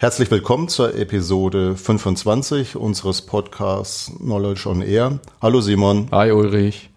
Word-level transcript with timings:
Herzlich 0.00 0.30
willkommen 0.30 0.68
zur 0.68 0.94
Episode 0.94 1.74
25 1.74 2.76
unseres 2.76 3.20
Podcasts 3.20 4.12
Knowledge 4.18 4.68
on 4.68 4.80
Air. 4.80 5.18
Hallo 5.42 5.60
Simon. 5.60 6.06
Hi 6.12 6.30
Ulrich. 6.30 6.90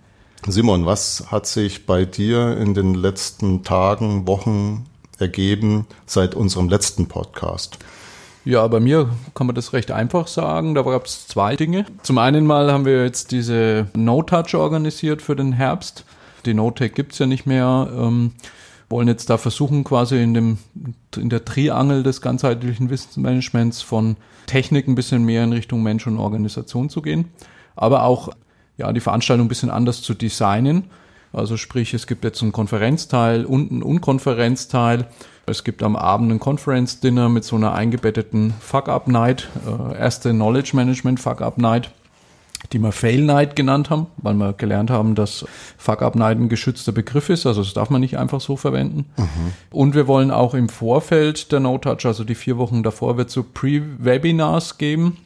Simon, 0.45 0.85
was 0.85 1.31
hat 1.31 1.47
sich 1.47 1.87
bei 1.87 2.05
dir 2.05 2.55
in 2.57 2.75
den 2.75 2.93
letzten 2.93 3.63
Tagen, 3.63 4.27
Wochen 4.27 4.85
ergeben 5.17 5.87
seit 6.05 6.35
unserem 6.35 6.69
letzten 6.69 7.07
Podcast? 7.07 7.79
Ja, 8.45 8.67
bei 8.67 8.79
mir 8.79 9.09
kann 9.33 9.47
man 9.47 9.55
das 9.55 9.73
recht 9.73 9.89
einfach 9.89 10.27
sagen. 10.27 10.75
Da 10.75 10.83
gab 10.83 11.07
es 11.07 11.27
zwei 11.27 11.55
Dinge. 11.55 11.87
Zum 12.03 12.19
einen 12.19 12.45
mal 12.45 12.71
haben 12.71 12.85
wir 12.85 13.03
jetzt 13.03 13.31
diese 13.31 13.87
No-Touch 13.95 14.53
organisiert 14.53 15.23
für 15.23 15.35
den 15.35 15.53
Herbst. 15.53 16.05
Die 16.45 16.53
No-Tech 16.53 16.93
gibt 16.93 17.13
es 17.13 17.17
ja 17.19 17.25
nicht 17.25 17.47
mehr. 17.47 17.89
Ähm, 17.97 18.33
wollen 18.91 19.07
jetzt 19.07 19.29
da 19.29 19.37
versuchen, 19.37 19.83
quasi 19.83 20.21
in, 20.21 20.33
dem, 20.33 20.57
in 21.15 21.29
der 21.29 21.45
Triangel 21.45 22.03
des 22.03 22.21
ganzheitlichen 22.21 22.89
Wissensmanagements 22.89 23.81
von 23.81 24.17
Technik 24.45 24.87
ein 24.87 24.95
bisschen 24.95 25.23
mehr 25.23 25.43
in 25.43 25.53
Richtung 25.53 25.81
Mensch 25.81 26.05
und 26.05 26.19
Organisation 26.19 26.89
zu 26.89 27.01
gehen. 27.01 27.25
Aber 27.75 28.03
auch 28.03 28.29
ja, 28.77 28.91
die 28.91 28.99
Veranstaltung 28.99 29.45
ein 29.45 29.49
bisschen 29.49 29.71
anders 29.71 30.01
zu 30.01 30.13
designen. 30.13 30.85
Also 31.33 31.55
sprich, 31.55 31.93
es 31.93 32.07
gibt 32.07 32.23
jetzt 32.25 32.41
einen 32.41 32.51
Konferenzteil 32.51 33.45
und 33.45 33.71
einen 33.71 33.83
Unkonferenzteil. 33.83 35.07
Es 35.45 35.63
gibt 35.63 35.81
am 35.81 35.95
Abend 35.95 36.31
ein 36.31 36.39
Conference 36.39 36.99
Dinner 36.99 37.29
mit 37.29 37.43
so 37.43 37.55
einer 37.55 37.73
eingebetteten 37.73 38.53
Fuck-Up-Night, 38.59 39.49
äh, 39.65 39.97
erste 39.97 40.31
Knowledge 40.31 40.71
Management 40.75 41.19
Fuck-Up-Night 41.19 41.91
die 42.71 42.79
wir 42.79 42.91
Fail 42.91 43.21
Night 43.21 43.55
genannt 43.55 43.89
haben, 43.89 44.07
weil 44.17 44.33
wir 44.35 44.53
gelernt 44.53 44.89
haben, 44.89 45.15
dass 45.15 45.45
Fuck 45.77 46.01
Up 46.01 46.15
Night 46.15 46.37
ein 46.39 46.49
geschützter 46.49 46.91
Begriff 46.91 47.29
ist, 47.29 47.45
also 47.45 47.61
das 47.63 47.73
darf 47.73 47.89
man 47.89 48.01
nicht 48.01 48.17
einfach 48.17 48.41
so 48.41 48.55
verwenden. 48.55 49.05
Mhm. 49.17 49.53
Und 49.71 49.95
wir 49.95 50.07
wollen 50.07 50.31
auch 50.31 50.53
im 50.53 50.69
Vorfeld 50.69 51.51
der 51.51 51.59
No 51.59 51.77
Touch, 51.77 52.05
also 52.05 52.23
die 52.23 52.35
vier 52.35 52.57
Wochen 52.57 52.83
davor, 52.83 53.17
wird 53.17 53.29
so 53.29 53.43
Pre-Webinars 53.43 54.77
geben, 54.77 55.17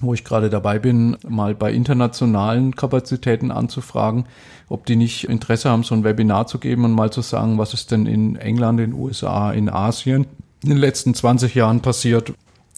wo 0.00 0.14
ich 0.14 0.24
gerade 0.24 0.48
dabei 0.48 0.78
bin, 0.78 1.16
mal 1.28 1.54
bei 1.54 1.72
internationalen 1.72 2.74
Kapazitäten 2.74 3.50
anzufragen, 3.50 4.24
ob 4.68 4.86
die 4.86 4.96
nicht 4.96 5.28
Interesse 5.28 5.68
haben, 5.68 5.82
so 5.82 5.94
ein 5.94 6.04
Webinar 6.04 6.46
zu 6.46 6.58
geben 6.58 6.84
und 6.84 6.92
mal 6.92 7.12
zu 7.12 7.20
sagen, 7.20 7.58
was 7.58 7.74
ist 7.74 7.90
denn 7.90 8.06
in 8.06 8.36
England, 8.36 8.80
in 8.80 8.92
den 8.92 8.98
USA, 8.98 9.52
in 9.52 9.68
Asien 9.68 10.26
in 10.62 10.70
den 10.70 10.78
letzten 10.78 11.14
20 11.14 11.54
Jahren 11.54 11.80
passiert, 11.80 12.32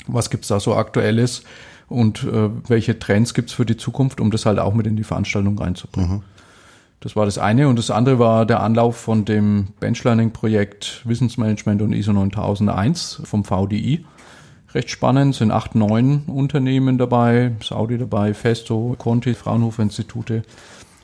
was 0.07 0.31
gibt's 0.31 0.49
da 0.49 0.61
so 0.61 0.75
aktuelles 0.75 1.43
und 1.89 2.25
äh, 2.25 2.51
welche 2.69 2.99
Trends 2.99 3.35
gibt's 3.35 3.53
für 3.53 3.67
die 3.67 3.77
Zukunft, 3.77 4.21
um 4.21 4.31
das 4.31 4.47
halt 4.47 4.59
auch 4.59 4.75
mit 4.75 4.87
in 4.87 4.97
die 4.97 5.05
Veranstaltung 5.05 5.59
reinzubringen. 5.59 6.17
Mhm. 6.17 6.23
Das 7.03 7.17
war 7.17 7.25
das 7.25 7.37
eine. 7.37 7.69
Und 7.69 7.79
das 7.79 7.91
andere 7.91 8.19
war 8.19 8.47
der 8.47 8.61
Anlauf 8.61 8.97
von 8.97 9.25
dem 9.25 9.69
Benchlearning-Projekt 9.81 11.03
Wissensmanagement 11.05 11.83
und 11.83 11.93
ISO 11.93 12.13
9001 12.13 13.23
vom 13.25 13.45
VDI. 13.45 14.05
Recht 14.73 14.89
spannend, 14.89 15.35
sind 15.35 15.51
acht, 15.51 15.75
neun 15.75 16.23
Unternehmen 16.29 16.97
dabei, 16.97 17.53
Saudi 17.63 17.99
dabei, 17.99 18.33
Festo, 18.33 18.95
Conti, 18.97 19.35
Fraunhofer 19.35 19.83
Institute 19.83 20.45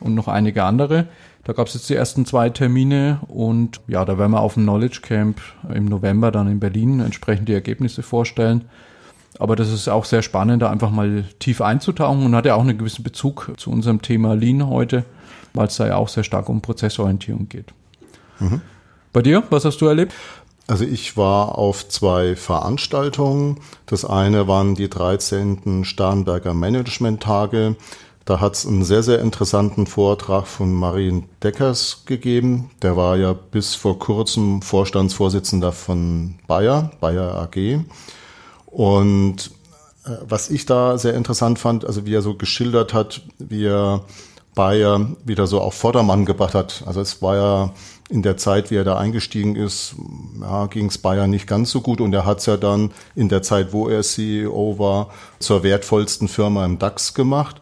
und 0.00 0.14
noch 0.14 0.28
einige 0.28 0.62
andere. 0.62 1.08
Da 1.44 1.52
gab 1.52 1.66
es 1.66 1.74
jetzt 1.74 1.90
die 1.90 1.94
ersten 1.94 2.24
zwei 2.24 2.48
Termine 2.48 3.20
und 3.26 3.80
ja, 3.88 4.04
da 4.04 4.18
werden 4.18 4.32
wir 4.32 4.40
auf 4.40 4.54
dem 4.54 4.62
Knowledge 4.62 5.00
Camp 5.02 5.40
im 5.74 5.86
November 5.86 6.30
dann 6.30 6.46
in 6.46 6.60
Berlin 6.60 7.00
entsprechend 7.00 7.48
die 7.48 7.54
Ergebnisse 7.54 8.02
vorstellen. 8.02 8.66
Aber 9.38 9.56
das 9.56 9.72
ist 9.72 9.88
auch 9.88 10.04
sehr 10.04 10.22
spannend, 10.22 10.62
da 10.62 10.70
einfach 10.70 10.90
mal 10.90 11.24
tief 11.38 11.60
einzutauchen 11.60 12.24
und 12.24 12.34
hat 12.34 12.46
ja 12.46 12.54
auch 12.54 12.62
einen 12.62 12.78
gewissen 12.78 13.02
Bezug 13.02 13.52
zu 13.56 13.70
unserem 13.70 14.02
Thema 14.02 14.34
Lean 14.34 14.68
heute, 14.68 15.04
weil 15.54 15.68
es 15.68 15.76
da 15.76 15.86
ja 15.86 15.96
auch 15.96 16.08
sehr 16.08 16.24
stark 16.24 16.48
um 16.48 16.60
Prozessorientierung 16.60 17.48
geht. 17.48 17.72
Mhm. 18.40 18.60
Bei 19.12 19.22
dir, 19.22 19.42
was 19.50 19.64
hast 19.64 19.80
du 19.80 19.86
erlebt? 19.86 20.12
Also 20.66 20.84
ich 20.84 21.16
war 21.16 21.56
auf 21.56 21.88
zwei 21.88 22.36
Veranstaltungen. 22.36 23.60
Das 23.86 24.04
eine 24.04 24.48
waren 24.48 24.74
die 24.74 24.90
13. 24.90 25.84
Starnberger 25.84 26.52
Management-Tage. 26.52 27.76
Da 28.26 28.40
hat 28.40 28.56
es 28.56 28.66
einen 28.66 28.84
sehr, 28.84 29.02
sehr 29.02 29.20
interessanten 29.20 29.86
Vortrag 29.86 30.46
von 30.46 30.74
Marien 30.74 31.24
Deckers 31.42 32.02
gegeben. 32.04 32.70
Der 32.82 32.94
war 32.94 33.16
ja 33.16 33.32
bis 33.32 33.74
vor 33.74 33.98
kurzem 33.98 34.60
Vorstandsvorsitzender 34.60 35.72
von 35.72 36.34
Bayer, 36.46 36.90
Bayer 37.00 37.34
AG. 37.36 37.80
Und 38.70 39.50
äh, 40.04 40.10
was 40.22 40.50
ich 40.50 40.66
da 40.66 40.98
sehr 40.98 41.14
interessant 41.14 41.58
fand, 41.58 41.84
also 41.84 42.06
wie 42.06 42.14
er 42.14 42.22
so 42.22 42.34
geschildert 42.34 42.94
hat, 42.94 43.22
wie 43.38 43.66
er 43.66 44.04
Bayer 44.54 45.06
wieder 45.24 45.46
so 45.46 45.60
auf 45.60 45.74
Vordermann 45.74 46.24
gebracht 46.24 46.54
hat. 46.54 46.82
Also 46.84 47.00
es 47.00 47.22
war 47.22 47.36
ja 47.36 47.74
in 48.08 48.22
der 48.22 48.36
Zeit, 48.36 48.70
wie 48.70 48.76
er 48.76 48.84
da 48.84 48.98
eingestiegen 48.98 49.54
ist, 49.54 49.94
ja, 50.40 50.66
ging 50.66 50.86
es 50.86 50.98
Bayer 50.98 51.28
nicht 51.28 51.46
ganz 51.46 51.70
so 51.70 51.80
gut 51.80 52.00
und 52.00 52.12
er 52.12 52.24
hat 52.24 52.38
es 52.38 52.46
ja 52.46 52.56
dann 52.56 52.90
in 53.14 53.28
der 53.28 53.42
Zeit, 53.42 53.72
wo 53.72 53.88
er 53.88 54.02
CEO 54.02 54.78
war, 54.78 55.10
zur 55.38 55.62
wertvollsten 55.62 56.26
Firma 56.26 56.64
im 56.64 56.78
DAX 56.78 57.14
gemacht. 57.14 57.56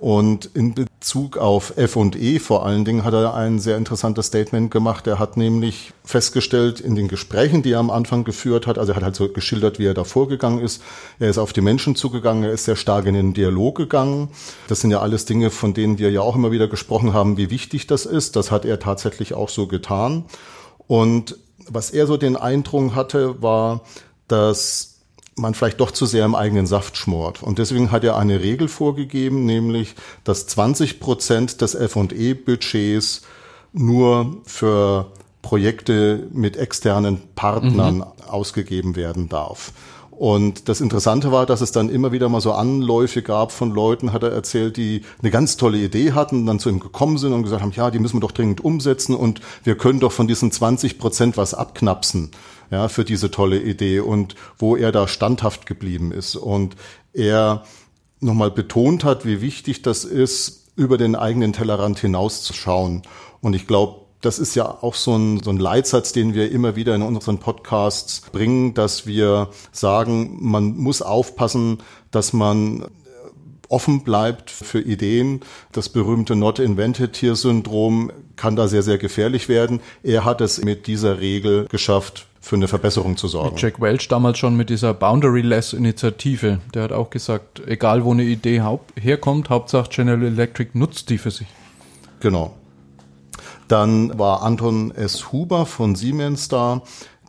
Und 0.00 0.50
in 0.54 0.74
Bezug 0.74 1.38
auf 1.38 1.76
F&E 1.76 2.38
vor 2.38 2.64
allen 2.64 2.84
Dingen 2.84 3.02
hat 3.02 3.14
er 3.14 3.34
ein 3.34 3.58
sehr 3.58 3.76
interessantes 3.76 4.26
Statement 4.26 4.70
gemacht. 4.70 5.08
Er 5.08 5.18
hat 5.18 5.36
nämlich 5.36 5.92
festgestellt 6.04 6.78
in 6.78 6.94
den 6.94 7.08
Gesprächen, 7.08 7.64
die 7.64 7.72
er 7.72 7.80
am 7.80 7.90
Anfang 7.90 8.22
geführt 8.22 8.68
hat, 8.68 8.78
also 8.78 8.92
er 8.92 8.96
hat 8.96 9.02
halt 9.02 9.16
so 9.16 9.28
geschildert, 9.28 9.80
wie 9.80 9.86
er 9.86 9.94
da 9.94 10.04
vorgegangen 10.04 10.60
ist. 10.60 10.82
Er 11.18 11.28
ist 11.30 11.38
auf 11.38 11.52
die 11.52 11.62
Menschen 11.62 11.96
zugegangen, 11.96 12.44
er 12.44 12.52
ist 12.52 12.64
sehr 12.64 12.76
stark 12.76 13.06
in 13.06 13.14
den 13.14 13.34
Dialog 13.34 13.76
gegangen. 13.76 14.28
Das 14.68 14.80
sind 14.80 14.92
ja 14.92 15.00
alles 15.00 15.24
Dinge, 15.24 15.50
von 15.50 15.74
denen 15.74 15.98
wir 15.98 16.12
ja 16.12 16.20
auch 16.20 16.36
immer 16.36 16.52
wieder 16.52 16.68
gesprochen 16.68 17.12
haben, 17.12 17.36
wie 17.36 17.50
wichtig 17.50 17.88
das 17.88 18.06
ist. 18.06 18.36
Das 18.36 18.52
hat 18.52 18.64
er 18.64 18.78
tatsächlich 18.78 19.34
auch 19.34 19.48
so 19.48 19.66
getan. 19.66 20.26
Und 20.86 21.36
was 21.66 21.90
er 21.90 22.06
so 22.06 22.16
den 22.16 22.36
Eindruck 22.36 22.94
hatte, 22.94 23.42
war, 23.42 23.82
dass 24.28 24.97
man 25.38 25.54
vielleicht 25.54 25.80
doch 25.80 25.90
zu 25.90 26.06
sehr 26.06 26.24
im 26.24 26.34
eigenen 26.34 26.66
Saft 26.66 26.96
schmort. 26.96 27.42
Und 27.42 27.58
deswegen 27.58 27.90
hat 27.90 28.04
er 28.04 28.16
eine 28.16 28.40
Regel 28.40 28.68
vorgegeben, 28.68 29.44
nämlich, 29.44 29.94
dass 30.24 30.46
20 30.46 31.00
Prozent 31.00 31.60
des 31.60 31.74
F&E-Budgets 31.74 33.22
nur 33.72 34.36
für 34.44 35.12
Projekte 35.42 36.26
mit 36.32 36.56
externen 36.56 37.22
Partnern 37.34 37.96
mhm. 37.96 38.04
ausgegeben 38.26 38.96
werden 38.96 39.28
darf. 39.28 39.72
Und 40.18 40.68
das 40.68 40.80
Interessante 40.80 41.30
war, 41.30 41.46
dass 41.46 41.60
es 41.60 41.70
dann 41.70 41.88
immer 41.88 42.10
wieder 42.10 42.28
mal 42.28 42.40
so 42.40 42.50
Anläufe 42.50 43.22
gab 43.22 43.52
von 43.52 43.70
Leuten, 43.70 44.12
hat 44.12 44.24
er 44.24 44.32
erzählt, 44.32 44.76
die 44.76 45.02
eine 45.22 45.30
ganz 45.30 45.56
tolle 45.56 45.78
Idee 45.78 46.10
hatten, 46.10 46.44
dann 46.44 46.58
zu 46.58 46.68
ihm 46.70 46.80
gekommen 46.80 47.18
sind 47.18 47.32
und 47.32 47.44
gesagt 47.44 47.62
haben, 47.62 47.70
ja, 47.70 47.92
die 47.92 48.00
müssen 48.00 48.16
wir 48.16 48.22
doch 48.22 48.32
dringend 48.32 48.64
umsetzen 48.64 49.14
und 49.14 49.40
wir 49.62 49.78
können 49.78 50.00
doch 50.00 50.10
von 50.10 50.26
diesen 50.26 50.50
20 50.50 50.98
Prozent 50.98 51.36
was 51.36 51.54
abknapsen 51.54 52.32
ja, 52.70 52.88
für 52.88 53.04
diese 53.04 53.30
tolle 53.30 53.60
Idee 53.60 54.00
und 54.00 54.34
wo 54.58 54.76
er 54.76 54.92
da 54.92 55.08
standhaft 55.08 55.66
geblieben 55.66 56.12
ist 56.12 56.36
und 56.36 56.76
er 57.12 57.64
nochmal 58.20 58.50
betont 58.50 59.04
hat, 59.04 59.24
wie 59.24 59.40
wichtig 59.40 59.82
das 59.82 60.04
ist, 60.04 60.66
über 60.76 60.98
den 60.98 61.16
eigenen 61.16 61.52
Tellerrand 61.52 61.98
hinauszuschauen. 61.98 63.02
Und 63.40 63.54
ich 63.54 63.66
glaube, 63.66 64.06
das 64.20 64.38
ist 64.38 64.54
ja 64.54 64.66
auch 64.66 64.94
so 64.94 65.16
ein, 65.16 65.42
so 65.42 65.50
ein 65.50 65.58
Leitsatz, 65.58 66.12
den 66.12 66.34
wir 66.34 66.50
immer 66.50 66.76
wieder 66.76 66.94
in 66.94 67.02
unseren 67.02 67.38
Podcasts 67.38 68.22
bringen, 68.32 68.74
dass 68.74 69.06
wir 69.06 69.50
sagen, 69.70 70.38
man 70.40 70.76
muss 70.76 71.02
aufpassen, 71.02 71.78
dass 72.10 72.32
man 72.32 72.84
offen 73.68 74.02
bleibt 74.02 74.50
für 74.50 74.80
Ideen. 74.80 75.40
Das 75.72 75.88
berühmte 75.88 76.36
Not 76.36 76.58
Invented 76.58 77.16
Here 77.16 77.36
Syndrom 77.36 78.10
kann 78.36 78.56
da 78.56 78.66
sehr, 78.66 78.82
sehr 78.82 78.98
gefährlich 78.98 79.48
werden. 79.48 79.80
Er 80.02 80.24
hat 80.24 80.40
es 80.40 80.64
mit 80.64 80.86
dieser 80.86 81.20
Regel 81.20 81.66
geschafft, 81.68 82.27
für 82.48 82.56
eine 82.56 82.66
Verbesserung 82.66 83.18
zu 83.18 83.28
sorgen. 83.28 83.58
Jack 83.58 83.78
Welch 83.78 84.08
damals 84.08 84.38
schon 84.38 84.56
mit 84.56 84.70
dieser 84.70 84.94
Boundaryless-Initiative. 84.94 86.60
Der 86.72 86.82
hat 86.82 86.92
auch 86.92 87.10
gesagt, 87.10 87.60
egal 87.66 88.06
wo 88.06 88.12
eine 88.12 88.22
Idee 88.22 88.62
herkommt, 88.98 89.50
Hauptsache 89.50 89.90
General 89.90 90.22
Electric 90.22 90.70
nutzt 90.72 91.10
die 91.10 91.18
für 91.18 91.30
sich. 91.30 91.46
Genau. 92.20 92.54
Dann 93.68 94.18
war 94.18 94.42
Anton 94.42 94.92
S. 94.92 95.30
Huber 95.30 95.66
von 95.66 95.94
Siemens 95.94 96.48
da. 96.48 96.80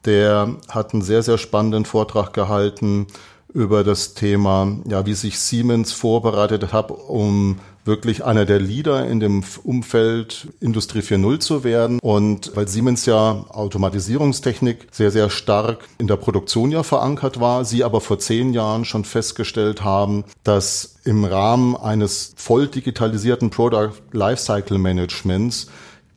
Der 0.05 0.55
hat 0.69 0.93
einen 0.93 1.01
sehr, 1.01 1.21
sehr 1.21 1.37
spannenden 1.37 1.83
Vortrag 1.83 2.31
gehalten 2.31 3.07
über 3.53 3.83
das 3.83 4.13
Thema, 4.13 4.77
ja, 4.87 5.05
wie 5.05 5.15
sich 5.15 5.37
Siemens 5.37 5.91
vorbereitet 5.91 6.71
hat, 6.71 6.91
um 6.91 7.59
wirklich 7.85 8.23
einer 8.23 8.45
der 8.45 8.59
Leader 8.59 9.07
in 9.07 9.19
dem 9.19 9.43
Umfeld 9.63 10.47
Industrie 10.59 10.99
4.0 10.99 11.39
zu 11.39 11.63
werden. 11.63 11.99
Und 12.01 12.55
weil 12.55 12.67
Siemens 12.67 13.05
ja 13.05 13.45
Automatisierungstechnik 13.49 14.87
sehr, 14.91 15.11
sehr 15.11 15.29
stark 15.29 15.87
in 15.97 16.07
der 16.07 16.17
Produktion 16.17 16.71
ja 16.71 16.83
verankert 16.83 17.39
war, 17.39 17.65
sie 17.65 17.83
aber 17.83 18.01
vor 18.01 18.19
zehn 18.19 18.53
Jahren 18.53 18.85
schon 18.85 19.05
festgestellt 19.05 19.83
haben, 19.83 20.23
dass 20.43 20.99
im 21.03 21.25
Rahmen 21.25 21.75
eines 21.75 22.33
voll 22.35 22.67
digitalisierten 22.67 23.49
Product 23.49 23.93
Lifecycle 24.11 24.77
Managements 24.77 25.67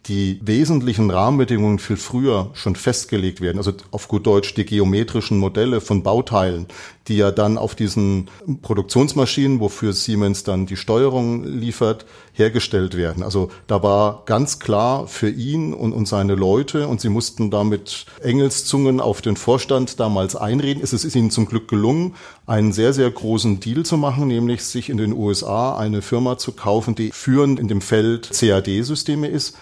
die 0.07 0.41
wesentlichen 0.43 1.11
Rahmenbedingungen 1.11 1.79
viel 1.79 1.97
früher 1.97 2.51
schon 2.55 2.75
festgelegt 2.75 3.41
werden. 3.41 3.59
Also 3.59 3.73
auf 3.93 4.09
gut 4.09 4.27
Deutsch 4.27 4.55
die 4.55 4.65
geometrischen 4.65 5.39
Modelle 5.39 5.81
von 5.81 6.03
Bauteilen, 6.03 6.67
die 7.07 7.17
ja 7.17 7.31
dann 7.31 7.57
auf 7.57 7.75
diesen 7.77 8.29
Produktionsmaschinen, 8.63 9.61
wofür 9.61 9.93
Siemens 9.93 10.43
dann 10.43 10.67
die 10.67 10.77
Steuerung 10.77 11.45
liefert, 11.45 12.05
hergestellt 12.33 12.97
werden. 12.97 13.23
Also 13.23 13.51
da 13.67 13.83
war 13.83 14.23
ganz 14.27 14.59
klar 14.59 15.07
für 15.07 15.29
ihn 15.29 15.73
und, 15.73 15.93
und 15.93 16.07
seine 16.07 16.35
Leute 16.35 16.89
und 16.89 17.01
sie 17.01 17.09
mussten 17.09 17.51
damit 17.51 18.07
Engelszungen 18.23 19.01
auf 19.01 19.23
den 19.23 19.37
Vorstand 19.37 20.01
damals 20.01 20.35
einreden. 20.35 20.83
Es 20.83 20.93
ist 20.93 21.15
ihnen 21.15 21.31
zum 21.31 21.47
Glück 21.47 21.69
gelungen, 21.69 22.15
einen 22.47 22.73
sehr, 22.73 22.93
sehr 22.93 23.11
großen 23.11 23.61
Deal 23.61 23.85
zu 23.85 23.97
machen, 23.97 24.27
nämlich 24.29 24.65
sich 24.65 24.89
in 24.89 24.97
den 24.97 25.13
USA 25.13 25.77
eine 25.77 26.03
Firma 26.03 26.39
zu 26.39 26.53
kaufen, 26.53 26.95
die 26.95 27.13
führend 27.13 27.61
in 27.61 27.69
dem 27.69 27.81
Feld 27.81 28.31
CAD-Systeme 28.33 29.29
ist 29.29 29.57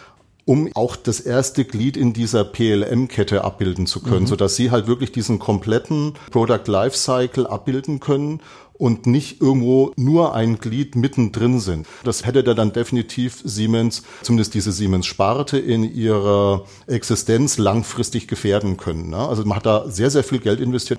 um 0.50 0.68
auch 0.74 0.96
das 0.96 1.20
erste 1.20 1.64
Glied 1.64 1.96
in 1.96 2.12
dieser 2.12 2.42
PLM-Kette 2.42 3.44
abbilden 3.44 3.86
zu 3.86 4.00
können, 4.00 4.22
mhm. 4.22 4.26
sodass 4.26 4.56
sie 4.56 4.72
halt 4.72 4.88
wirklich 4.88 5.12
diesen 5.12 5.38
kompletten 5.38 6.14
Product 6.32 6.66
Lifecycle 6.66 7.46
abbilden 7.46 8.00
können 8.00 8.40
und 8.72 9.06
nicht 9.06 9.40
irgendwo 9.40 9.92
nur 9.94 10.34
ein 10.34 10.58
Glied 10.58 10.96
mittendrin 10.96 11.60
sind. 11.60 11.86
Das 12.02 12.26
hätte 12.26 12.42
da 12.42 12.54
dann 12.54 12.72
definitiv 12.72 13.40
Siemens, 13.44 14.02
zumindest 14.22 14.54
diese 14.54 14.72
Siemens-Sparte 14.72 15.56
in 15.56 15.84
ihrer 15.84 16.64
Existenz 16.88 17.56
langfristig 17.56 18.26
gefährden 18.26 18.76
können. 18.76 19.10
Ne? 19.10 19.18
Also 19.18 19.44
man 19.44 19.54
hat 19.54 19.66
da 19.66 19.88
sehr, 19.88 20.10
sehr 20.10 20.24
viel 20.24 20.40
Geld 20.40 20.58
investiert 20.58 20.98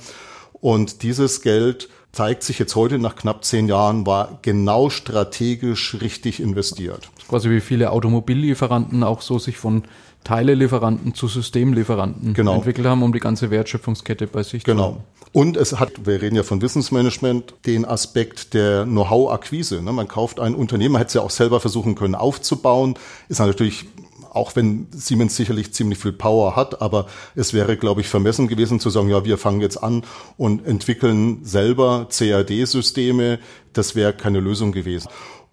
und 0.61 1.03
dieses 1.03 1.41
Geld 1.41 1.89
zeigt 2.11 2.43
sich 2.43 2.59
jetzt 2.59 2.75
heute 2.75 2.99
nach 2.99 3.15
knapp 3.15 3.43
zehn 3.43 3.67
Jahren, 3.67 4.05
war 4.05 4.39
genau 4.41 4.89
strategisch 4.89 5.97
richtig 6.01 6.39
investiert. 6.39 7.09
Quasi 7.27 7.49
wie 7.49 7.61
viele 7.61 7.91
Automobillieferanten 7.91 9.03
auch 9.03 9.21
so 9.21 9.39
sich 9.39 9.57
von 9.57 9.83
Teilelieferanten 10.23 11.15
zu 11.15 11.27
Systemlieferanten 11.27 12.33
genau. 12.33 12.55
entwickelt 12.55 12.85
haben, 12.85 13.01
um 13.01 13.11
die 13.11 13.19
ganze 13.19 13.49
Wertschöpfungskette 13.49 14.27
bei 14.27 14.43
sich 14.43 14.63
genau. 14.63 14.81
zu 14.81 14.89
haben. 14.89 15.03
Und 15.33 15.55
es 15.55 15.79
hat, 15.79 16.05
wir 16.05 16.21
reden 16.21 16.35
ja 16.35 16.43
von 16.43 16.61
Wissensmanagement, 16.61 17.53
den 17.65 17.85
Aspekt 17.85 18.53
der 18.53 18.83
Know-how-Akquise. 18.83 19.81
Ne? 19.81 19.93
Man 19.93 20.07
kauft 20.07 20.41
ein 20.41 20.53
Unternehmen, 20.53 20.93
man 20.93 20.99
hätte 20.99 21.07
es 21.07 21.13
ja 21.13 21.21
auch 21.21 21.29
selber 21.31 21.61
versuchen 21.61 21.95
können 21.95 22.15
aufzubauen, 22.15 22.95
ist 23.29 23.39
natürlich 23.39 23.85
auch 24.31 24.55
wenn 24.55 24.87
Siemens 24.91 25.35
sicherlich 25.35 25.73
ziemlich 25.73 25.99
viel 25.99 26.13
Power 26.13 26.55
hat, 26.55 26.81
aber 26.81 27.05
es 27.35 27.53
wäre, 27.53 27.75
glaube 27.75 27.99
ich, 27.99 28.07
vermessen 28.07 28.47
gewesen 28.47 28.79
zu 28.79 28.89
sagen, 28.89 29.09
ja, 29.09 29.25
wir 29.25 29.37
fangen 29.37 29.59
jetzt 29.59 29.83
an 29.83 30.03
und 30.37 30.65
entwickeln 30.65 31.43
selber 31.43 32.07
CAD-Systeme. 32.09 33.39
Das 33.73 33.93
wäre 33.95 34.13
keine 34.13 34.39
Lösung 34.39 34.71
gewesen. 34.71 35.09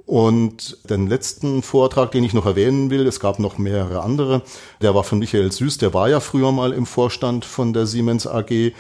Und 0.07 0.79
den 0.89 1.09
letzten 1.09 1.63
Vortrag, 1.63 2.13
den 2.13 2.25
ich 2.25 2.33
noch 2.33 2.47
erwähnen 2.47 2.89
will, 2.89 3.07
es 3.07 3.21
gab 3.21 3.41
noch 3.41 3.59
mehrere 3.59 4.03
andere, 4.03 4.43
der 4.81 4.95
war 4.95 5.05
von 5.05 5.19
Michael 5.19 5.53
Süß, 5.53 5.79
der 5.79 5.93
war 5.93 6.09
ja 6.09 6.21
früher 6.21 6.53
mal 6.53 6.73
im 6.73 6.87
Vorstand 6.87 7.45
von 7.45 7.73
der 7.73 7.87
Siemens 7.87 8.27
AG, 8.27 8.73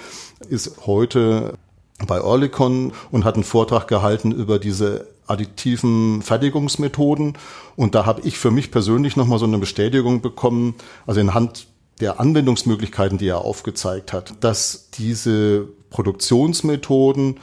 ist 0.48 0.86
heute 0.86 1.58
bei 2.06 2.20
Orlicon 2.20 2.92
und 3.10 3.24
hat 3.24 3.34
einen 3.34 3.44
Vortrag 3.44 3.88
gehalten 3.88 4.32
über 4.32 4.58
diese 4.58 5.08
additiven 5.26 6.22
Fertigungsmethoden. 6.22 7.36
Und 7.76 7.94
da 7.94 8.06
habe 8.06 8.22
ich 8.24 8.38
für 8.38 8.50
mich 8.50 8.70
persönlich 8.70 9.16
nochmal 9.16 9.38
so 9.38 9.46
eine 9.46 9.58
Bestätigung 9.58 10.20
bekommen, 10.20 10.74
also 11.06 11.20
in 11.20 11.34
Hand 11.34 11.66
der 12.00 12.20
Anwendungsmöglichkeiten, 12.20 13.18
die 13.18 13.28
er 13.28 13.44
aufgezeigt 13.44 14.12
hat, 14.12 14.34
dass 14.40 14.90
diese 14.90 15.68
Produktionsmethoden 15.90 17.40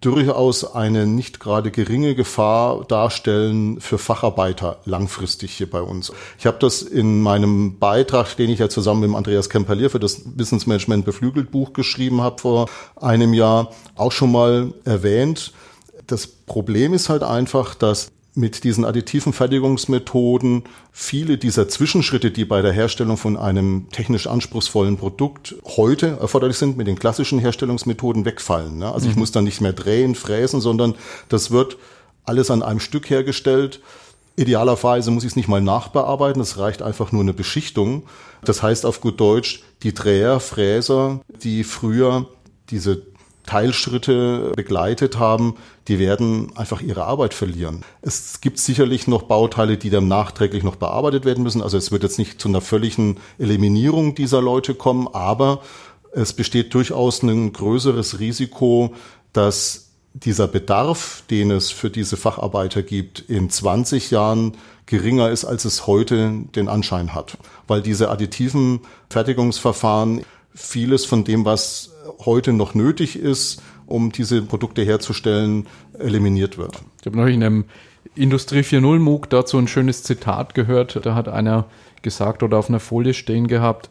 durchaus 0.00 0.74
eine 0.74 1.06
nicht 1.06 1.40
gerade 1.40 1.70
geringe 1.70 2.14
Gefahr 2.14 2.84
darstellen 2.84 3.80
für 3.80 3.98
Facharbeiter 3.98 4.78
langfristig 4.84 5.52
hier 5.52 5.70
bei 5.70 5.80
uns. 5.80 6.12
Ich 6.38 6.46
habe 6.46 6.58
das 6.60 6.82
in 6.82 7.22
meinem 7.22 7.78
Beitrag, 7.78 8.36
den 8.36 8.50
ich 8.50 8.58
ja 8.58 8.68
zusammen 8.68 9.00
mit 9.00 9.16
Andreas 9.16 9.48
Kemperlier 9.48 9.90
für 9.90 10.00
das 10.00 10.22
Wissensmanagement 10.36 11.04
beflügelt 11.04 11.50
Buch 11.50 11.72
geschrieben 11.72 12.20
habe 12.20 12.40
vor 12.40 12.68
einem 12.96 13.34
Jahr, 13.34 13.70
auch 13.96 14.12
schon 14.12 14.32
mal 14.32 14.74
erwähnt. 14.84 15.52
Das 16.06 16.26
Problem 16.26 16.92
ist 16.92 17.08
halt 17.08 17.22
einfach, 17.22 17.74
dass 17.74 18.10
mit 18.34 18.64
diesen 18.64 18.84
additiven 18.84 19.32
Fertigungsmethoden 19.32 20.64
viele 20.90 21.38
dieser 21.38 21.68
Zwischenschritte, 21.68 22.32
die 22.32 22.44
bei 22.44 22.62
der 22.62 22.72
Herstellung 22.72 23.16
von 23.16 23.36
einem 23.36 23.88
technisch 23.92 24.26
anspruchsvollen 24.26 24.96
Produkt 24.96 25.54
heute 25.64 26.18
erforderlich 26.20 26.58
sind, 26.58 26.76
mit 26.76 26.88
den 26.88 26.98
klassischen 26.98 27.38
Herstellungsmethoden 27.38 28.24
wegfallen. 28.24 28.78
Ne? 28.78 28.90
Also 28.90 29.06
mhm. 29.06 29.12
ich 29.12 29.16
muss 29.16 29.32
dann 29.32 29.44
nicht 29.44 29.60
mehr 29.60 29.72
drehen, 29.72 30.16
fräsen, 30.16 30.60
sondern 30.60 30.94
das 31.28 31.52
wird 31.52 31.76
alles 32.24 32.50
an 32.50 32.62
einem 32.62 32.80
Stück 32.80 33.08
hergestellt. 33.08 33.80
Idealerweise 34.36 35.12
muss 35.12 35.22
ich 35.22 35.30
es 35.30 35.36
nicht 35.36 35.48
mal 35.48 35.60
nachbearbeiten, 35.60 36.42
es 36.42 36.58
reicht 36.58 36.82
einfach 36.82 37.12
nur 37.12 37.22
eine 37.22 37.34
Beschichtung. 37.34 38.02
Das 38.44 38.64
heißt 38.64 38.84
auf 38.84 39.00
gut 39.00 39.20
Deutsch, 39.20 39.62
die 39.84 39.94
Dreher, 39.94 40.40
Fräser, 40.40 41.20
die 41.28 41.62
früher 41.62 42.26
diese 42.70 43.13
Teilschritte 43.46 44.52
begleitet 44.56 45.18
haben, 45.18 45.56
die 45.88 45.98
werden 45.98 46.56
einfach 46.56 46.80
ihre 46.80 47.04
Arbeit 47.04 47.34
verlieren. 47.34 47.84
Es 48.00 48.40
gibt 48.40 48.58
sicherlich 48.58 49.06
noch 49.06 49.22
Bauteile, 49.22 49.76
die 49.76 49.90
dann 49.90 50.08
nachträglich 50.08 50.62
noch 50.62 50.76
bearbeitet 50.76 51.24
werden 51.24 51.44
müssen. 51.44 51.62
Also 51.62 51.76
es 51.76 51.92
wird 51.92 52.02
jetzt 52.02 52.18
nicht 52.18 52.40
zu 52.40 52.48
einer 52.48 52.60
völligen 52.60 53.18
Eliminierung 53.38 54.14
dieser 54.14 54.40
Leute 54.40 54.74
kommen, 54.74 55.08
aber 55.12 55.62
es 56.12 56.32
besteht 56.32 56.72
durchaus 56.74 57.22
ein 57.22 57.52
größeres 57.52 58.18
Risiko, 58.18 58.94
dass 59.32 59.90
dieser 60.14 60.46
Bedarf, 60.46 61.24
den 61.28 61.50
es 61.50 61.70
für 61.70 61.90
diese 61.90 62.16
Facharbeiter 62.16 62.82
gibt, 62.82 63.18
in 63.18 63.50
20 63.50 64.12
Jahren 64.12 64.56
geringer 64.86 65.30
ist, 65.30 65.44
als 65.44 65.64
es 65.64 65.86
heute 65.86 66.32
den 66.54 66.68
Anschein 66.68 67.14
hat. 67.14 67.36
Weil 67.66 67.82
diese 67.82 68.10
additiven 68.10 68.80
Fertigungsverfahren 69.10 70.24
vieles 70.54 71.04
von 71.04 71.24
dem, 71.24 71.44
was 71.44 71.93
heute 72.24 72.52
noch 72.52 72.74
nötig 72.74 73.16
ist, 73.16 73.62
um 73.86 74.12
diese 74.12 74.42
Produkte 74.42 74.82
herzustellen, 74.82 75.66
eliminiert 75.98 76.58
wird. 76.58 76.82
Ich 77.00 77.06
habe 77.06 77.16
neulich 77.16 77.34
in 77.34 77.42
einem 77.42 77.64
Industrie 78.14 78.60
4.0 78.60 78.98
MOOC 78.98 79.30
dazu 79.30 79.58
ein 79.58 79.68
schönes 79.68 80.02
Zitat 80.02 80.54
gehört. 80.54 81.04
Da 81.04 81.14
hat 81.14 81.28
einer 81.28 81.66
gesagt 82.02 82.42
oder 82.42 82.58
auf 82.58 82.68
einer 82.68 82.80
Folie 82.80 83.14
stehen 83.14 83.48
gehabt, 83.48 83.90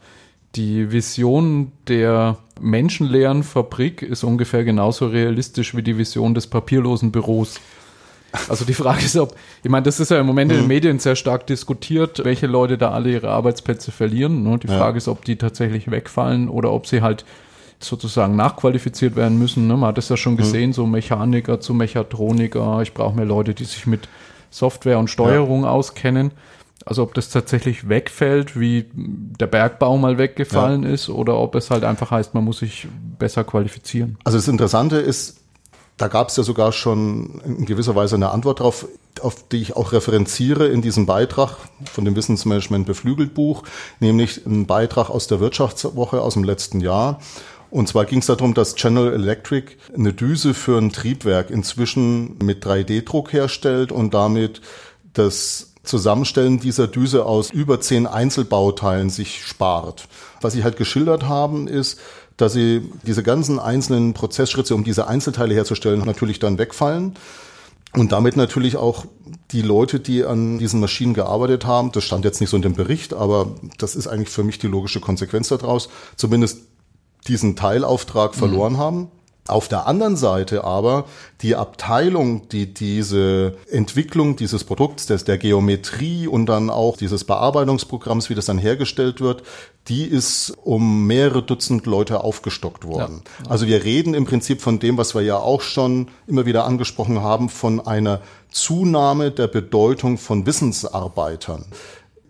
die 0.56 0.92
Vision 0.92 1.72
der 1.88 2.38
menschenleeren 2.62 3.42
Fabrik 3.44 4.04
ist 4.04 4.24
ungefähr 4.24 4.64
genauso 4.64 5.08
realistisch 5.08 5.76
wie 5.76 5.82
die 5.82 5.98
Vision 5.98 6.36
des 6.36 6.46
papierlosen 6.46 7.12
Büros. 7.12 7.60
Also 8.48 8.64
die 8.66 8.74
Frage 8.74 9.04
ist, 9.06 9.16
ob, 9.18 9.36
ich 9.64 9.70
meine, 9.70 9.84
das 9.84 10.00
ist 10.00 10.12
ja 10.12 10.20
im 10.20 10.26
Moment 10.26 10.52
in 10.52 10.60
den 10.60 10.64
mhm. 10.64 10.68
Medien 10.68 11.00
sehr 11.00 11.16
stark 11.16 11.48
diskutiert, 11.48 12.24
welche 12.24 12.48
Leute 12.48 12.78
da 12.78 12.92
alle 12.92 13.12
ihre 13.12 13.30
Arbeitsplätze 13.30 13.92
verlieren. 13.92 14.44
Ne? 14.44 14.60
Die 14.60 14.68
Frage 14.68 14.94
ja. 14.94 14.98
ist, 14.98 15.08
ob 15.08 15.26
die 15.26 15.36
tatsächlich 15.36 15.90
wegfallen 15.90 16.50
oder 16.50 16.72
ob 16.72 16.88
sie 16.88 17.02
halt 17.02 17.26
sozusagen 17.80 18.36
nachqualifiziert 18.36 19.16
werden 19.16 19.38
müssen. 19.38 19.68
Ne? 19.68 19.78
Man 19.78 19.90
hat 19.90 19.98
es 19.98 20.10
ja 20.10 20.18
schon 20.18 20.38
gesehen, 20.38 20.70
mhm. 20.70 20.74
so 20.74 20.86
Mechaniker 20.86 21.60
zu 21.60 21.74
Mechatroniker. 21.74 22.82
Ich 22.82 22.94
brauche 22.94 23.16
mehr 23.16 23.26
Leute, 23.26 23.54
die 23.54 23.66
sich 23.66 23.86
mit 23.86 24.08
Software 24.50 25.00
und 25.00 25.10
Steuerung 25.10 25.64
ja. 25.64 25.70
auskennen. 25.70 26.32
Also 26.86 27.04
ob 27.04 27.14
das 27.14 27.30
tatsächlich 27.30 27.88
wegfällt, 27.88 28.60
wie 28.60 28.86
der 28.94 29.48
Bergbau 29.48 29.98
mal 29.98 30.18
weggefallen 30.18 30.84
ja. 30.84 30.90
ist, 30.90 31.10
oder 31.10 31.38
ob 31.38 31.56
es 31.56 31.70
halt 31.70 31.84
einfach 31.84 32.12
heißt, 32.12 32.34
man 32.34 32.44
muss 32.44 32.60
sich 32.60 32.88
besser 33.18 33.44
qualifizieren. 33.44 34.18
Also 34.26 34.38
das 34.38 34.48
Interessante 34.48 34.98
ist, 34.98 35.38
da 35.98 36.08
gab 36.08 36.30
es 36.30 36.38
ja 36.38 36.44
sogar 36.44 36.72
schon 36.72 37.42
in 37.46 37.66
gewisser 37.66 37.96
Weise 37.96 38.16
eine 38.16 38.32
Antwort 38.32 38.60
darauf, 38.60 38.88
auf 39.22 39.48
die 39.48 39.62
ich 39.62 39.76
auch 39.76 39.92
referenziere 39.92 40.68
in 40.68 40.82
diesem 40.82 41.06
Beitrag 41.06 41.58
von 41.86 42.04
dem 42.04 42.16
Wissensmanagement 42.16 42.86
beflügelt 42.86 43.34
Buch, 43.34 43.64
nämlich 44.00 44.46
ein 44.46 44.66
Beitrag 44.66 45.10
aus 45.10 45.28
der 45.28 45.40
Wirtschaftswoche 45.40 46.22
aus 46.22 46.34
dem 46.34 46.44
letzten 46.44 46.82
Jahr. 46.82 47.20
Und 47.74 47.88
zwar 47.88 48.06
ging 48.06 48.20
es 48.20 48.28
darum, 48.28 48.54
dass 48.54 48.76
General 48.76 49.12
Electric 49.12 49.78
eine 49.98 50.14
Düse 50.14 50.54
für 50.54 50.78
ein 50.78 50.92
Triebwerk 50.92 51.50
inzwischen 51.50 52.38
mit 52.38 52.64
3D-Druck 52.64 53.34
herstellt 53.34 53.92
und 53.92 54.14
damit 54.14 54.62
das 55.14 55.74
Zusammenstellen 55.82 56.60
dieser 56.60 56.88
Düse 56.88 57.26
aus 57.26 57.50
über 57.50 57.82
zehn 57.82 58.06
Einzelbauteilen 58.06 59.10
sich 59.10 59.44
spart. 59.44 60.08
Was 60.40 60.54
sie 60.54 60.64
halt 60.64 60.78
geschildert 60.78 61.24
haben, 61.24 61.68
ist, 61.68 62.00
dass 62.38 62.54
sie 62.54 62.92
diese 63.08 63.24
ganzen 63.24 63.58
einzelnen 63.58 64.14
Prozessschritte, 64.14 64.76
um 64.76 64.84
diese 64.84 65.08
Einzelteile 65.08 65.56
herzustellen, 65.56 66.04
natürlich 66.06 66.38
dann 66.38 66.60
wegfallen. 66.60 67.16
Und 67.94 68.12
damit 68.12 68.38
natürlich 68.38 68.78
auch 68.78 69.06
die 69.50 69.64
Leute, 69.64 70.00
die 70.00 70.24
an 70.24 70.60
diesen 70.60 70.80
Maschinen 70.80 71.16
gearbeitet 71.16 71.66
haben, 71.66 71.92
das 71.92 72.04
stand 72.04 72.24
jetzt 72.24 72.40
nicht 72.40 72.52
so 72.52 72.56
in 72.56 72.62
dem 72.62 72.76
Bericht, 72.76 73.16
aber 73.16 73.56
das 73.80 73.96
ist 73.96 74.06
eigentlich 74.06 74.30
für 74.30 74.44
mich 74.44 74.60
die 74.60 74.68
logische 74.68 75.00
Konsequenz 75.00 75.48
daraus, 75.48 75.90
zumindest 76.16 76.60
diesen 77.28 77.56
Teilauftrag 77.56 78.36
verloren 78.36 78.74
mhm. 78.74 78.78
haben. 78.78 79.12
Auf 79.46 79.68
der 79.68 79.88
anderen 79.88 80.16
Seite 80.16 80.64
aber 80.64 81.04
die 81.42 81.58
Abteilung, 81.58 82.48
die 82.48 82.74
diese 82.74 83.58
Entwicklung 83.70 84.38
dieses 84.38 84.64
Produkts, 84.64 85.06
des, 85.06 85.26
der 85.26 85.38
Geometrie 85.38 86.28
und 86.28 86.46
dann 86.46 86.70
auch 86.70 86.96
dieses 86.96 87.26
Bearbeitungsprogramms, 87.26 88.30
wie 88.30 88.36
das 88.36 88.46
dann 88.46 88.58
hergestellt 88.58 89.20
wird, 89.20 89.44
die 89.90 90.06
ist 90.06 90.54
um 90.64 91.08
mehrere 91.08 91.44
Dutzend 91.44 91.86
Leute 91.86 92.24
aufgestockt 92.24 92.88
worden. 92.88 93.24
Ja. 93.44 93.52
Also 93.52 93.68
wir 93.68 93.84
reden 93.84 94.14
im 94.14 94.24
Prinzip 94.24 94.62
von 94.62 94.80
dem, 94.80 94.98
was 94.98 95.14
wir 95.14 95.24
ja 95.24 95.36
auch 95.36 95.60
schon 95.60 96.08
immer 96.26 96.46
wieder 96.46 96.64
angesprochen 96.64 97.22
haben, 97.22 97.50
von 97.50 97.86
einer 97.86 98.22
Zunahme 98.50 99.32
der 99.32 99.48
Bedeutung 99.48 100.18
von 100.18 100.46
Wissensarbeitern 100.46 101.66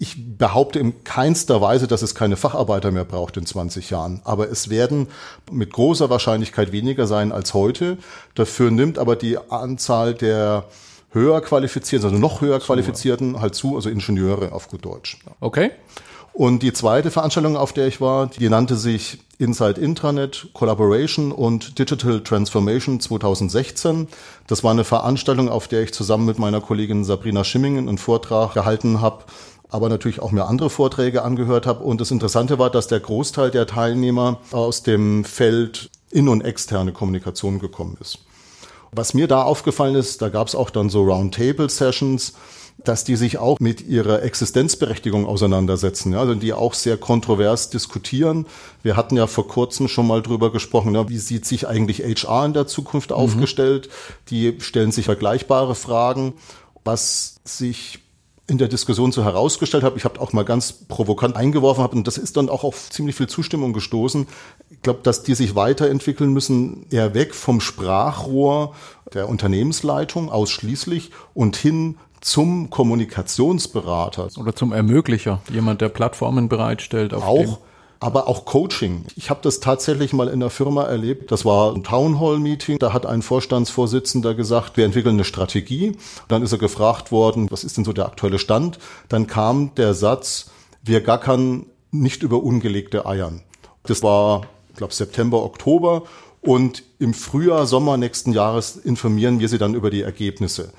ich 0.04 0.38
behaupte 0.38 0.80
in 0.80 1.06
keinster 1.06 1.62
Weise, 1.62 1.88
dass 1.88 2.02
es 2.02 2.14
keine 2.14 2.36
Facharbeiter 2.36 2.92
mehr 2.92 3.06
braucht 3.06 3.38
in 3.38 3.46
20 3.46 3.90
Jahren. 3.90 4.20
Aber 4.26 4.52
es 4.52 4.70
werden 4.70 5.08
mit 5.50 5.72
großer 5.72 6.10
Wahrscheinlichkeit 6.10 6.74
weniger 6.74 7.08
sein 7.08 7.32
als 7.32 7.54
heute. 7.54 7.98
Dafür 8.36 8.70
nimmt 8.70 9.00
aber 9.00 9.16
die 9.16 9.38
Anzahl 9.38 10.14
der 10.14 10.66
höher 11.12 11.40
qualifizierten, 11.40 12.10
also 12.10 12.20
noch 12.20 12.42
höher 12.42 12.60
qualifizierten 12.60 13.40
halt 13.40 13.56
zu, 13.56 13.78
also 13.78 13.90
Ingenieure 13.90 14.52
auf 14.52 14.68
gut 14.68 14.84
Deutsch. 14.84 15.20
Okay. 15.40 15.72
Und 16.34 16.64
die 16.64 16.74
zweite 16.74 17.10
Veranstaltung, 17.10 17.56
auf 17.56 17.72
der 17.72 17.88
ich 17.88 18.02
war, 18.02 18.28
die 18.28 18.50
nannte 18.50 18.76
sich 18.76 19.20
Inside 19.38 19.80
Intranet 19.80 20.50
Collaboration 20.54 21.32
und 21.32 21.78
Digital 21.80 22.22
Transformation 22.22 23.00
2016. 23.00 24.08
Das 24.48 24.64
war 24.64 24.72
eine 24.72 24.84
Veranstaltung, 24.84 25.48
auf 25.48 25.68
der 25.68 25.84
ich 25.84 25.94
zusammen 25.94 26.26
mit 26.26 26.40
meiner 26.40 26.60
Kollegin 26.60 27.06
Sabrina 27.06 27.44
Schimmingen 27.44 27.88
einen 27.88 28.00
Vortrag 28.00 28.56
gehalten 28.56 29.00
habe, 29.00 29.24
aber 29.74 29.90
natürlich 29.90 30.20
auch 30.20 30.32
mir 30.32 30.46
andere 30.46 30.70
Vorträge 30.70 31.24
angehört 31.24 31.66
habe. 31.66 31.84
Und 31.84 32.00
das 32.00 32.12
Interessante 32.12 32.60
war, 32.60 32.70
dass 32.70 32.88
der 32.88 33.00
Großteil 33.00 33.50
der 33.50 33.66
Teilnehmer 33.66 34.40
aus 34.52 34.84
dem 34.84 35.26
Feld 35.26 35.90
in- 36.12 36.30
und 36.30 36.42
externe 36.42 36.92
Kommunikation 36.92 37.58
gekommen 37.58 37.98
ist. 38.00 38.20
Was 38.92 39.16
mir 39.16 39.28
da 39.28 39.42
aufgefallen 39.42 39.96
ist, 39.96 40.22
da 40.22 40.30
gab 40.30 40.48
es 40.48 40.54
auch 40.54 40.70
dann 40.70 40.92
so 40.92 41.04
Roundtable-Sessions, 41.04 42.34
dass 42.84 43.04
die 43.04 43.16
sich 43.16 43.40
auch 43.40 43.60
mit 43.60 43.82
ihrer 43.82 44.22
Existenzberechtigung 44.22 45.26
auseinandersetzen, 45.26 46.14
ja, 46.14 46.20
also 46.20 46.36
die 46.36 46.54
auch 46.54 46.76
sehr 46.76 46.98
kontrovers 46.98 47.72
diskutieren. 47.72 48.46
Wir 48.84 48.96
hatten 48.96 49.18
ja 49.18 49.26
vor 49.26 49.48
kurzem 49.48 49.88
schon 49.88 50.06
mal 50.06 50.22
drüber 50.22 50.52
gesprochen, 50.52 50.94
ja, 50.94 51.10
wie 51.10 51.18
sieht 51.18 51.46
sich 51.46 51.68
eigentlich 51.68 52.02
HR 52.02 52.46
in 52.46 52.54
der 52.54 52.68
Zukunft 52.68 53.10
mhm. 53.10 53.16
aufgestellt? 53.16 53.90
Die 54.30 54.58
stellen 54.60 54.92
sich 54.92 55.06
vergleichbare 55.06 55.74
Fragen, 55.74 56.34
was 56.84 57.40
sich 57.44 58.03
in 58.54 58.60
der 58.60 58.68
Diskussion 58.68 59.12
so 59.12 59.24
herausgestellt 59.24 59.84
habe, 59.84 59.98
ich 59.98 60.06
habe 60.06 60.22
auch 60.22 60.32
mal 60.32 60.46
ganz 60.46 60.72
provokant 60.72 61.36
eingeworfen 61.36 61.84
habe 61.84 61.96
und 61.96 62.06
das 62.06 62.20
ist 62.20 62.38
dann 62.38 62.50
auch 62.50 62.64
auf 62.64 62.92
ziemlich 62.92 63.16
viel 63.16 63.26
Zustimmung 63.26 63.74
gestoßen. 63.74 64.28
Ich 64.70 64.82
glaube, 64.84 65.00
dass 65.02 65.24
die 65.24 65.34
sich 65.34 65.56
weiterentwickeln 65.56 66.32
müssen, 66.32 66.86
eher 66.92 67.16
weg 67.16 67.34
vom 67.34 67.60
Sprachrohr 67.62 68.76
der 69.14 69.28
Unternehmensleitung 69.28 70.30
ausschließlich 70.30 71.10
und 71.34 71.56
hin 71.56 71.98
zum 72.22 72.70
Kommunikationsberater. 72.70 74.30
Oder 74.38 74.56
zum 74.56 74.72
Ermöglicher, 74.72 75.42
jemand, 75.52 75.82
der 75.82 75.90
Plattformen 75.90 76.48
bereitstellt. 76.48 77.16
auch, 77.16 77.58
aber 78.04 78.28
auch 78.28 78.46
Coaching. 78.46 79.06
Ich 79.16 79.30
habe 79.30 79.40
das 79.42 79.60
tatsächlich 79.60 80.14
mal 80.14 80.28
in 80.28 80.40
der 80.40 80.50
Firma 80.50 80.84
erlebt. 80.84 81.32
Das 81.32 81.46
war 81.46 81.74
ein 81.74 81.84
Townhall-Meeting. 81.84 82.80
Da 82.80 82.94
hat 82.94 83.06
ein 83.06 83.22
Vorstandsvorsitzender 83.22 84.36
gesagt, 84.36 84.78
wir 84.78 84.86
entwickeln 84.86 85.16
eine 85.16 85.24
Strategie. 85.24 85.98
Dann 86.28 86.44
ist 86.44 86.52
er 86.52 86.58
gefragt 86.58 87.12
worden, 87.12 87.50
was 87.50 87.64
ist 87.64 87.78
denn 87.78 87.86
so 87.86 87.94
der 87.94 88.06
aktuelle 88.06 88.40
Stand? 88.40 88.80
Dann 89.10 89.28
kam 89.28 89.74
der 89.76 89.94
Satz, 89.94 90.52
wir 90.84 91.02
gackern 91.02 91.66
nicht 91.92 92.24
über 92.24 92.44
ungelegte 92.44 93.06
Eiern. 93.06 93.42
Das 93.84 94.04
war, 94.04 94.44
ich 94.70 94.76
glaube, 94.76 94.94
September, 94.94 95.44
Oktober. 95.44 96.04
Und 96.42 96.84
im 97.00 97.14
Frühjahr, 97.14 97.66
Sommer 97.66 97.98
nächsten 97.98 98.34
Jahres 98.34 98.76
informieren 98.76 99.40
wir 99.40 99.48
sie 99.48 99.58
dann 99.58 99.76
über 99.76 99.90
die 99.90 100.02
Ergebnisse 100.02 100.74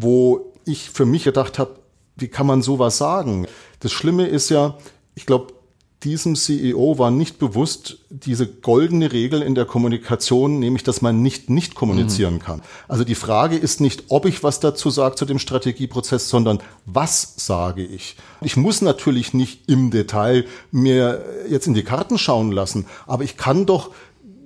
wo 0.00 0.52
ich 0.64 0.90
für 0.90 1.06
mich 1.06 1.24
gedacht 1.24 1.58
habe, 1.58 1.76
wie 2.16 2.28
kann 2.28 2.46
man 2.46 2.62
sowas 2.62 2.98
sagen? 2.98 3.48
Das 3.80 3.90
Schlimme 3.90 4.26
ist 4.26 4.48
ja, 4.48 4.78
ich 5.16 5.26
glaube, 5.26 5.52
diesem 6.04 6.36
CEO 6.36 6.98
war 6.98 7.10
nicht 7.10 7.38
bewusst 7.38 7.98
diese 8.08 8.46
goldene 8.46 9.10
Regel 9.10 9.42
in 9.42 9.56
der 9.56 9.64
Kommunikation, 9.64 10.60
nämlich 10.60 10.84
dass 10.84 11.02
man 11.02 11.22
nicht 11.22 11.50
nicht 11.50 11.74
kommunizieren 11.74 12.34
mhm. 12.34 12.38
kann. 12.38 12.62
Also 12.86 13.02
die 13.02 13.16
Frage 13.16 13.56
ist 13.56 13.80
nicht, 13.80 14.04
ob 14.08 14.24
ich 14.24 14.44
was 14.44 14.60
dazu 14.60 14.90
sage 14.90 15.16
zu 15.16 15.24
dem 15.24 15.40
Strategieprozess, 15.40 16.28
sondern 16.28 16.60
was 16.86 17.34
sage 17.36 17.84
ich. 17.84 18.16
Ich 18.40 18.56
muss 18.56 18.80
natürlich 18.80 19.34
nicht 19.34 19.68
im 19.68 19.90
Detail 19.90 20.44
mir 20.70 21.24
jetzt 21.50 21.66
in 21.66 21.74
die 21.74 21.82
Karten 21.82 22.16
schauen 22.16 22.52
lassen, 22.52 22.86
aber 23.06 23.24
ich 23.24 23.36
kann 23.36 23.66
doch 23.66 23.90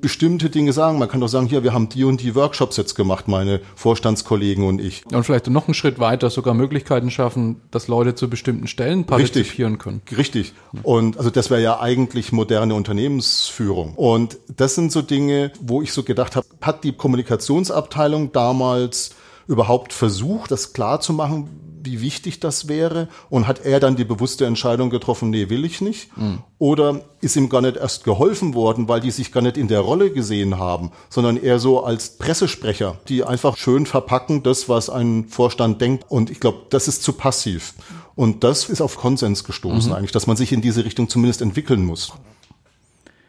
bestimmte 0.03 0.51
Dinge 0.51 0.75
sagen. 0.75 0.99
Man 0.99 1.09
kann 1.09 1.21
doch 1.21 1.29
sagen, 1.29 1.47
hier, 1.47 1.63
wir 1.63 1.73
haben 1.73 1.89
die 1.89 2.05
und 2.05 2.21
die 2.21 2.35
Workshops 2.35 2.77
jetzt 2.77 2.95
gemacht, 2.95 3.29
meine 3.29 3.61
Vorstandskollegen 3.77 4.67
und 4.67 4.81
ich. 4.81 5.07
Und 5.07 5.25
vielleicht 5.25 5.47
noch 5.47 5.69
einen 5.69 5.75
Schritt 5.75 5.99
weiter 5.99 6.29
sogar 6.29 6.53
Möglichkeiten 6.53 7.11
schaffen, 7.11 7.63
dass 7.71 7.89
Leute 7.89 8.15
zu 8.15 8.29
bestimmten 8.29 8.67
Stellen 8.67 9.05
partizipieren 9.05 9.77
Richtig. 9.77 10.05
können. 10.05 10.19
Richtig. 10.19 10.53
Und 10.83 11.17
also 11.17 11.31
das 11.31 11.49
wäre 11.49 11.63
ja 11.63 11.81
eigentlich 11.81 12.33
moderne 12.33 12.75
Unternehmensführung. 12.75 13.95
Und 13.95 14.39
das 14.55 14.75
sind 14.75 14.93
so 14.93 15.01
Dinge, 15.01 15.53
wo 15.61 15.81
ich 15.81 15.93
so 15.93 16.03
gedacht 16.03 16.37
habe, 16.37 16.47
hat 16.61 16.85
die 16.85 16.93
Kommunikationsabteilung 16.93 18.33
damals 18.33 19.15
überhaupt 19.47 19.93
versucht, 19.93 20.51
das 20.51 20.73
klar 20.73 21.01
zu 21.01 21.13
machen, 21.13 21.72
wie 21.85 22.01
wichtig 22.01 22.41
das 22.41 22.69
wäre? 22.69 23.09
Und 23.31 23.47
hat 23.47 23.65
er 23.65 23.81
dann 23.81 23.97
die 23.97 24.05
bewusste 24.05 24.47
Entscheidung 24.47 24.91
getroffen, 24.91 25.31
nee, 25.31 25.49
will 25.49 25.65
ich 25.65 25.81
nicht? 25.81 26.17
Mhm. 26.17 26.39
Oder 26.59 27.03
ist 27.21 27.37
ihm 27.37 27.49
gar 27.49 27.61
nicht 27.61 27.77
erst 27.77 28.05
geholfen 28.05 28.55
worden, 28.55 28.89
weil 28.89 29.01
die 29.01 29.11
sich 29.11 29.33
gar 29.33 29.43
nicht 29.43 29.57
in 29.57 29.69
der 29.69 29.81
Rolle 29.81 30.11
gesehen 30.11 30.59
haben, 30.59 30.93
sondern 31.11 31.37
eher 31.37 31.59
so 31.59 31.83
als 31.83 32.19
Pressesprecher, 32.19 32.99
die 33.09 33.25
einfach 33.25 33.57
schön 33.57 33.87
verpacken, 33.87 34.43
das, 34.43 34.69
was 34.69 34.91
ein 34.91 35.27
Vorstand 35.29 35.81
denkt. 35.81 36.05
Und 36.09 36.31
ich 36.31 36.41
glaube, 36.41 36.63
das 36.71 36.89
ist 36.89 37.03
zu 37.03 37.13
passiv. 37.13 37.75
Und 38.15 38.45
das 38.45 38.69
ist 38.69 38.81
auf 38.81 38.97
Konsens 38.97 39.45
gestoßen 39.45 39.91
mhm. 39.91 39.97
eigentlich, 39.97 40.13
dass 40.13 40.27
man 40.27 40.37
sich 40.37 40.53
in 40.53 40.61
diese 40.61 40.85
Richtung 40.85 41.09
zumindest 41.09 41.43
entwickeln 41.43 41.85
muss. 41.85 42.13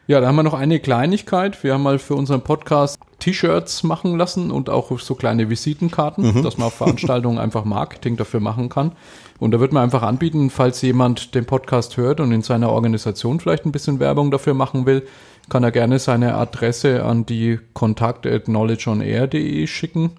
Ja, 0.06 0.20
da 0.20 0.28
haben 0.28 0.36
wir 0.36 0.44
noch 0.44 0.54
eine 0.54 0.82
Kleinigkeit. 0.82 1.64
Wir 1.64 1.74
haben 1.74 1.84
mal 1.84 1.98
für 1.98 2.16
unseren 2.16 2.42
Podcast 2.42 3.00
T-Shirts 3.20 3.84
machen 3.84 4.18
lassen 4.18 4.52
und 4.52 4.70
auch 4.70 5.00
so 5.00 5.16
kleine 5.16 5.50
Visitenkarten, 5.50 6.36
mhm. 6.36 6.44
dass 6.44 6.58
man 6.58 6.68
auf 6.68 6.74
Veranstaltungen 6.74 7.38
einfach 7.40 7.64
Marketing 7.64 8.18
dafür 8.18 8.42
machen 8.42 8.68
kann. 8.68 8.92
Und 9.40 9.52
da 9.52 9.62
wird 9.62 9.72
man 9.72 9.84
einfach 9.84 10.04
anbieten, 10.04 10.50
falls 10.50 10.82
jemand 10.82 11.36
den 11.36 11.46
Podcast 11.46 11.96
hört 11.96 12.20
und 12.20 12.34
in 12.34 12.42
seiner 12.42 12.70
Organisation 12.70 13.40
vielleicht 13.40 13.66
ein 13.66 13.72
bisschen 13.72 14.02
Werbung 14.02 14.30
dafür 14.30 14.54
machen 14.54 14.86
will, 14.86 15.08
kann 15.50 15.64
er 15.64 15.72
gerne 15.72 16.00
seine 16.00 16.36
Adresse 16.36 17.04
an 17.04 17.26
die 17.26 17.60
kontakt 17.74 18.26
at 18.26 18.46
knowledgeonair.de 18.46 19.68
schicken 19.68 20.12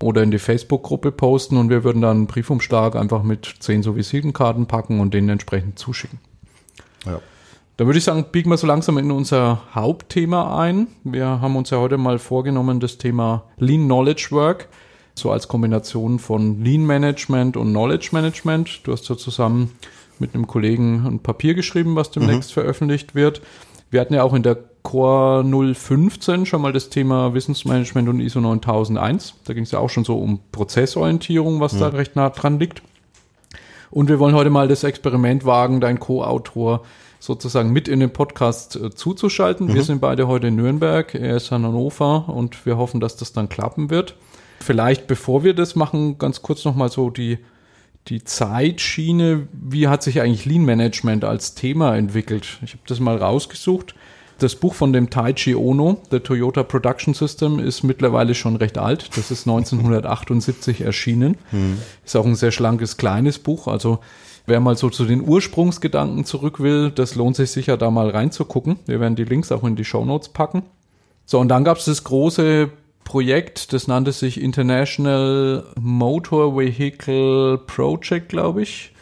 oder 0.00 0.22
in 0.22 0.30
die 0.30 0.38
Facebook-Gruppe 0.38 1.10
posten 1.10 1.56
und 1.56 1.68
wir 1.68 1.82
würden 1.82 2.02
dann 2.02 2.16
einen 2.16 2.26
Briefumschlag 2.26 2.94
einfach 2.94 3.24
mit 3.24 3.56
zehn 3.58 3.82
so 3.82 3.96
Visitenkarten 3.96 4.66
packen 4.66 5.00
und 5.00 5.14
denen 5.14 5.28
entsprechend 5.28 5.80
zuschicken. 5.80 6.20
Ja. 7.06 7.20
Da 7.78 7.86
würde 7.86 7.98
ich 7.98 8.04
sagen, 8.04 8.26
biegen 8.30 8.50
wir 8.50 8.58
so 8.58 8.66
langsam 8.66 8.98
in 8.98 9.10
unser 9.10 9.62
Hauptthema 9.74 10.60
ein. 10.60 10.88
Wir 11.04 11.40
haben 11.40 11.56
uns 11.56 11.70
ja 11.70 11.78
heute 11.78 11.96
mal 11.96 12.18
vorgenommen, 12.18 12.80
das 12.80 12.98
Thema 12.98 13.44
Lean 13.56 13.86
Knowledge 13.86 14.28
Work, 14.30 14.68
so 15.14 15.30
als 15.30 15.48
Kombination 15.48 16.18
von 16.18 16.62
Lean 16.62 16.84
Management 16.84 17.56
und 17.56 17.70
Knowledge 17.70 18.10
Management. 18.12 18.86
Du 18.86 18.92
hast 18.92 19.08
ja 19.08 19.16
zusammen 19.16 19.70
mit 20.18 20.34
einem 20.34 20.46
Kollegen 20.46 21.06
ein 21.06 21.20
Papier 21.20 21.54
geschrieben, 21.54 21.96
was 21.96 22.10
demnächst 22.10 22.50
mhm. 22.50 22.60
veröffentlicht 22.60 23.14
wird. 23.14 23.40
Wir 23.90 24.02
hatten 24.02 24.12
ja 24.12 24.22
auch 24.22 24.34
in 24.34 24.42
der 24.42 24.58
Core 24.82 25.42
015 25.74 26.44
schon 26.44 26.60
mal 26.60 26.72
das 26.72 26.90
Thema 26.90 27.32
Wissensmanagement 27.32 28.06
und 28.08 28.20
ISO 28.20 28.40
9001. 28.40 29.34
Da 29.44 29.54
ging 29.54 29.62
es 29.62 29.70
ja 29.70 29.78
auch 29.78 29.88
schon 29.90 30.04
so 30.04 30.18
um 30.18 30.40
Prozessorientierung, 30.52 31.60
was 31.60 31.72
mhm. 31.72 31.78
da 31.80 31.88
recht 31.88 32.16
nah 32.16 32.28
dran 32.28 32.58
liegt. 32.58 32.82
Und 33.90 34.08
wir 34.08 34.18
wollen 34.18 34.34
heute 34.34 34.50
mal 34.50 34.68
das 34.68 34.84
Experiment 34.84 35.46
wagen, 35.46 35.80
dein 35.80 36.00
Co-Autor 36.00 36.82
sozusagen 37.22 37.70
mit 37.70 37.86
in 37.86 38.00
den 38.00 38.12
Podcast 38.12 38.74
äh, 38.74 38.90
zuzuschalten. 38.90 39.68
Mhm. 39.68 39.74
Wir 39.74 39.84
sind 39.84 40.00
beide 40.00 40.26
heute 40.26 40.48
in 40.48 40.56
Nürnberg, 40.56 41.14
er 41.14 41.36
ist 41.36 41.52
in 41.52 41.62
Hannover 41.62 42.28
und 42.28 42.66
wir 42.66 42.76
hoffen, 42.78 42.98
dass 42.98 43.16
das 43.16 43.32
dann 43.32 43.48
klappen 43.48 43.90
wird. 43.90 44.16
Vielleicht, 44.58 45.06
bevor 45.06 45.44
wir 45.44 45.54
das 45.54 45.76
machen, 45.76 46.18
ganz 46.18 46.42
kurz 46.42 46.64
nochmal 46.64 46.90
so 46.90 47.10
die, 47.10 47.38
die 48.08 48.24
Zeitschiene. 48.24 49.46
Wie 49.52 49.86
hat 49.86 50.02
sich 50.02 50.20
eigentlich 50.20 50.46
Lean 50.46 50.64
Management 50.64 51.24
als 51.24 51.54
Thema 51.54 51.96
entwickelt? 51.96 52.58
Ich 52.64 52.72
habe 52.72 52.82
das 52.88 52.98
mal 52.98 53.16
rausgesucht. 53.16 53.94
Das 54.40 54.56
Buch 54.56 54.74
von 54.74 54.92
dem 54.92 55.08
Taichi 55.08 55.54
Ono, 55.54 56.02
The 56.10 56.18
Toyota 56.18 56.64
Production 56.64 57.14
System, 57.14 57.60
ist 57.60 57.84
mittlerweile 57.84 58.34
schon 58.34 58.56
recht 58.56 58.78
alt. 58.78 59.16
Das 59.16 59.30
ist 59.30 59.46
1978 59.46 60.80
erschienen. 60.80 61.36
Mhm. 61.52 61.78
Ist 62.04 62.16
auch 62.16 62.26
ein 62.26 62.34
sehr 62.34 62.50
schlankes, 62.50 62.96
kleines 62.96 63.38
Buch. 63.38 63.68
Also 63.68 64.00
Wer 64.46 64.60
mal 64.60 64.76
so 64.76 64.90
zu 64.90 65.04
den 65.04 65.26
Ursprungsgedanken 65.26 66.24
zurück 66.24 66.60
will, 66.60 66.90
das 66.90 67.14
lohnt 67.14 67.36
sich 67.36 67.50
sicher 67.50 67.76
da 67.76 67.90
mal 67.90 68.10
reinzugucken. 68.10 68.78
Wir 68.86 69.00
werden 69.00 69.14
die 69.14 69.24
Links 69.24 69.52
auch 69.52 69.64
in 69.64 69.76
die 69.76 69.84
Show 69.84 70.04
Notes 70.04 70.30
packen. 70.30 70.62
So, 71.24 71.38
und 71.38 71.48
dann 71.48 71.64
gab 71.64 71.78
es 71.78 71.84
das 71.84 72.02
große 72.04 72.70
Projekt, 73.04 73.72
das 73.72 73.88
nannte 73.88 74.12
sich 74.12 74.40
International 74.40 75.64
Motor 75.78 76.56
Vehicle 76.56 77.58
Project, 77.66 78.28
glaube 78.28 78.62
ich. 78.62 78.92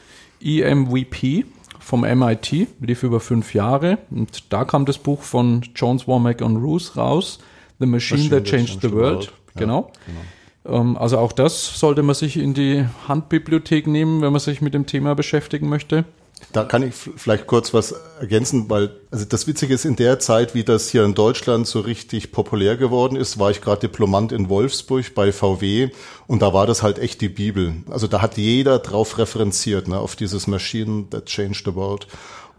EMVP 0.42 1.44
vom 1.78 2.02
MIT, 2.02 2.68
lief 2.80 3.02
über 3.02 3.20
fünf 3.20 3.54
Jahre. 3.54 3.98
Und 4.10 4.52
da 4.52 4.64
kam 4.64 4.84
das 4.84 4.98
Buch 4.98 5.22
von 5.22 5.62
Jones, 5.74 6.06
Womack 6.06 6.40
und 6.40 6.56
Roos 6.56 6.96
raus, 6.96 7.38
The 7.78 7.86
Machine, 7.86 8.20
Machine 8.24 8.42
That 8.42 8.44
Changed, 8.44 8.80
the, 8.82 8.92
World. 8.92 9.14
world. 9.14 9.32
Genau. 9.56 9.90
Ja, 9.92 10.02
genau. 10.06 10.20
Ähm, 10.66 10.96
also 10.96 11.18
auch 11.18 11.32
das 11.32 11.78
sollte 11.78 12.02
man 12.02 12.14
sich 12.14 12.36
in 12.36 12.54
die 12.54 12.86
Handbibliothek 13.08 13.86
nehmen, 13.86 14.22
wenn 14.22 14.32
man 14.32 14.40
sich 14.40 14.60
mit 14.60 14.74
dem 14.74 14.86
Thema 14.86 15.14
beschäftigen 15.14 15.68
möchte. 15.68 16.04
Da 16.52 16.64
kann 16.64 16.82
ich 16.82 16.94
vielleicht 16.94 17.46
kurz 17.46 17.74
was 17.74 17.94
ergänzen, 18.18 18.68
weil 18.70 18.90
also 19.10 19.24
das 19.24 19.46
Witzige 19.46 19.74
ist, 19.74 19.84
in 19.84 19.96
der 19.96 20.18
Zeit, 20.18 20.54
wie 20.54 20.64
das 20.64 20.88
hier 20.88 21.04
in 21.04 21.14
Deutschland 21.14 21.66
so 21.66 21.80
richtig 21.80 22.32
populär 22.32 22.76
geworden 22.76 23.14
ist, 23.14 23.38
war 23.38 23.50
ich 23.50 23.60
gerade 23.60 23.82
Diplomant 23.82 24.32
in 24.32 24.48
Wolfsburg 24.48 25.14
bei 25.14 25.32
VW 25.32 25.90
und 26.26 26.42
da 26.42 26.52
war 26.52 26.66
das 26.66 26.82
halt 26.82 26.98
echt 26.98 27.20
die 27.20 27.28
Bibel. 27.28 27.74
Also 27.90 28.06
da 28.06 28.22
hat 28.22 28.36
jeder 28.36 28.78
drauf 28.78 29.18
referenziert, 29.18 29.86
ne, 29.86 29.98
auf 29.98 30.16
dieses 30.16 30.46
Machine 30.46 31.04
that 31.10 31.26
changed 31.26 31.66
the 31.66 31.74
world. 31.74 32.06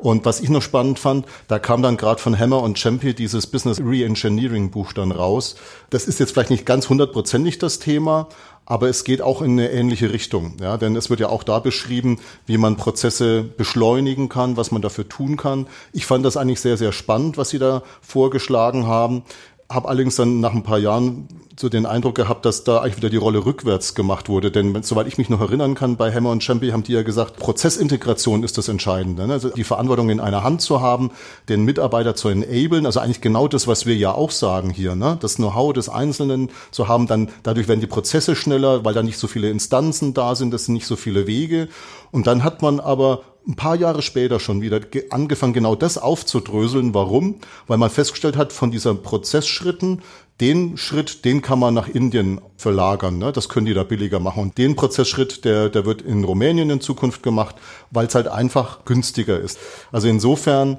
Und 0.01 0.25
was 0.25 0.39
ich 0.39 0.49
noch 0.49 0.63
spannend 0.63 0.97
fand, 0.97 1.27
da 1.47 1.59
kam 1.59 1.83
dann 1.83 1.95
gerade 1.95 2.19
von 2.19 2.37
Hammer 2.37 2.63
und 2.63 2.79
Champion 2.79 3.15
dieses 3.15 3.45
Business 3.45 3.79
Reengineering 3.79 4.71
Buch 4.71 4.93
dann 4.93 5.11
raus. 5.11 5.55
Das 5.91 6.05
ist 6.05 6.19
jetzt 6.19 6.31
vielleicht 6.31 6.49
nicht 6.49 6.65
ganz 6.65 6.89
hundertprozentig 6.89 7.59
das 7.59 7.77
Thema, 7.77 8.27
aber 8.65 8.89
es 8.89 9.03
geht 9.03 9.21
auch 9.21 9.41
in 9.41 9.51
eine 9.51 9.71
ähnliche 9.71 10.11
Richtung. 10.11 10.55
Ja, 10.59 10.77
denn 10.77 10.95
es 10.95 11.09
wird 11.09 11.19
ja 11.19 11.29
auch 11.29 11.43
da 11.43 11.59
beschrieben, 11.59 12.19
wie 12.47 12.57
man 12.57 12.77
Prozesse 12.77 13.43
beschleunigen 13.43 14.27
kann, 14.27 14.57
was 14.57 14.71
man 14.71 14.81
dafür 14.81 15.07
tun 15.07 15.37
kann. 15.37 15.67
Ich 15.93 16.05
fand 16.05 16.25
das 16.25 16.37
eigentlich 16.37 16.61
sehr, 16.61 16.77
sehr 16.77 16.93
spannend, 16.93 17.37
was 17.37 17.49
Sie 17.49 17.59
da 17.59 17.83
vorgeschlagen 18.01 18.87
haben 18.87 19.23
habe 19.73 19.89
allerdings 19.89 20.15
dann 20.15 20.39
nach 20.39 20.53
ein 20.53 20.63
paar 20.63 20.79
Jahren 20.79 21.27
so 21.59 21.69
den 21.69 21.85
Eindruck 21.85 22.15
gehabt, 22.15 22.45
dass 22.45 22.63
da 22.63 22.79
eigentlich 22.79 22.97
wieder 22.97 23.09
die 23.09 23.17
Rolle 23.17 23.45
rückwärts 23.45 23.93
gemacht 23.95 24.29
wurde. 24.29 24.51
Denn 24.51 24.83
soweit 24.83 25.07
ich 25.07 25.17
mich 25.17 25.29
noch 25.29 25.39
erinnern 25.39 25.75
kann, 25.75 25.95
bei 25.95 26.13
Hammer 26.13 26.31
und 26.31 26.43
Champion 26.43 26.73
haben 26.73 26.83
die 26.83 26.93
ja 26.93 27.03
gesagt, 27.03 27.37
Prozessintegration 27.37 28.43
ist 28.43 28.57
das 28.57 28.67
Entscheidende. 28.67 29.27
Ne? 29.27 29.33
Also 29.33 29.49
die 29.49 29.63
Verantwortung 29.63 30.09
in 30.09 30.19
einer 30.19 30.43
Hand 30.43 30.61
zu 30.61 30.81
haben, 30.81 31.11
den 31.49 31.63
Mitarbeiter 31.63 32.15
zu 32.15 32.29
enablen, 32.29 32.85
also 32.85 32.99
eigentlich 32.99 33.21
genau 33.21 33.47
das, 33.47 33.67
was 33.67 33.85
wir 33.85 33.95
ja 33.95 34.11
auch 34.13 34.31
sagen 34.31 34.69
hier, 34.69 34.95
ne? 34.95 35.17
das 35.21 35.35
Know-how 35.35 35.73
des 35.73 35.89
Einzelnen 35.89 36.49
zu 36.71 36.87
haben, 36.87 37.07
dann 37.07 37.29
dadurch 37.43 37.67
werden 37.67 37.81
die 37.81 37.87
Prozesse 37.87 38.35
schneller, 38.35 38.83
weil 38.83 38.93
da 38.93 39.03
nicht 39.03 39.17
so 39.17 39.27
viele 39.27 39.49
Instanzen 39.49 40.13
da 40.13 40.35
sind, 40.35 40.51
das 40.51 40.65
sind 40.65 40.73
nicht 40.73 40.87
so 40.87 40.95
viele 40.95 41.27
Wege. 41.27 41.69
Und 42.11 42.27
dann 42.27 42.43
hat 42.43 42.61
man 42.61 42.79
aber 42.79 43.21
ein 43.47 43.55
paar 43.55 43.75
Jahre 43.75 44.01
später 44.01 44.39
schon 44.39 44.61
wieder 44.61 44.79
angefangen, 45.09 45.53
genau 45.53 45.75
das 45.75 45.97
aufzudröseln. 45.97 46.93
Warum? 46.93 47.39
Weil 47.67 47.77
man 47.77 47.89
festgestellt 47.89 48.37
hat, 48.37 48.53
von 48.53 48.71
diesen 48.71 49.01
Prozessschritten, 49.01 50.01
den 50.39 50.77
Schritt, 50.77 51.25
den 51.25 51.41
kann 51.41 51.59
man 51.59 51.73
nach 51.73 51.87
Indien 51.87 52.41
verlagern. 52.57 53.17
Ne? 53.17 53.31
Das 53.31 53.49
können 53.49 53.65
die 53.65 53.73
da 53.73 53.83
billiger 53.83 54.19
machen. 54.19 54.41
Und 54.41 54.57
den 54.57 54.75
Prozessschritt, 54.75 55.45
der, 55.45 55.69
der 55.69 55.85
wird 55.85 56.01
in 56.01 56.23
Rumänien 56.23 56.69
in 56.69 56.81
Zukunft 56.81 57.23
gemacht, 57.23 57.55
weil 57.91 58.07
es 58.07 58.15
halt 58.15 58.27
einfach 58.27 58.85
günstiger 58.85 59.39
ist. 59.39 59.59
Also 59.91 60.07
insofern 60.07 60.77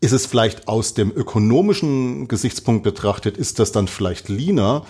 ist 0.00 0.12
es 0.12 0.26
vielleicht 0.26 0.68
aus 0.68 0.94
dem 0.94 1.10
ökonomischen 1.10 2.28
Gesichtspunkt 2.28 2.82
betrachtet, 2.82 3.36
ist 3.36 3.58
das 3.58 3.72
dann 3.72 3.88
vielleicht 3.88 4.28
leaner, 4.28 4.84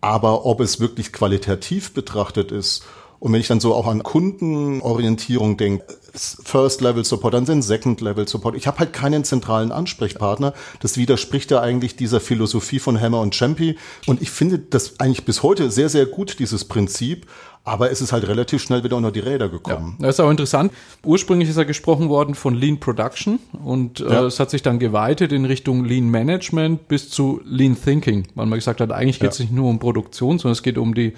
aber 0.00 0.46
ob 0.46 0.60
es 0.60 0.78
wirklich 0.78 1.12
qualitativ 1.12 1.94
betrachtet 1.94 2.52
ist 2.52 2.84
und 3.22 3.32
wenn 3.32 3.40
ich 3.40 3.46
dann 3.46 3.60
so 3.60 3.72
auch 3.72 3.86
an 3.86 4.02
Kundenorientierung 4.02 5.56
denke, 5.56 5.84
First-Level-Support, 6.12 7.32
dann 7.32 7.46
sind 7.46 7.62
Second-Level-Support. 7.62 8.56
Ich 8.56 8.66
habe 8.66 8.80
halt 8.80 8.92
keinen 8.92 9.22
zentralen 9.22 9.70
Ansprechpartner. 9.70 10.54
Das 10.80 10.96
widerspricht 10.96 11.52
ja 11.52 11.60
eigentlich 11.60 11.94
dieser 11.94 12.18
Philosophie 12.18 12.80
von 12.80 13.00
Hammer 13.00 13.20
und 13.20 13.36
Champy. 13.36 13.76
Und 14.08 14.22
ich 14.22 14.30
finde 14.32 14.58
das 14.58 14.98
eigentlich 14.98 15.24
bis 15.24 15.44
heute 15.44 15.70
sehr, 15.70 15.88
sehr 15.88 16.06
gut, 16.06 16.40
dieses 16.40 16.64
Prinzip. 16.64 17.28
Aber 17.64 17.92
es 17.92 18.00
ist 18.00 18.10
halt 18.12 18.26
relativ 18.26 18.60
schnell 18.60 18.82
wieder 18.82 18.96
unter 18.96 19.12
die 19.12 19.20
Räder 19.20 19.48
gekommen. 19.48 19.94
Ja, 20.00 20.06
das 20.06 20.16
ist 20.16 20.20
auch 20.20 20.30
interessant. 20.30 20.72
Ursprünglich 21.04 21.48
ist 21.48 21.56
er 21.56 21.64
gesprochen 21.64 22.08
worden 22.08 22.34
von 22.34 22.54
Lean 22.54 22.80
Production 22.80 23.38
und 23.64 24.00
äh, 24.00 24.04
ja. 24.10 24.26
es 24.26 24.40
hat 24.40 24.50
sich 24.50 24.62
dann 24.62 24.80
geweitet 24.80 25.30
in 25.30 25.44
Richtung 25.44 25.84
Lean 25.84 26.08
Management 26.08 26.88
bis 26.88 27.08
zu 27.08 27.40
Lean 27.44 27.76
Thinking, 27.80 28.26
weil 28.34 28.46
man 28.46 28.58
gesagt 28.58 28.80
hat, 28.80 28.90
eigentlich 28.90 29.20
geht 29.20 29.30
es 29.30 29.38
ja. 29.38 29.44
nicht 29.44 29.54
nur 29.54 29.70
um 29.70 29.78
Produktion, 29.78 30.40
sondern 30.40 30.54
es 30.54 30.64
geht 30.64 30.76
um 30.76 30.92
die 30.92 31.12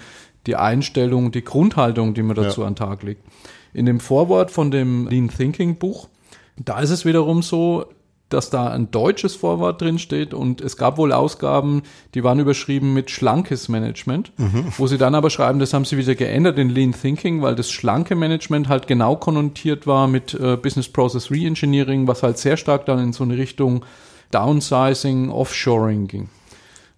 die 0.47 0.55
Einstellung, 0.55 1.31
die 1.31 1.43
Grundhaltung, 1.43 2.13
die 2.13 2.23
man 2.23 2.35
dazu 2.35 2.61
ja. 2.61 2.67
an 2.67 2.73
den 2.73 2.77
Tag 2.77 3.03
legt. 3.03 3.23
In 3.73 3.85
dem 3.85 3.99
Vorwort 3.99 4.51
von 4.51 4.71
dem 4.71 5.07
Lean 5.07 5.29
Thinking 5.29 5.75
Buch, 5.75 6.07
da 6.57 6.79
ist 6.79 6.91
es 6.91 7.05
wiederum 7.05 7.41
so, 7.41 7.85
dass 8.29 8.49
da 8.49 8.69
ein 8.71 8.89
deutsches 8.89 9.35
Vorwort 9.35 9.81
drin 9.81 9.99
steht 9.99 10.33
und 10.33 10.59
es 10.59 10.77
gab 10.77 10.97
wohl 10.97 11.11
Ausgaben, 11.11 11.83
die 12.15 12.23
waren 12.23 12.39
überschrieben 12.39 12.93
mit 12.93 13.11
schlankes 13.11 13.69
Management, 13.69 14.31
mhm. 14.37 14.65
wo 14.77 14.87
sie 14.87 14.97
dann 14.97 15.13
aber 15.13 15.29
schreiben, 15.29 15.59
das 15.59 15.73
haben 15.73 15.85
sie 15.85 15.97
wieder 15.97 16.15
geändert 16.15 16.57
in 16.57 16.69
Lean 16.69 16.93
Thinking, 16.93 17.43
weil 17.43 17.55
das 17.55 17.69
schlanke 17.69 18.15
Management 18.15 18.67
halt 18.67 18.87
genau 18.87 19.15
konnotiert 19.15 19.85
war 19.85 20.07
mit 20.07 20.33
äh, 20.33 20.57
Business 20.57 20.89
Process 20.89 21.29
Reengineering, 21.29 22.07
was 22.07 22.23
halt 22.23 22.39
sehr 22.39 22.57
stark 22.57 22.85
dann 22.87 22.99
in 22.99 23.13
so 23.13 23.23
eine 23.23 23.37
Richtung 23.37 23.85
Downsizing, 24.31 25.29
Offshoring 25.29 26.07
ging. 26.07 26.29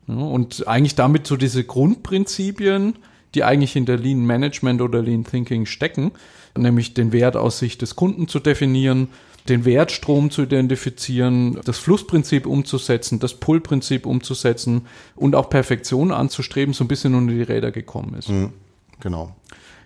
Ja, 0.07 0.15
und 0.15 0.65
eigentlich 0.67 0.95
damit 0.95 1.27
so 1.27 1.35
diese 1.35 1.65
Grundprinzipien, 1.65 2.95
die 3.37 3.43
eigentlich 3.43 3.75
in 3.75 3.85
der 3.85 3.97
Lean 3.97 4.25
Management 4.25 4.81
oder 4.81 5.03
Lean 5.03 5.23
Thinking 5.23 5.67
stecken, 5.67 6.11
nämlich 6.57 6.95
den 6.95 7.11
Wert 7.11 7.37
aus 7.37 7.59
Sicht 7.59 7.83
des 7.83 7.95
Kunden 7.95 8.27
zu 8.27 8.39
definieren, 8.39 9.09
den 9.47 9.63
Wertstrom 9.63 10.31
zu 10.31 10.41
identifizieren, 10.41 11.59
das 11.63 11.77
Flussprinzip 11.77 12.47
umzusetzen, 12.47 13.19
das 13.19 13.35
Pull-Prinzip 13.35 14.07
umzusetzen 14.07 14.87
und 15.15 15.35
auch 15.35 15.51
Perfektion 15.51 16.11
anzustreben, 16.11 16.73
so 16.73 16.83
ein 16.83 16.87
bisschen 16.87 17.13
unter 17.13 17.31
die 17.31 17.43
Räder 17.43 17.69
gekommen 17.69 18.15
ist. 18.15 18.29
Mhm, 18.29 18.53
genau. 18.99 19.35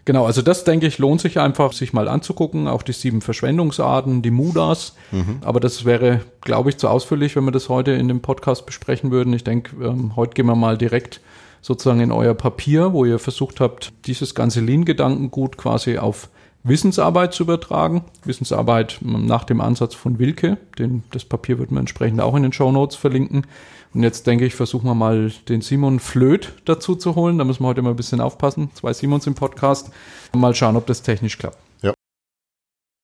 Genau, 0.06 0.26
also 0.26 0.42
das 0.42 0.64
denke 0.64 0.88
ich 0.88 0.98
lohnt 0.98 1.22
sich 1.22 1.38
einfach, 1.38 1.74
sich 1.74 1.94
mal 1.94 2.08
anzugucken, 2.08 2.70
auch 2.70 2.84
die 2.84 2.94
sieben 2.94 3.22
Verschwendungsarten, 3.22 4.22
die 4.22 4.32
Mudas. 4.32 4.96
Mhm. 5.12 5.42
Aber 5.42 5.60
das 5.60 5.84
wäre, 5.84 6.22
glaube 6.40 6.70
ich, 6.70 6.78
zu 6.78 6.88
ausführlich, 6.88 7.36
wenn 7.36 7.44
wir 7.44 7.52
das 7.52 7.70
heute 7.70 7.92
in 7.92 8.08
dem 8.08 8.22
Podcast 8.22 8.66
besprechen 8.66 9.12
würden. 9.12 9.34
Ich 9.34 9.44
denke, 9.44 9.76
ähm, 9.86 10.16
heute 10.16 10.34
gehen 10.34 10.48
wir 10.48 10.56
mal 10.56 10.78
direkt 10.78 11.20
sozusagen 11.62 12.02
in 12.02 12.12
euer 12.12 12.34
Papier, 12.34 12.94
wo 12.94 13.06
ihr 13.06 13.20
versucht 13.20 13.60
habt, 13.60 13.94
dieses 14.06 14.36
ganze 14.36 14.62
Lean-Gedankengut 14.62 15.58
quasi 15.58 15.98
auf 15.98 16.30
Wissensarbeit 16.64 17.34
zu 17.34 17.44
übertragen. 17.44 18.04
Wissensarbeit 18.24 19.00
nach 19.02 19.44
dem 19.44 19.62
Ansatz 19.62 19.96
von 19.96 20.20
Wilke. 20.20 20.58
Den, 20.78 21.04
das 21.12 21.26
Papier 21.26 21.60
wird 21.60 21.72
man 21.72 21.82
entsprechend 21.82 22.22
auch 22.22 22.36
in 22.36 22.44
den 22.44 22.54
Show 22.54 22.72
Notes 22.72 22.96
verlinken. 22.96 23.48
Und 23.94 24.04
jetzt 24.04 24.28
denke 24.28 24.46
ich, 24.46 24.56
versuchen 24.56 24.86
wir 24.86 24.96
mal 24.96 25.32
den 25.50 25.62
Simon 25.62 26.00
Flöth 26.00 26.54
dazu 26.66 26.96
zu 26.96 27.16
holen. 27.16 27.38
Da 27.38 27.44
müssen 27.44 27.64
wir 27.64 27.68
heute 27.68 27.82
mal 27.82 27.90
ein 27.90 27.96
bisschen 27.96 28.22
aufpassen. 28.22 28.70
Zwei 28.74 28.94
Simons 28.94 29.28
im 29.28 29.36
Podcast. 29.36 29.92
Mal 30.34 30.56
schauen, 30.56 30.78
ob 30.78 30.86
das 30.86 31.02
technisch 31.02 31.38
klappt. 31.38 31.71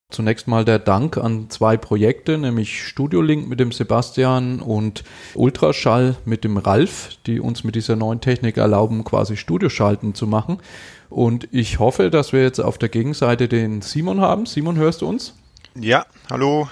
Zunächst 0.10 0.48
mal 0.48 0.63
der 0.63 0.80
Dank 0.80 1.17
an 1.17 1.50
zwei 1.50 1.76
Projekte, 1.76 2.38
nämlich 2.38 2.88
Studio 2.88 3.22
Link 3.22 3.50
mit 3.50 3.60
dem 3.60 3.74
Sebastian 3.74 4.62
und 4.62 5.04
Ultraschall 5.36 6.15
mit 6.24 6.46
dem 6.46 6.56
Ralf, 6.56 7.17
die 7.26 7.41
uns 7.41 7.65
mit 7.65 7.76
dieser 7.76 7.98
neuen 7.98 8.22
Technik 8.22 8.56
erlauben, 8.56 9.04
quasi 9.04 9.36
Studioschalten 9.36 10.15
zu 10.15 10.26
machen. 10.26 10.60
Und 11.10 11.50
ich 11.52 11.80
hoffe, 11.80 12.10
dass 12.10 12.32
wir 12.32 12.41
jetzt 12.41 12.60
auf 12.60 12.78
der 12.78 12.88
Gegenseite 12.88 13.50
den 13.50 13.82
Simon 13.82 14.22
haben. 14.22 14.46
Simon, 14.46 14.78
hörst 14.78 15.02
du 15.02 15.10
uns? 15.10 15.36
Ja, 15.76 16.06
hallo. 16.32 16.70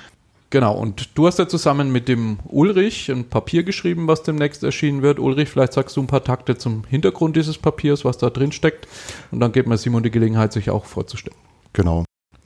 Genau, 0.50 0.74
und 0.78 1.10
du 1.16 1.28
hast 1.28 1.38
ja 1.38 1.48
zusammen 1.48 1.92
mit 1.92 2.08
dem 2.08 2.40
Ulrich 2.46 3.10
ein 3.12 3.28
Papier 3.28 3.64
geschrieben, 3.64 4.08
was 4.08 4.24
demnächst 4.24 4.64
erschienen 4.64 5.02
wird. 5.02 5.20
Ulrich, 5.20 5.50
vielleicht 5.50 5.74
sagst 5.74 5.98
du 5.98 6.02
ein 6.02 6.08
paar 6.08 6.24
Takte 6.24 6.58
zum 6.58 6.86
Hintergrund 6.86 7.36
dieses 7.36 7.58
Papiers, 7.58 8.06
was 8.06 8.18
da 8.18 8.30
drin 8.30 8.54
steckt. 8.54 8.88
Und 9.32 9.42
dann 9.42 9.52
gibt 9.52 9.68
mir 9.68 9.78
Simon 9.78 10.04
die 10.04 10.12
Gelegenheit, 10.12 10.54
sich 10.54 10.70
auch 10.70 10.86
vorzustellen. 10.86 11.38
Genau. 11.74 12.06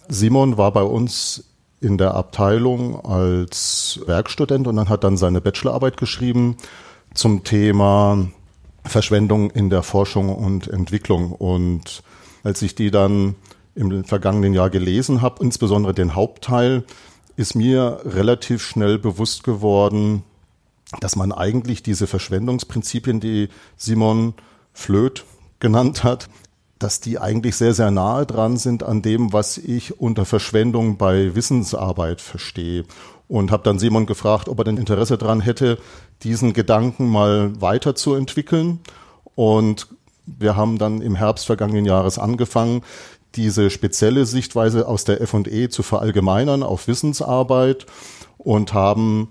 Simon 0.10 0.58
war 0.58 0.72
bei 0.72 0.82
uns 0.82 1.46
in 1.82 1.98
der 1.98 2.16
Abteilung 2.16 3.06
als 3.06 4.02
Werkstudent 4.06 4.68
und 4.68 4.76
dann 4.76 4.90
hat 4.90 5.04
dann 5.04 5.18
seine 5.18 5.40
Bachelorarbeit 5.40 5.98
geschrieben 5.98 6.58
zum 7.14 7.44
Thema 7.44 8.28
Verschwendung 8.84 9.52
in 9.52 9.70
der 9.70 9.84
Forschung 9.84 10.36
und 10.36 10.68
Entwicklung. 10.68 11.32
Und 11.32 12.04
als 12.44 12.62
ich 12.62 12.76
die 12.76 12.92
dann 12.92 13.36
im 13.76 14.04
vergangenen 14.04 14.54
Jahr 14.54 14.70
gelesen 14.70 15.22
habe, 15.22 15.44
insbesondere 15.44 15.94
den 15.94 16.16
Hauptteil, 16.16 16.84
ist 17.38 17.56
mir 17.56 18.02
relativ 18.04 18.64
schnell 18.64 18.98
bewusst 18.98 19.44
geworden, 19.44 20.24
dass 21.00 21.16
man 21.16 21.32
eigentlich 21.32 21.84
diese 21.84 22.08
Verschwendungsprinzipien, 22.08 23.20
die 23.20 23.50
Simon 23.78 24.34
Flöth 24.74 25.24
genannt 25.60 26.04
hat, 26.04 26.30
dass 26.80 27.02
die 27.02 27.20
eigentlich 27.20 27.58
sehr, 27.58 27.74
sehr 27.74 27.92
nahe 27.92 28.26
dran 28.26 28.58
sind 28.58 28.84
an 28.84 29.02
dem, 29.02 29.34
was 29.34 29.58
ich 29.58 30.00
unter 30.00 30.26
Verschwendung 30.26 30.98
bei 30.98 31.36
Wissensarbeit 31.36 32.22
verstehe. 32.22 32.86
Und 33.28 33.52
habe 33.52 33.64
dann 33.64 33.78
Simon 33.78 34.06
gefragt, 34.06 34.50
ob 34.50 34.58
er 34.58 34.64
denn 34.64 34.78
Interesse 34.78 35.18
daran 35.18 35.42
hätte, 35.42 35.78
diesen 36.24 36.54
Gedanken 36.54 37.10
mal 37.10 37.62
weiterzuentwickeln. 37.62 38.80
Und 39.36 39.88
wir 40.26 40.56
haben 40.56 40.78
dann 40.78 41.02
im 41.02 41.16
Herbst 41.16 41.46
vergangenen 41.46 41.86
Jahres 41.86 42.18
angefangen, 42.18 42.82
diese 43.36 43.70
spezielle 43.70 44.26
Sichtweise 44.26 44.88
aus 44.88 45.04
der 45.04 45.22
F&E 45.22 45.70
zu 45.70 45.84
verallgemeinern 45.84 46.64
auf 46.64 46.88
Wissensarbeit 46.88 47.86
und 48.38 48.74
haben 48.74 49.30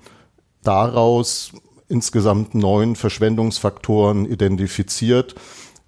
daraus 0.63 1.53
insgesamt 1.89 2.55
neun 2.55 2.95
Verschwendungsfaktoren 2.95 4.27
identifiziert, 4.27 5.35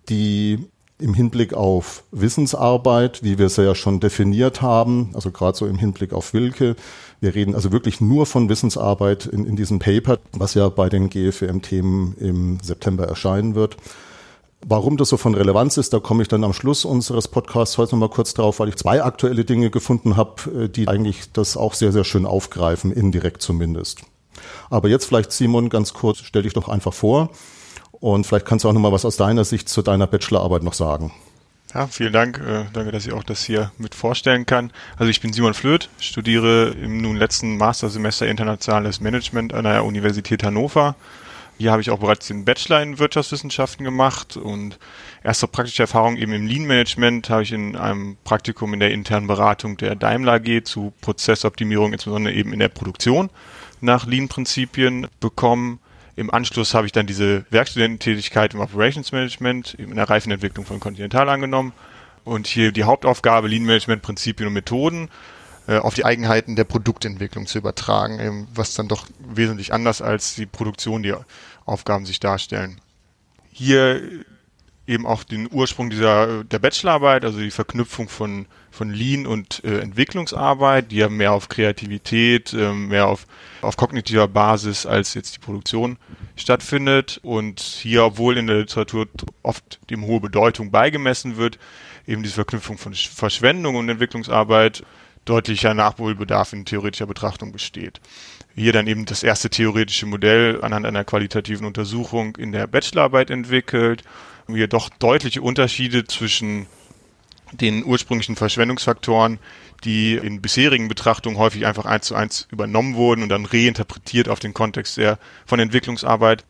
die 0.09 0.69
im 1.00 1.14
Hinblick 1.14 1.54
auf 1.54 2.04
Wissensarbeit, 2.10 3.22
wie 3.22 3.38
wir 3.38 3.46
es 3.46 3.56
ja 3.56 3.74
schon 3.74 4.00
definiert 4.00 4.62
haben, 4.62 5.10
also 5.14 5.30
gerade 5.30 5.56
so 5.56 5.66
im 5.66 5.78
Hinblick 5.78 6.12
auf 6.12 6.34
Wilke. 6.34 6.76
Wir 7.20 7.34
reden 7.34 7.54
also 7.54 7.72
wirklich 7.72 8.00
nur 8.00 8.26
von 8.26 8.48
Wissensarbeit 8.48 9.26
in, 9.26 9.44
in 9.46 9.56
diesem 9.56 9.78
Paper, 9.78 10.18
was 10.32 10.54
ja 10.54 10.68
bei 10.68 10.88
den 10.88 11.10
GFWM-Themen 11.10 12.16
im 12.18 12.58
September 12.62 13.06
erscheinen 13.06 13.54
wird. 13.54 13.76
Warum 14.66 14.96
das 14.98 15.08
so 15.08 15.16
von 15.16 15.34
Relevanz 15.34 15.78
ist, 15.78 15.92
da 15.92 16.00
komme 16.00 16.22
ich 16.22 16.28
dann 16.28 16.44
am 16.44 16.52
Schluss 16.52 16.84
unseres 16.84 17.28
Podcasts 17.28 17.78
heute 17.78 17.94
noch 17.94 18.00
mal 18.00 18.14
kurz 18.14 18.34
drauf, 18.34 18.60
weil 18.60 18.68
ich 18.68 18.76
zwei 18.76 19.02
aktuelle 19.02 19.44
Dinge 19.44 19.70
gefunden 19.70 20.16
habe, 20.16 20.64
äh, 20.64 20.68
die 20.68 20.86
eigentlich 20.86 21.32
das 21.32 21.56
auch 21.56 21.74
sehr, 21.74 21.92
sehr 21.92 22.04
schön 22.04 22.26
aufgreifen, 22.26 22.92
indirekt 22.92 23.40
zumindest. 23.40 24.02
Aber 24.68 24.88
jetzt 24.88 25.06
vielleicht, 25.06 25.32
Simon, 25.32 25.70
ganz 25.70 25.94
kurz, 25.94 26.18
stell 26.18 26.42
dich 26.42 26.52
doch 26.52 26.68
einfach 26.68 26.92
vor 26.92 27.30
und 28.00 28.26
vielleicht 28.26 28.46
kannst 28.46 28.64
du 28.64 28.68
auch 28.68 28.72
noch 28.72 28.80
mal 28.80 28.92
was 28.92 29.04
aus 29.04 29.16
deiner 29.16 29.44
Sicht 29.44 29.68
zu 29.68 29.82
deiner 29.82 30.06
Bachelorarbeit 30.06 30.62
noch 30.62 30.74
sagen. 30.74 31.12
Ja, 31.72 31.86
vielen 31.86 32.12
Dank. 32.12 32.38
Äh, 32.38 32.64
danke, 32.72 32.90
dass 32.90 33.06
ich 33.06 33.12
auch 33.12 33.22
das 33.22 33.44
hier 33.44 33.70
mit 33.78 33.94
vorstellen 33.94 34.44
kann. 34.44 34.72
Also 34.96 35.08
ich 35.10 35.20
bin 35.20 35.32
Simon 35.32 35.54
Flöth, 35.54 35.88
studiere 36.00 36.70
im 36.70 37.00
nun 37.00 37.16
letzten 37.16 37.56
Mastersemester 37.56 38.26
Internationales 38.26 39.00
Management 39.00 39.54
an 39.54 39.64
der 39.64 39.84
Universität 39.84 40.42
Hannover 40.42 40.96
hier 41.60 41.72
habe 41.72 41.82
ich 41.82 41.90
auch 41.90 41.98
bereits 41.98 42.26
den 42.26 42.46
Bachelor 42.46 42.82
in 42.82 42.98
Wirtschaftswissenschaften 42.98 43.84
gemacht 43.84 44.38
und 44.38 44.78
erste 45.22 45.46
praktische 45.46 45.82
Erfahrung 45.82 46.16
eben 46.16 46.32
im 46.32 46.46
Lean 46.46 46.64
Management 46.64 47.28
habe 47.28 47.42
ich 47.42 47.52
in 47.52 47.76
einem 47.76 48.16
Praktikum 48.24 48.72
in 48.72 48.80
der 48.80 48.92
internen 48.92 49.26
Beratung 49.26 49.76
der 49.76 49.94
Daimler 49.94 50.34
AG 50.34 50.64
zu 50.64 50.94
Prozessoptimierung, 51.02 51.92
insbesondere 51.92 52.34
eben 52.34 52.54
in 52.54 52.60
der 52.60 52.70
Produktion 52.70 53.28
nach 53.82 54.06
Lean-Prinzipien 54.06 55.08
bekommen. 55.20 55.80
Im 56.20 56.30
Anschluss 56.30 56.74
habe 56.74 56.85
ich 56.85 56.92
dann 56.92 57.06
diese 57.06 57.46
Werkstudententätigkeit 57.48 58.52
im 58.52 58.61
Operations 58.61 59.11
Management 59.11 59.72
in 59.72 59.94
der 59.94 60.11
Reifenentwicklung 60.11 60.66
von 60.66 60.78
Continental 60.78 61.30
angenommen 61.30 61.72
und 62.24 62.46
hier 62.46 62.72
die 62.72 62.85
Hauptaufgabe 62.85 63.48
Lean 63.48 63.64
Management 63.64 64.02
Prinzipien 64.02 64.46
und 64.46 64.52
Methoden 64.52 65.09
äh, 65.66 65.78
auf 65.78 65.94
die 65.94 66.04
Eigenheiten 66.04 66.56
der 66.56 66.64
Produktentwicklung 66.64 67.46
zu 67.46 67.56
übertragen, 67.56 68.46
was 68.54 68.74
dann 68.74 68.87
doch 68.87 69.06
wesentlich 69.18 69.72
anders 69.72 70.02
als 70.02 70.35
die 70.35 70.44
Produktion 70.44 71.02
die 71.02 71.14
Aufgaben 71.64 72.04
sich 72.04 72.20
darstellen. 72.20 72.83
Hier 73.50 74.02
eben 74.87 75.06
auch 75.06 75.24
den 75.24 75.48
Ursprung 75.50 75.88
dieser 75.88 76.44
der 76.44 76.59
Bachelorarbeit, 76.59 77.24
also 77.24 77.38
die 77.38 77.50
Verknüpfung 77.50 78.11
von 78.11 78.44
von 78.70 78.90
Lean 78.90 79.26
und 79.26 79.62
äh, 79.64 79.80
Entwicklungsarbeit, 79.80 80.90
die 80.90 80.96
ja 80.96 81.09
mehr 81.09 81.33
auf 81.33 81.48
Kreativität, 81.48 82.52
äh, 82.52 82.72
mehr 82.72 83.09
auf 83.09 83.26
auf 83.62 83.76
kognitiver 83.76 84.28
Basis 84.28 84.87
als 84.87 85.14
jetzt 85.14 85.37
die 85.37 85.40
Produktion 85.40 85.98
stattfindet. 86.37 87.20
Und 87.22 87.61
hier, 87.61 88.04
obwohl 88.04 88.38
in 88.38 88.46
der 88.46 88.59
Literatur 88.59 89.06
oft 89.42 89.78
dem 89.90 90.04
hohe 90.04 90.20
Bedeutung 90.20 90.70
beigemessen 90.70 91.37
wird, 91.37 91.59
eben 92.06 92.22
diese 92.22 92.37
Verknüpfung 92.37 92.78
von 92.78 92.94
Verschwendung 92.94 93.76
und 93.76 93.88
Entwicklungsarbeit 93.88 94.85
deutlicher 95.24 95.74
Nachholbedarf 95.74 96.52
in 96.52 96.64
theoretischer 96.64 97.06
Betrachtung 97.06 97.52
besteht. 97.52 98.00
Hier 98.54 98.72
dann 98.72 98.87
eben 98.87 99.04
das 99.04 99.22
erste 99.22 99.50
theoretische 99.50 100.06
Modell 100.06 100.62
anhand 100.62 100.87
einer 100.87 101.04
qualitativen 101.04 101.66
Untersuchung 101.66 102.37
in 102.37 102.52
der 102.52 102.66
Bachelorarbeit 102.66 103.30
entwickelt, 103.30 104.02
wir 104.48 104.66
doch 104.66 104.88
deutliche 104.88 105.42
Unterschiede 105.42 106.04
zwischen 106.04 106.66
den 107.52 107.84
ursprünglichen 107.84 108.36
Verschwendungsfaktoren, 108.36 109.38
die 109.84 110.14
in 110.14 110.40
bisherigen 110.40 110.88
Betrachtungen 110.88 111.38
häufig 111.38 111.66
einfach 111.66 111.84
eins 111.84 112.06
zu 112.06 112.14
eins 112.14 112.46
übernommen 112.50 112.94
wurden 112.94 113.22
und 113.22 113.28
dann 113.28 113.46
reinterpretiert 113.46 114.28
auf 114.28 114.38
den 114.40 114.54
Kontext 114.54 114.96
der 114.96 115.18
von 115.46 115.58
Entwicklungsarbeit, 115.58 116.44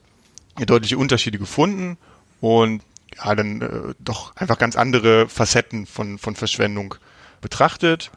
deutliche 0.67 0.99
Unterschiede 0.99 1.39
gefunden 1.39 1.97
und 2.41 2.83
ja, 3.17 3.35
dann 3.35 3.63
äh, 3.63 3.95
doch 3.99 4.37
einfach 4.37 4.59
ganz 4.59 4.77
andere 4.77 5.29
Facetten 5.29 5.87
von, 5.87 6.19
von 6.19 6.37
Verschwendung 6.37 6.95
betrachtet. 7.41 8.11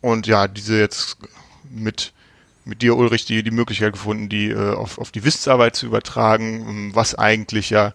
Und 0.00 0.26
ja, 0.26 0.48
diese 0.48 0.78
jetzt 0.78 1.18
mit, 1.70 2.12
mit 2.64 2.82
dir, 2.82 2.96
Ulrich, 2.96 3.24
die, 3.24 3.42
die 3.42 3.50
Möglichkeit 3.50 3.92
gefunden, 3.92 4.28
die 4.28 4.50
äh, 4.50 4.74
auf, 4.74 4.98
auf 4.98 5.10
die 5.10 5.24
Wissensarbeit 5.24 5.76
zu 5.76 5.86
übertragen, 5.86 6.66
ähm, 6.68 6.94
was 6.94 7.14
eigentlich 7.14 7.70
ja 7.70 7.92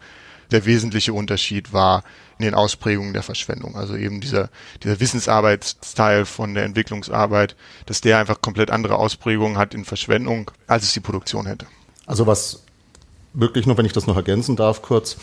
der 0.52 0.66
wesentliche 0.66 1.14
Unterschied 1.14 1.74
war 1.74 2.04
in 2.38 2.46
den 2.46 2.54
Ausprägungen 2.54 3.14
der 3.14 3.24
Verschwendung. 3.24 3.76
Also 3.76 3.96
eben 3.96 4.22
dieser, 4.22 4.50
dieser 4.84 5.00
Wissensarbeitsteil 5.00 6.26
von 6.26 6.54
der 6.54 6.64
Entwicklungsarbeit, 6.64 7.56
dass 7.86 8.02
der 8.02 8.18
einfach 8.18 8.42
komplett 8.42 8.72
andere 8.72 8.96
Ausprägungen 8.96 9.58
hat 9.58 9.74
in 9.74 9.86
Verschwendung, 9.86 10.52
als 10.68 10.84
es 10.84 10.94
die 10.94 11.00
Produktion 11.00 11.46
hätte. 11.46 11.66
Also 12.06 12.28
was 12.28 12.64
wirklich 13.34 13.68
noch, 13.68 13.78
wenn 13.78 13.86
ich 13.86 13.94
das 13.94 14.08
noch 14.08 14.16
ergänzen 14.16 14.56
darf, 14.56 14.82
kurz, 14.82 15.18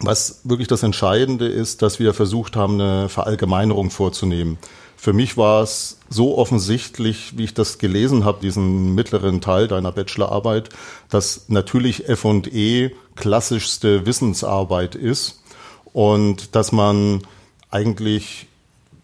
was 0.00 0.40
wirklich 0.44 0.68
das 0.68 0.82
Entscheidende 0.82 1.46
ist, 1.46 1.82
dass 1.82 1.98
wir 1.98 2.12
versucht 2.14 2.56
haben, 2.56 2.80
eine 2.80 3.08
Verallgemeinerung 3.08 3.90
vorzunehmen. 3.90 4.58
Für 4.96 5.12
mich 5.12 5.36
war 5.36 5.62
es 5.62 5.98
so 6.08 6.38
offensichtlich, 6.38 7.36
wie 7.36 7.44
ich 7.44 7.54
das 7.54 7.78
gelesen 7.78 8.24
habe, 8.24 8.40
diesen 8.40 8.94
mittleren 8.94 9.40
Teil 9.40 9.66
deiner 9.66 9.90
Bachelorarbeit, 9.90 10.68
dass 11.08 11.48
natürlich 11.48 12.08
F&E 12.08 12.90
klassischste 13.16 14.06
Wissensarbeit 14.06 14.94
ist 14.94 15.41
und 15.92 16.54
dass 16.54 16.72
man 16.72 17.22
eigentlich 17.70 18.46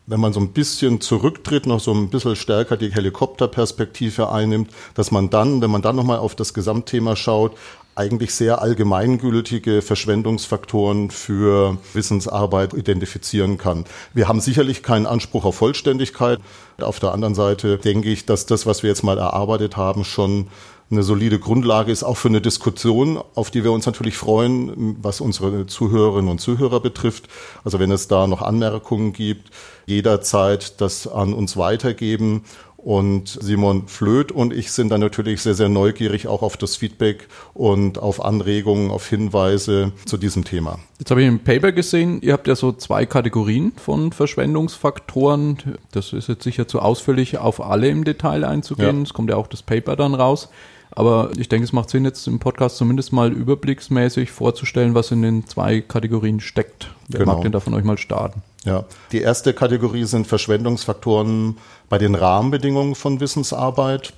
wenn 0.09 0.21
man 0.21 0.33
so 0.33 0.41
ein 0.41 0.53
bisschen 0.53 1.03
zurücktritt, 1.03 1.67
noch 1.67 1.81
so 1.81 1.93
ein 1.93 2.09
bisschen 2.09 2.35
stärker 2.35 2.79
die 2.79 2.91
Helikopterperspektive 2.91 4.33
einnimmt, 4.33 4.71
dass 4.95 5.11
man 5.11 5.29
dann, 5.29 5.61
wenn 5.61 5.71
man 5.71 5.83
dann 5.83 5.97
nochmal 5.97 6.19
auf 6.19 6.35
das 6.35 6.55
Gesamtthema 6.55 7.15
schaut, 7.15 7.53
eigentlich 7.95 8.33
sehr 8.33 8.63
allgemeingültige 8.63 9.83
Verschwendungsfaktoren 9.83 11.11
für 11.11 11.77
Wissensarbeit 11.93 12.73
identifizieren 12.73 13.59
kann. 13.59 13.85
Wir 14.15 14.29
haben 14.29 14.41
sicherlich 14.41 14.83
keinen 14.83 15.05
Anspruch 15.05 15.45
auf 15.45 15.57
Vollständigkeit. 15.57 16.39
Auf 16.81 17.01
der 17.01 17.13
anderen 17.13 17.35
Seite 17.35 17.77
denke 17.77 18.09
ich, 18.09 18.25
dass 18.25 18.47
das, 18.47 18.67
was 18.67 18.83
wir 18.83 18.89
jetzt 18.89 19.03
mal 19.03 19.19
erarbeitet 19.19 19.77
haben, 19.77 20.05
schon 20.05 20.47
eine 20.91 21.03
solide 21.03 21.39
Grundlage 21.39 21.93
ist, 21.93 22.03
auch 22.03 22.17
für 22.17 22.29
eine 22.29 22.41
Diskussion, 22.41 23.21
auf 23.35 23.51
die 23.51 23.63
wir 23.63 23.73
uns 23.73 23.85
natürlich 23.85 24.17
freuen, 24.17 24.97
was 25.03 25.21
unsere 25.21 25.67
Zuhörerinnen 25.67 26.31
und 26.31 26.41
Zuhörer 26.41 26.81
betrifft. 26.81 27.29
Also 27.65 27.79
wenn 27.79 27.91
es 27.91 28.09
da 28.09 28.27
noch 28.27 28.41
Anmerkungen 28.41 29.13
gibt, 29.13 29.51
jederzeit 29.87 30.81
das 30.81 31.07
an 31.07 31.35
uns 31.35 31.57
weitergeben. 31.57 32.45
Und 32.79 33.37
Simon 33.43 33.89
Flöth 33.89 34.31
und 34.31 34.53
ich 34.53 34.71
sind 34.71 34.91
dann 34.91 35.01
natürlich 35.01 35.43
sehr, 35.43 35.55
sehr 35.55 35.69
neugierig 35.69 36.29
auch 36.29 36.43
auf 36.43 36.57
das 36.57 36.77
Feedback 36.77 37.27
und 37.53 37.99
auf 37.99 38.25
Anregungen, 38.25 38.93
auf 38.93 39.09
Hinweise 39.09 39.93
zu 40.07 40.17
diesem 40.17 40.45
Thema. 40.45 40.79
Jetzt 41.01 41.11
habe 41.11 41.21
ich 41.21 41.29
im 41.29 41.41
Paper 41.41 41.73
gesehen, 41.73 42.23
ihr 42.23 42.33
habt 42.33 42.47
ja 42.47 42.55
so 42.55 42.71
zwei 42.71 43.05
Kategorien 43.05 43.73
von 43.77 44.13
Verschwendungsfaktoren. 44.13 45.59
Das 45.91 46.13
ist 46.13 46.29
jetzt 46.29 46.45
sicher 46.45 46.69
zu 46.69 46.79
ausführlich 46.79 47.37
auf 47.39 47.61
alle 47.61 47.89
im 47.89 48.05
Detail 48.05 48.45
einzugehen. 48.45 49.03
Es 49.03 49.13
kommt 49.13 49.29
ja 49.29 49.37
auch 49.37 49.49
das 49.49 49.63
Paper 49.63 49.97
dann 49.97 50.15
raus. 50.15 50.49
Aber 50.91 51.31
ich 51.37 51.49
denke, 51.49 51.65
es 51.65 51.73
macht 51.73 51.91
Sinn, 51.91 52.05
jetzt 52.05 52.27
im 52.27 52.39
Podcast 52.39 52.77
zumindest 52.77 53.13
mal 53.13 53.33
überblicksmäßig 53.33 54.31
vorzustellen, 54.31 54.95
was 54.95 55.11
in 55.11 55.23
den 55.23 55.47
zwei 55.47 55.81
Kategorien 55.81 56.41
steckt. 56.41 56.91
Wer 57.09 57.21
genau. 57.21 57.35
mag 57.35 57.43
denn 57.43 57.53
da 57.53 57.61
von 57.61 57.75
euch 57.75 57.85
mal 57.85 57.99
starten? 57.99 58.43
Ja, 58.65 58.85
die 59.13 59.21
erste 59.21 59.55
Kategorie 59.55 60.05
sind 60.05 60.27
Verschwendungsfaktoren 60.27 61.59
bei 61.89 61.99
den 61.99 62.15
Rahmenbedingungen 62.15 62.95
von 62.95 63.21
Wissensarbeit. 63.21 64.13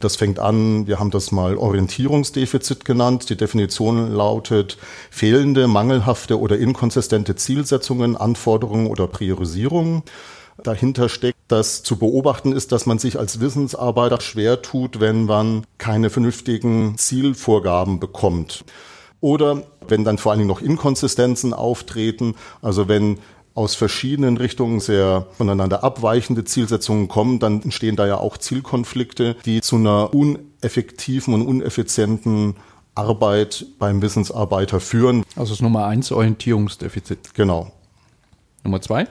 Das 0.00 0.16
fängt 0.16 0.40
an, 0.40 0.88
wir 0.88 0.98
haben 0.98 1.10
das 1.10 1.30
mal 1.30 1.56
Orientierungsdefizit 1.56 2.84
genannt. 2.84 3.30
Die 3.30 3.36
Definition 3.36 4.12
lautet 4.12 4.76
fehlende, 5.10 5.68
mangelhafte 5.68 6.40
oder 6.40 6.58
inkonsistente 6.58 7.36
Zielsetzungen, 7.36 8.16
Anforderungen 8.16 8.88
oder 8.88 9.06
Priorisierungen 9.06 10.02
dahinter 10.66 11.08
steckt, 11.08 11.38
dass 11.48 11.82
zu 11.82 11.96
beobachten 11.96 12.52
ist, 12.52 12.72
dass 12.72 12.86
man 12.86 12.98
sich 12.98 13.18
als 13.18 13.40
Wissensarbeiter 13.40 14.20
schwer 14.20 14.62
tut, 14.62 15.00
wenn 15.00 15.24
man 15.24 15.64
keine 15.78 16.10
vernünftigen 16.10 16.96
Zielvorgaben 16.98 18.00
bekommt. 18.00 18.64
Oder 19.20 19.62
wenn 19.86 20.04
dann 20.04 20.18
vor 20.18 20.32
allen 20.32 20.40
Dingen 20.40 20.48
noch 20.48 20.62
Inkonsistenzen 20.62 21.54
auftreten, 21.54 22.34
also 22.60 22.88
wenn 22.88 23.18
aus 23.54 23.74
verschiedenen 23.74 24.36
Richtungen 24.36 24.80
sehr 24.80 25.26
voneinander 25.36 25.84
abweichende 25.84 26.44
Zielsetzungen 26.44 27.08
kommen, 27.08 27.38
dann 27.38 27.62
entstehen 27.62 27.96
da 27.96 28.06
ja 28.06 28.16
auch 28.16 28.38
Zielkonflikte, 28.38 29.36
die 29.44 29.60
zu 29.60 29.76
einer 29.76 30.14
uneffektiven 30.14 31.34
und 31.34 31.46
uneffizienten 31.46 32.56
Arbeit 32.94 33.66
beim 33.78 34.02
Wissensarbeiter 34.02 34.80
führen. 34.80 35.24
Also 35.36 35.52
das 35.52 35.60
Nummer 35.60 35.86
eins 35.86 36.12
Orientierungsdefizit. 36.12 37.34
Genau. 37.34 37.72
Nummer 38.64 38.80
zwei? 38.80 39.06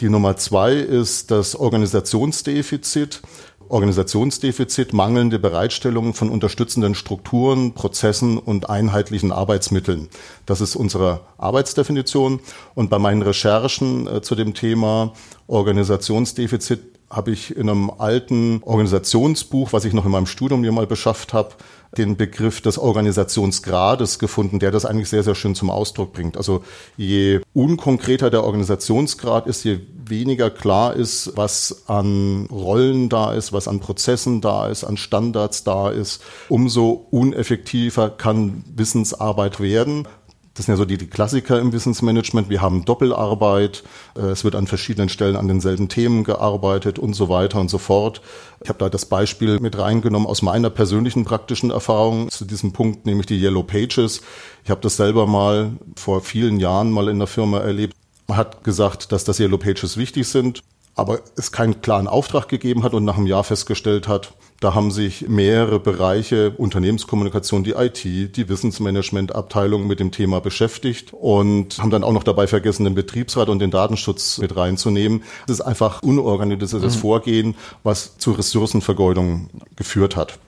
Die 0.00 0.08
Nummer 0.08 0.36
zwei 0.36 0.74
ist 0.74 1.30
das 1.30 1.54
Organisationsdefizit. 1.54 3.22
Organisationsdefizit, 3.68 4.92
mangelnde 4.92 5.38
Bereitstellung 5.38 6.14
von 6.14 6.30
unterstützenden 6.30 6.96
Strukturen, 6.96 7.74
Prozessen 7.74 8.38
und 8.38 8.68
einheitlichen 8.68 9.30
Arbeitsmitteln. 9.30 10.08
Das 10.46 10.60
ist 10.60 10.74
unsere 10.74 11.20
Arbeitsdefinition. 11.38 12.40
Und 12.74 12.90
bei 12.90 12.98
meinen 12.98 13.22
Recherchen 13.22 14.08
äh, 14.08 14.20
zu 14.20 14.34
dem 14.34 14.52
Thema 14.54 15.12
Organisationsdefizit 15.46 16.80
habe 17.08 17.30
ich 17.30 17.56
in 17.56 17.70
einem 17.70 17.90
alten 17.90 18.62
Organisationsbuch, 18.64 19.72
was 19.72 19.84
ich 19.84 19.92
noch 19.92 20.04
in 20.04 20.10
meinem 20.10 20.26
Studium 20.26 20.62
mir 20.62 20.72
mal 20.72 20.88
beschafft 20.88 21.32
habe, 21.32 21.54
den 21.98 22.16
Begriff 22.16 22.60
des 22.60 22.78
Organisationsgrades 22.78 24.18
gefunden, 24.18 24.58
der 24.58 24.70
das 24.70 24.84
eigentlich 24.84 25.08
sehr, 25.08 25.22
sehr 25.22 25.34
schön 25.34 25.54
zum 25.54 25.70
Ausdruck 25.70 26.12
bringt. 26.12 26.36
Also 26.36 26.62
je 26.96 27.40
unkonkreter 27.52 28.30
der 28.30 28.44
Organisationsgrad 28.44 29.46
ist, 29.46 29.64
je 29.64 29.80
weniger 30.06 30.50
klar 30.50 30.94
ist, 30.94 31.32
was 31.36 31.84
an 31.86 32.46
Rollen 32.50 33.08
da 33.08 33.32
ist, 33.32 33.52
was 33.52 33.68
an 33.68 33.80
Prozessen 33.80 34.40
da 34.40 34.68
ist, 34.68 34.84
an 34.84 34.96
Standards 34.96 35.64
da 35.64 35.90
ist, 35.90 36.22
umso 36.48 37.06
uneffektiver 37.10 38.10
kann 38.10 38.64
Wissensarbeit 38.74 39.60
werden. 39.60 40.06
Das 40.54 40.66
sind 40.66 40.74
ja 40.74 40.76
so 40.76 40.84
die, 40.84 40.98
die 40.98 41.08
Klassiker 41.08 41.58
im 41.58 41.72
Wissensmanagement. 41.72 42.48
Wir 42.48 42.62
haben 42.62 42.84
Doppelarbeit, 42.84 43.82
äh, 44.16 44.26
es 44.26 44.44
wird 44.44 44.54
an 44.54 44.68
verschiedenen 44.68 45.08
Stellen 45.08 45.34
an 45.34 45.48
denselben 45.48 45.88
Themen 45.88 46.22
gearbeitet 46.22 47.00
und 47.00 47.14
so 47.14 47.28
weiter 47.28 47.60
und 47.60 47.68
so 47.68 47.78
fort. 47.78 48.22
Ich 48.62 48.68
habe 48.68 48.78
da 48.78 48.88
das 48.88 49.06
Beispiel 49.06 49.58
mit 49.58 49.76
reingenommen 49.76 50.28
aus 50.28 50.42
meiner 50.42 50.70
persönlichen 50.70 51.24
praktischen 51.24 51.72
Erfahrung 51.72 52.30
zu 52.30 52.44
diesem 52.44 52.72
Punkt, 52.72 53.04
nämlich 53.04 53.26
die 53.26 53.40
Yellow 53.40 53.64
Pages. 53.64 54.20
Ich 54.62 54.70
habe 54.70 54.80
das 54.80 54.96
selber 54.96 55.26
mal 55.26 55.72
vor 55.96 56.20
vielen 56.20 56.60
Jahren 56.60 56.92
mal 56.92 57.08
in 57.08 57.18
der 57.18 57.26
Firma 57.28 57.58
erlebt. 57.58 57.96
Man 58.28 58.38
hat 58.38 58.62
gesagt, 58.62 59.10
dass 59.10 59.24
das 59.24 59.40
Yellow 59.40 59.58
Pages 59.58 59.96
wichtig 59.96 60.28
sind, 60.28 60.62
aber 60.94 61.20
es 61.36 61.50
keinen 61.50 61.82
klaren 61.82 62.06
Auftrag 62.06 62.48
gegeben 62.48 62.84
hat 62.84 62.94
und 62.94 63.04
nach 63.04 63.16
einem 63.16 63.26
Jahr 63.26 63.42
festgestellt 63.42 64.06
hat, 64.06 64.32
da 64.64 64.74
haben 64.74 64.90
sich 64.90 65.28
mehrere 65.28 65.78
Bereiche, 65.78 66.52
Unternehmenskommunikation, 66.52 67.64
die 67.64 67.72
IT, 67.72 68.02
die 68.02 68.48
Wissensmanagementabteilung 68.48 69.86
mit 69.86 70.00
dem 70.00 70.10
Thema 70.10 70.40
beschäftigt 70.40 71.12
und 71.12 71.78
haben 71.78 71.90
dann 71.90 72.02
auch 72.02 72.14
noch 72.14 72.22
dabei 72.22 72.46
vergessen, 72.46 72.84
den 72.84 72.94
Betriebsrat 72.94 73.50
und 73.50 73.58
den 73.58 73.70
Datenschutz 73.70 74.38
mit 74.38 74.56
reinzunehmen. 74.56 75.22
Das 75.46 75.58
ist 75.58 75.60
einfach 75.60 76.02
unorganisiertes 76.02 76.96
mhm. 76.96 76.98
Vorgehen, 76.98 77.54
was 77.82 78.16
zu 78.16 78.32
Ressourcenvergeudung 78.32 79.50
geführt 79.76 80.16
hat. 80.16 80.38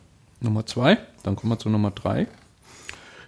Nummer 0.41 0.65
zwei, 0.65 0.97
dann 1.23 1.37
kommen 1.37 1.53
wir 1.53 1.59
zu 1.59 1.69
Nummer 1.69 1.91
drei. 1.91 2.27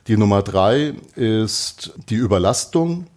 Die 0.07 0.17
Nummer 0.17 0.41
drei 0.41 0.95
ist 1.17 1.93
die 2.09 2.15
Überlastung. 2.15 3.09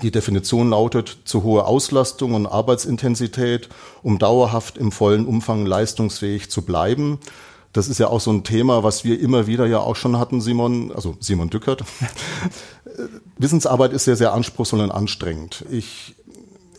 Die 0.00 0.10
Definition 0.10 0.70
lautet 0.70 1.18
zu 1.24 1.42
hohe 1.42 1.66
Auslastung 1.66 2.34
und 2.34 2.46
Arbeitsintensität, 2.46 3.68
um 4.02 4.18
dauerhaft 4.18 4.78
im 4.78 4.90
vollen 4.90 5.26
Umfang 5.26 5.66
leistungsfähig 5.66 6.50
zu 6.50 6.62
bleiben. 6.62 7.18
Das 7.72 7.88
ist 7.88 7.98
ja 7.98 8.08
auch 8.08 8.20
so 8.20 8.32
ein 8.32 8.44
Thema, 8.44 8.82
was 8.82 9.04
wir 9.04 9.20
immer 9.20 9.46
wieder 9.46 9.66
ja 9.66 9.78
auch 9.78 9.96
schon 9.96 10.18
hatten, 10.18 10.40
Simon, 10.40 10.92
also 10.92 11.16
Simon 11.20 11.50
Dückert. 11.50 11.84
Wissensarbeit 13.38 13.92
ist 13.92 14.04
sehr, 14.04 14.16
sehr 14.16 14.32
anspruchsvoll 14.32 14.80
und 14.80 14.90
anstrengend. 14.90 15.64
Ich, 15.70 16.14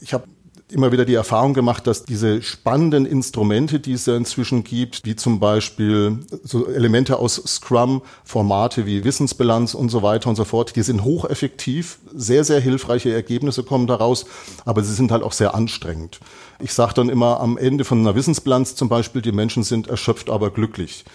ich 0.01 0.13
habe 0.13 0.25
immer 0.73 0.91
wieder 0.91 1.05
die 1.05 1.13
Erfahrung 1.13 1.53
gemacht, 1.53 1.87
dass 1.87 2.03
diese 2.03 2.41
spannenden 2.41 3.05
Instrumente, 3.05 3.79
die 3.79 3.93
es 3.93 4.05
ja 4.05 4.15
inzwischen 4.15 4.63
gibt, 4.63 5.05
wie 5.05 5.15
zum 5.15 5.39
Beispiel 5.39 6.19
so 6.43 6.67
Elemente 6.67 7.17
aus 7.17 7.41
Scrum, 7.45 8.01
Formate 8.23 8.85
wie 8.85 9.03
Wissensbilanz 9.03 9.73
und 9.73 9.89
so 9.89 10.03
weiter 10.03 10.29
und 10.29 10.35
so 10.35 10.43
fort, 10.43 10.75
die 10.75 10.81
sind 10.81 11.03
hocheffektiv, 11.03 11.99
sehr, 12.13 12.43
sehr 12.43 12.59
hilfreiche 12.59 13.13
Ergebnisse 13.13 13.63
kommen 13.63 13.87
daraus, 13.87 14.25
aber 14.65 14.83
sie 14.83 14.93
sind 14.93 15.11
halt 15.11 15.23
auch 15.23 15.31
sehr 15.31 15.55
anstrengend. 15.55 16.19
Ich 16.59 16.73
sage 16.73 16.93
dann 16.95 17.09
immer 17.09 17.39
am 17.39 17.57
Ende 17.57 17.85
von 17.85 17.99
einer 17.99 18.15
Wissensbilanz 18.15 18.75
zum 18.75 18.89
Beispiel, 18.89 19.21
die 19.21 19.31
Menschen 19.31 19.63
sind 19.63 19.87
erschöpft, 19.87 20.29
aber 20.29 20.49
glücklich. 20.49 21.05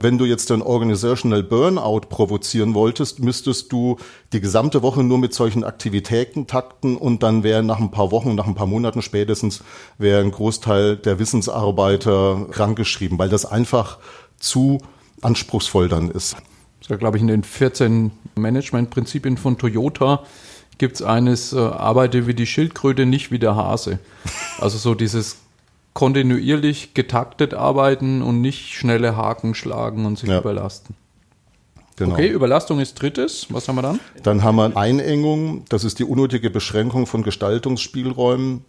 Wenn 0.00 0.16
du 0.16 0.24
jetzt 0.24 0.52
ein 0.52 0.62
Organizational 0.62 1.42
Burnout 1.42 2.02
provozieren 2.08 2.74
wolltest, 2.74 3.18
müsstest 3.18 3.72
du 3.72 3.96
die 4.32 4.40
gesamte 4.40 4.82
Woche 4.82 5.02
nur 5.02 5.18
mit 5.18 5.34
solchen 5.34 5.64
Aktivitäten 5.64 6.46
takten 6.46 6.96
und 6.96 7.24
dann 7.24 7.42
wäre 7.42 7.64
nach 7.64 7.80
ein 7.80 7.90
paar 7.90 8.12
Wochen, 8.12 8.36
nach 8.36 8.46
ein 8.46 8.54
paar 8.54 8.68
Monaten 8.68 9.02
spätestens, 9.02 9.64
wäre 9.98 10.20
ein 10.20 10.30
Großteil 10.30 10.96
der 10.96 11.18
Wissensarbeiter 11.18 12.46
krankgeschrieben, 12.50 13.18
weil 13.18 13.28
das 13.28 13.44
einfach 13.44 13.98
zu 14.38 14.78
anspruchsvoll 15.20 15.88
dann 15.88 16.12
ist. 16.12 16.36
Das 16.80 16.90
ist 16.90 16.98
glaube 17.00 17.16
ich, 17.16 17.22
in 17.22 17.28
den 17.28 17.42
14 17.42 18.12
Managementprinzipien 18.36 19.36
von 19.36 19.58
Toyota 19.58 20.22
gibt 20.78 20.94
es 20.94 21.02
eines, 21.02 21.52
äh, 21.52 21.58
arbeite 21.58 22.28
wie 22.28 22.34
die 22.34 22.46
Schildkröte, 22.46 23.04
nicht 23.04 23.32
wie 23.32 23.40
der 23.40 23.56
Hase. 23.56 23.98
Also 24.60 24.78
so 24.78 24.94
dieses 24.94 25.38
kontinuierlich 25.94 26.94
getaktet 26.94 27.54
arbeiten 27.54 28.22
und 28.22 28.40
nicht 28.40 28.74
schnelle 28.74 29.16
Haken 29.16 29.54
schlagen 29.54 30.06
und 30.06 30.18
sich 30.18 30.28
ja. 30.30 30.38
überlasten. 30.38 30.94
Genau. 31.96 32.14
Okay, 32.14 32.28
Überlastung 32.28 32.78
ist 32.78 32.94
drittes. 32.94 33.48
Was 33.50 33.66
haben 33.66 33.76
wir 33.76 33.82
dann? 33.82 34.00
Dann 34.22 34.44
haben 34.44 34.56
wir 34.56 34.76
Einengung. 34.76 35.64
Das 35.68 35.82
ist 35.82 35.98
die 35.98 36.04
unnötige 36.04 36.48
Beschränkung 36.48 37.06
von 37.06 37.24
Gestaltungsspielräumen. 37.24 38.64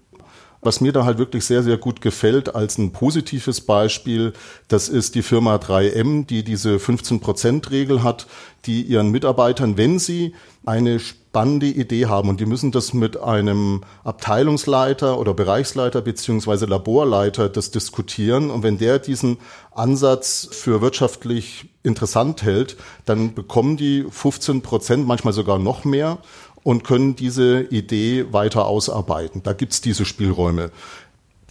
Was 0.62 0.82
mir 0.82 0.92
da 0.92 1.06
halt 1.06 1.20
wirklich 1.20 1.46
sehr, 1.46 1.64
sehr 1.64 1.78
gut 1.78 2.02
gefällt 2.02 2.54
als 2.54 2.78
ein 2.78 2.92
positives 2.92 3.62
Beispiel, 3.62 4.34
das 4.68 4.90
ist 4.90 5.16
die 5.16 5.22
Firma 5.22 5.56
3M, 5.56 6.26
die 6.26 6.44
diese 6.44 6.76
15-Prozent-Regel 6.76 8.04
hat, 8.04 8.28
die 8.66 8.82
ihren 8.82 9.10
Mitarbeitern, 9.10 9.78
wenn 9.78 10.00
sie 10.00 10.34
eine 10.66 11.00
spannende 11.30 11.68
Idee 11.68 12.08
haben 12.08 12.28
und 12.28 12.40
die 12.40 12.48
müssen 12.48 12.72
das 12.72 12.94
mit 12.96 13.22
einem 13.22 13.82
Abteilungsleiter 14.04 15.20
oder 15.20 15.36
Bereichsleiter 15.36 16.02
beziehungsweise 16.02 16.66
Laborleiter 16.66 17.50
das 17.50 17.70
diskutieren 17.70 18.50
und 18.50 18.64
wenn 18.64 18.80
der 18.80 18.98
diesen 18.98 19.38
Ansatz 19.72 20.50
für 20.52 20.82
wirtschaftlich 20.82 21.70
interessant 21.84 22.42
hält, 22.42 22.78
dann 23.06 23.36
bekommen 23.36 23.78
die 23.78 24.06
15 24.10 24.64
Prozent, 24.64 25.06
manchmal 25.06 25.34
sogar 25.34 25.60
noch 25.60 25.86
mehr 25.86 26.18
und 26.64 26.84
können 26.84 27.16
diese 27.16 27.62
Idee 27.62 28.26
weiter 28.32 28.66
ausarbeiten. 28.66 29.44
Da 29.44 29.54
gibt's 29.54 29.82
diese 29.82 30.06
Spielräume. 30.06 30.72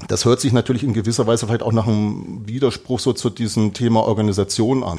Das 0.09 0.25
hört 0.25 0.41
sich 0.41 0.53
natürlich 0.53 0.83
in 0.83 0.93
gewisser 0.93 1.29
Weise 1.29 1.47
vielleicht 1.47 1.63
auch 1.63 1.73
nach 1.73 1.87
einem 1.87 2.49
Widerspruch 2.49 2.99
so 2.99 3.13
zu 3.13 3.31
diesem 3.31 3.75
Thema 3.75 4.01
Organisation 4.01 4.83
an. 4.83 4.99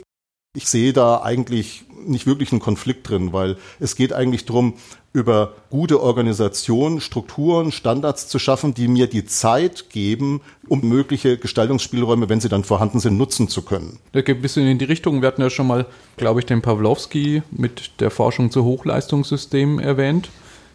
Ich 0.56 0.70
sehe 0.70 0.94
da 0.94 1.22
eigentlich 1.22 1.84
nicht 2.06 2.28
wirklich 2.28 2.52
einen 2.52 2.62
Konflikt 2.62 3.10
drin, 3.10 3.34
weil 3.34 3.58
es 3.80 3.96
geht 3.96 4.14
eigentlich 4.14 4.46
darum, 4.46 4.74
über 5.12 5.54
gute 5.70 6.02
Organisation, 6.02 7.02
Strukturen, 7.02 7.72
Standards 7.72 8.28
zu 8.28 8.38
schaffen, 8.38 8.74
die 8.74 8.88
mir 8.88 9.08
die 9.08 9.26
Zeit 9.26 9.90
geben, 9.90 10.42
um 10.68 10.88
mögliche 10.88 11.38
Gestaltungsspielräume, 11.38 12.30
wenn 12.30 12.40
sie 12.40 12.50
dann 12.50 12.64
vorhanden 12.64 13.00
sind, 13.00 13.18
nutzen 13.18 13.48
zu 13.48 13.64
können. 13.64 13.98
Das 14.12 14.24
geht 14.24 14.38
ein 14.38 14.42
bisschen 14.42 14.68
in 14.68 14.78
die 14.78 14.86
Richtung. 14.86 15.22
Wir 15.22 15.28
hatten 15.28 15.42
ja 15.42 15.50
schon 15.50 15.68
mal, 15.68 15.88
glaube 16.18 16.42
ich, 16.42 16.46
den 16.46 16.62
Pawlowski 16.62 17.42
mit 17.50 18.00
der 18.00 18.12
Forschung 18.12 18.52
zu 18.52 18.64
Hochleistungssystemen 18.64 19.80
erwähnt. 19.80 20.30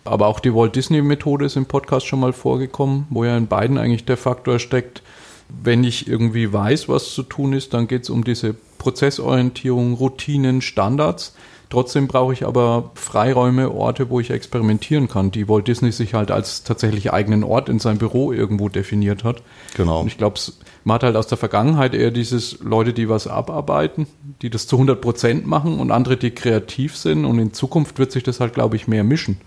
Aber 0.05 0.27
auch 0.27 0.41
die 0.41 0.55
Walt 0.55 0.77
Disney-Methode 0.77 1.47
ist 1.47 1.57
im 1.57 1.67
Podcast 1.67 2.07
schon 2.07 2.21
mal 2.21 2.33
vorgekommen, 2.33 3.07
wo 3.11 3.25
ja 3.25 3.37
in 3.37 3.47
beiden 3.47 3.79
eigentlich 3.79 4.05
der 4.05 4.19
Faktor 4.19 4.59
steckt, 4.59 5.03
wenn 5.49 5.85
ich 5.85 6.09
irgendwie 6.09 6.53
weiß, 6.53 6.89
was 6.89 7.15
zu 7.15 7.23
tun 7.23 7.53
ist, 7.53 7.75
dann 7.75 7.87
geht 7.87 8.03
es 8.03 8.11
um 8.11 8.25
diese 8.25 8.57
Prozessorientierung, 8.85 9.95
Routinen, 9.95 10.61
Standards. 10.61 11.35
Trotzdem 11.71 12.07
brauche 12.07 12.35
ich 12.35 12.47
aber 12.47 12.91
Freiräume, 12.95 13.71
Orte, 13.73 14.11
wo 14.11 14.21
ich 14.21 14.31
experimentieren 14.31 15.09
kann, 15.09 15.31
die 15.31 15.49
Walt 15.49 15.67
Disney 15.67 15.91
sich 15.91 16.13
halt 16.13 16.31
als 16.31 16.63
tatsächlich 16.63 17.13
eigenen 17.13 17.43
Ort 17.43 17.71
in 17.71 17.79
seinem 17.79 17.97
Büro 17.97 18.31
irgendwo 18.31 18.69
definiert 18.69 19.25
hat. 19.25 19.43
Genau. 19.75 20.03
Und 20.03 20.07
ich 20.07 20.19
glaube, 20.19 20.39
man 20.85 20.97
hat 20.97 21.03
halt 21.03 21.17
aus 21.17 21.27
der 21.27 21.39
Vergangenheit 21.39 21.95
eher 21.95 22.11
dieses 22.11 22.61
Leute, 22.61 22.93
die 22.93 23.09
was 23.09 23.27
abarbeiten, 23.27 24.07
die 24.43 24.51
das 24.51 24.67
zu 24.67 24.77
100 24.77 25.01
Prozent 25.01 25.47
machen 25.47 25.81
und 25.81 25.91
andere, 25.91 26.19
die 26.19 26.33
kreativ 26.33 26.95
sind. 26.97 27.25
Und 27.25 27.39
in 27.39 27.55
Zukunft 27.55 27.99
wird 27.99 28.13
sich 28.13 28.23
das 28.23 28.39
halt, 28.39 28.53
glaube 28.53 28.77
ich, 28.77 28.87
mehr 28.87 29.03
mischen. 29.03 29.39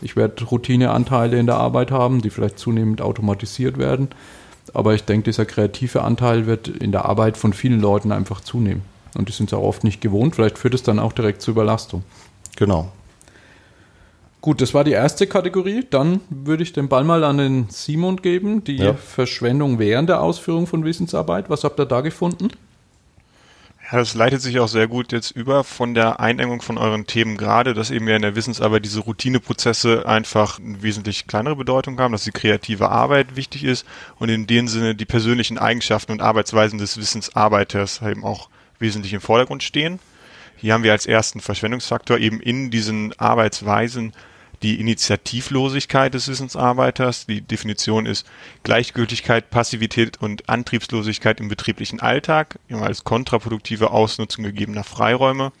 Ich 0.00 0.16
werde 0.16 0.42
Routineanteile 0.44 1.38
in 1.38 1.46
der 1.46 1.56
Arbeit 1.56 1.90
haben, 1.90 2.22
die 2.22 2.30
vielleicht 2.30 2.58
zunehmend 2.58 3.02
automatisiert 3.02 3.76
werden. 3.76 4.08
Aber 4.76 4.92
ich 4.92 5.04
denke, 5.04 5.30
dieser 5.30 5.46
kreative 5.46 6.02
Anteil 6.02 6.44
wird 6.44 6.68
in 6.68 6.92
der 6.92 7.06
Arbeit 7.06 7.38
von 7.38 7.54
vielen 7.54 7.80
Leuten 7.80 8.12
einfach 8.12 8.42
zunehmen. 8.42 8.82
Und 9.16 9.30
die 9.30 9.32
sind 9.32 9.50
es 9.50 9.54
auch 9.58 9.62
oft 9.62 9.84
nicht 9.84 10.02
gewohnt. 10.02 10.34
Vielleicht 10.34 10.58
führt 10.58 10.74
es 10.74 10.82
dann 10.82 10.98
auch 10.98 11.14
direkt 11.14 11.40
zur 11.40 11.52
Überlastung. 11.52 12.02
Genau. 12.56 12.92
Gut, 14.42 14.60
das 14.60 14.74
war 14.74 14.84
die 14.84 14.92
erste 14.92 15.26
Kategorie. 15.26 15.86
Dann 15.88 16.20
würde 16.28 16.62
ich 16.62 16.74
den 16.74 16.90
Ball 16.90 17.04
mal 17.04 17.24
an 17.24 17.38
den 17.38 17.66
Simon 17.70 18.16
geben. 18.16 18.64
Die 18.64 18.76
ja. 18.76 18.92
Verschwendung 18.92 19.78
während 19.78 20.10
der 20.10 20.20
Ausführung 20.20 20.66
von 20.66 20.84
Wissensarbeit. 20.84 21.48
Was 21.48 21.64
habt 21.64 21.80
ihr 21.80 21.86
da 21.86 22.02
gefunden? 22.02 22.50
Ja, 23.90 23.98
das 23.98 24.14
leitet 24.14 24.42
sich 24.42 24.58
auch 24.58 24.66
sehr 24.66 24.88
gut 24.88 25.12
jetzt 25.12 25.30
über 25.30 25.62
von 25.62 25.94
der 25.94 26.18
Einengung 26.18 26.60
von 26.60 26.76
euren 26.76 27.06
Themen 27.06 27.36
gerade, 27.36 27.72
dass 27.72 27.92
eben 27.92 28.08
ja 28.08 28.16
in 28.16 28.22
der 28.22 28.34
Wissensarbeit 28.34 28.84
diese 28.84 28.98
Routineprozesse 28.98 30.08
einfach 30.08 30.58
eine 30.58 30.82
wesentlich 30.82 31.28
kleinere 31.28 31.54
Bedeutung 31.54 31.96
haben, 32.00 32.10
dass 32.10 32.24
die 32.24 32.32
kreative 32.32 32.88
Arbeit 32.88 33.36
wichtig 33.36 33.62
ist 33.62 33.86
und 34.18 34.28
in 34.28 34.48
dem 34.48 34.66
Sinne 34.66 34.96
die 34.96 35.04
persönlichen 35.04 35.56
Eigenschaften 35.56 36.10
und 36.10 36.20
Arbeitsweisen 36.20 36.80
des 36.80 36.96
Wissensarbeiters 36.96 38.02
eben 38.02 38.24
auch 38.24 38.48
wesentlich 38.80 39.12
im 39.12 39.20
Vordergrund 39.20 39.62
stehen. 39.62 40.00
Hier 40.56 40.74
haben 40.74 40.82
wir 40.82 40.90
als 40.90 41.06
ersten 41.06 41.40
Verschwendungsfaktor 41.40 42.18
eben 42.18 42.40
in 42.40 42.72
diesen 42.72 43.16
Arbeitsweisen 43.20 44.14
die 44.62 44.80
Initiativlosigkeit 44.80 46.14
des 46.14 46.28
Wissensarbeiters. 46.28 47.26
Die 47.26 47.40
Definition 47.40 48.06
ist 48.06 48.26
Gleichgültigkeit, 48.62 49.50
Passivität 49.50 50.20
und 50.20 50.48
Antriebslosigkeit 50.48 51.40
im 51.40 51.48
betrieblichen 51.48 52.00
Alltag, 52.00 52.58
als 52.70 53.04
kontraproduktive 53.04 53.90
Ausnutzung 53.90 54.44
gegebener 54.44 54.84
Freiräume. 54.84 55.52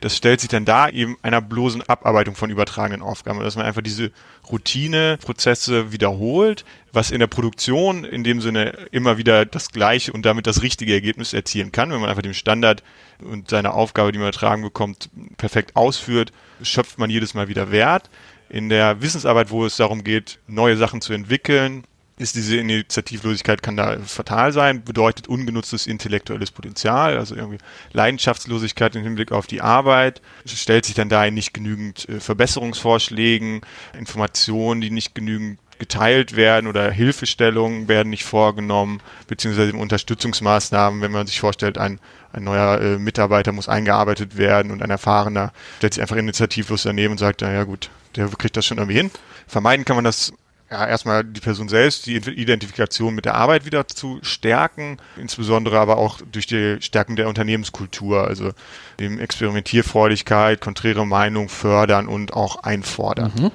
Das 0.00 0.16
stellt 0.16 0.40
sich 0.40 0.50
dann 0.50 0.64
da 0.64 0.88
eben 0.88 1.16
einer 1.22 1.40
bloßen 1.40 1.82
Abarbeitung 1.82 2.34
von 2.34 2.50
übertragenen 2.50 3.02
Aufgaben, 3.02 3.40
dass 3.40 3.56
man 3.56 3.64
einfach 3.64 3.82
diese 3.82 4.10
Routineprozesse 4.50 5.92
wiederholt, 5.92 6.64
was 6.92 7.10
in 7.10 7.20
der 7.20 7.26
Produktion 7.26 8.04
in 8.04 8.22
dem 8.22 8.40
Sinne 8.40 8.88
immer 8.90 9.16
wieder 9.16 9.46
das 9.46 9.70
gleiche 9.70 10.12
und 10.12 10.26
damit 10.26 10.46
das 10.46 10.62
richtige 10.62 10.92
Ergebnis 10.92 11.32
erzielen 11.32 11.72
kann, 11.72 11.90
wenn 11.90 12.00
man 12.00 12.10
einfach 12.10 12.22
den 12.22 12.34
Standard 12.34 12.82
und 13.20 13.48
seine 13.48 13.72
Aufgabe, 13.72 14.12
die 14.12 14.18
man 14.18 14.28
übertragen 14.28 14.62
bekommt, 14.62 15.08
perfekt 15.38 15.76
ausführt, 15.76 16.32
schöpft 16.62 16.98
man 16.98 17.10
jedes 17.10 17.34
Mal 17.34 17.48
wieder 17.48 17.70
Wert. 17.70 18.10
In 18.48 18.68
der 18.68 19.00
Wissensarbeit, 19.00 19.50
wo 19.50 19.64
es 19.64 19.76
darum 19.76 20.04
geht, 20.04 20.38
neue 20.46 20.76
Sachen 20.76 21.00
zu 21.00 21.12
entwickeln, 21.12 21.84
ist 22.18 22.34
diese 22.34 22.56
Initiativlosigkeit, 22.56 23.62
kann 23.62 23.76
da 23.76 23.98
fatal 24.00 24.52
sein, 24.52 24.84
bedeutet 24.84 25.28
ungenutztes 25.28 25.86
intellektuelles 25.86 26.50
Potenzial, 26.50 27.18
also 27.18 27.34
irgendwie 27.34 27.58
Leidenschaftslosigkeit 27.92 28.96
im 28.96 29.02
Hinblick 29.02 29.32
auf 29.32 29.46
die 29.46 29.60
Arbeit, 29.60 30.22
stellt 30.46 30.86
sich 30.86 30.94
dann 30.94 31.10
dahin 31.10 31.34
nicht 31.34 31.52
genügend 31.52 32.08
äh, 32.08 32.20
Verbesserungsvorschlägen, 32.20 33.60
Informationen, 33.98 34.80
die 34.80 34.90
nicht 34.90 35.14
genügend 35.14 35.58
geteilt 35.78 36.36
werden 36.36 36.68
oder 36.68 36.90
Hilfestellungen 36.90 37.88
werden 37.88 38.08
nicht 38.08 38.24
vorgenommen, 38.24 39.02
beziehungsweise 39.26 39.76
Unterstützungsmaßnahmen, 39.76 41.02
wenn 41.02 41.12
man 41.12 41.26
sich 41.26 41.40
vorstellt, 41.40 41.76
ein, 41.76 42.00
ein 42.32 42.44
neuer 42.44 42.80
äh, 42.80 42.98
Mitarbeiter 42.98 43.52
muss 43.52 43.68
eingearbeitet 43.68 44.38
werden 44.38 44.72
und 44.72 44.82
ein 44.82 44.90
erfahrener 44.90 45.52
stellt 45.76 45.94
sich 45.94 46.00
einfach 46.00 46.16
initiativlos 46.16 46.84
daneben 46.84 47.12
und 47.12 47.18
sagt, 47.18 47.42
naja 47.42 47.64
gut, 47.64 47.90
der 48.14 48.28
kriegt 48.28 48.56
das 48.56 48.64
schon 48.64 48.78
irgendwie 48.78 48.96
hin. 48.96 49.10
Vermeiden 49.46 49.84
kann 49.84 49.96
man 49.96 50.04
das 50.04 50.32
ja, 50.70 50.86
erstmal 50.86 51.22
die 51.22 51.40
Person 51.40 51.68
selbst, 51.68 52.06
die 52.06 52.16
Identifikation 52.16 53.14
mit 53.14 53.24
der 53.24 53.36
Arbeit 53.36 53.64
wieder 53.64 53.86
zu 53.86 54.18
stärken, 54.22 54.98
insbesondere 55.16 55.78
aber 55.78 55.96
auch 55.96 56.20
durch 56.32 56.46
die 56.46 56.78
Stärkung 56.80 57.14
der 57.14 57.28
Unternehmenskultur, 57.28 58.26
also 58.26 58.50
dem 58.98 59.20
Experimentierfreudigkeit, 59.20 60.60
konträre 60.60 61.06
Meinung 61.06 61.48
fördern 61.48 62.08
und 62.08 62.32
auch 62.32 62.64
einfordern. 62.64 63.32
Mhm. 63.38 63.50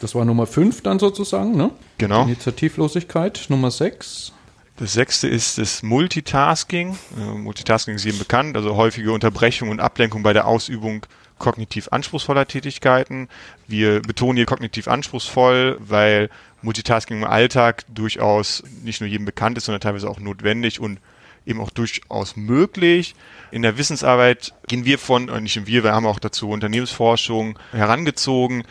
Das 0.00 0.14
war 0.14 0.24
Nummer 0.24 0.46
5 0.46 0.82
dann 0.82 0.98
sozusagen, 0.98 1.56
ne? 1.56 1.70
Genau. 1.98 2.24
Initiativlosigkeit. 2.24 3.46
Nummer 3.48 3.70
6. 3.70 4.32
Das 4.78 4.92
sechste 4.92 5.26
ist 5.26 5.58
das 5.58 5.82
Multitasking. 5.82 6.96
Äh, 7.16 7.38
Multitasking 7.38 7.96
ist 7.96 8.04
jedem 8.04 8.20
bekannt, 8.20 8.56
also 8.56 8.76
häufige 8.76 9.12
Unterbrechung 9.12 9.70
und 9.70 9.80
Ablenkung 9.80 10.22
bei 10.22 10.32
der 10.32 10.46
Ausübung 10.46 11.04
kognitiv 11.38 11.88
anspruchsvoller 11.90 12.46
Tätigkeiten. 12.46 13.28
Wir 13.66 14.00
betonen 14.00 14.36
hier 14.36 14.46
kognitiv 14.46 14.88
anspruchsvoll, 14.88 15.76
weil 15.80 16.30
Multitasking 16.62 17.18
im 17.18 17.24
Alltag 17.24 17.84
durchaus 17.88 18.62
nicht 18.82 19.00
nur 19.00 19.08
jedem 19.08 19.24
bekannt 19.24 19.58
ist, 19.58 19.64
sondern 19.64 19.80
teilweise 19.80 20.08
auch 20.08 20.20
notwendig 20.20 20.80
und 20.80 21.00
eben 21.46 21.60
auch 21.60 21.70
durchaus 21.70 22.36
möglich. 22.36 23.14
In 23.50 23.62
der 23.62 23.78
Wissensarbeit 23.78 24.54
gehen 24.66 24.84
wir 24.84 24.98
von, 24.98 25.28
äh, 25.28 25.40
nicht 25.40 25.66
wir, 25.66 25.84
wir 25.84 25.94
haben 25.94 26.06
auch 26.06 26.18
dazu 26.18 26.50
Unternehmensforschung 26.50 27.58
herangezogen, 27.72 28.64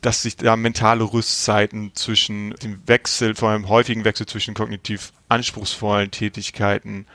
dass 0.00 0.22
sich 0.22 0.36
da 0.36 0.56
mentale 0.56 1.04
Rüstzeiten 1.04 1.92
zwischen 1.94 2.50
dem 2.62 2.86
Wechsel, 2.86 3.34
vor 3.34 3.48
allem 3.50 3.68
häufigen 3.68 4.04
Wechsel 4.04 4.26
zwischen 4.26 4.54
kognitiv 4.54 5.12
anspruchsvollen 5.28 6.10
Tätigkeiten 6.10 7.06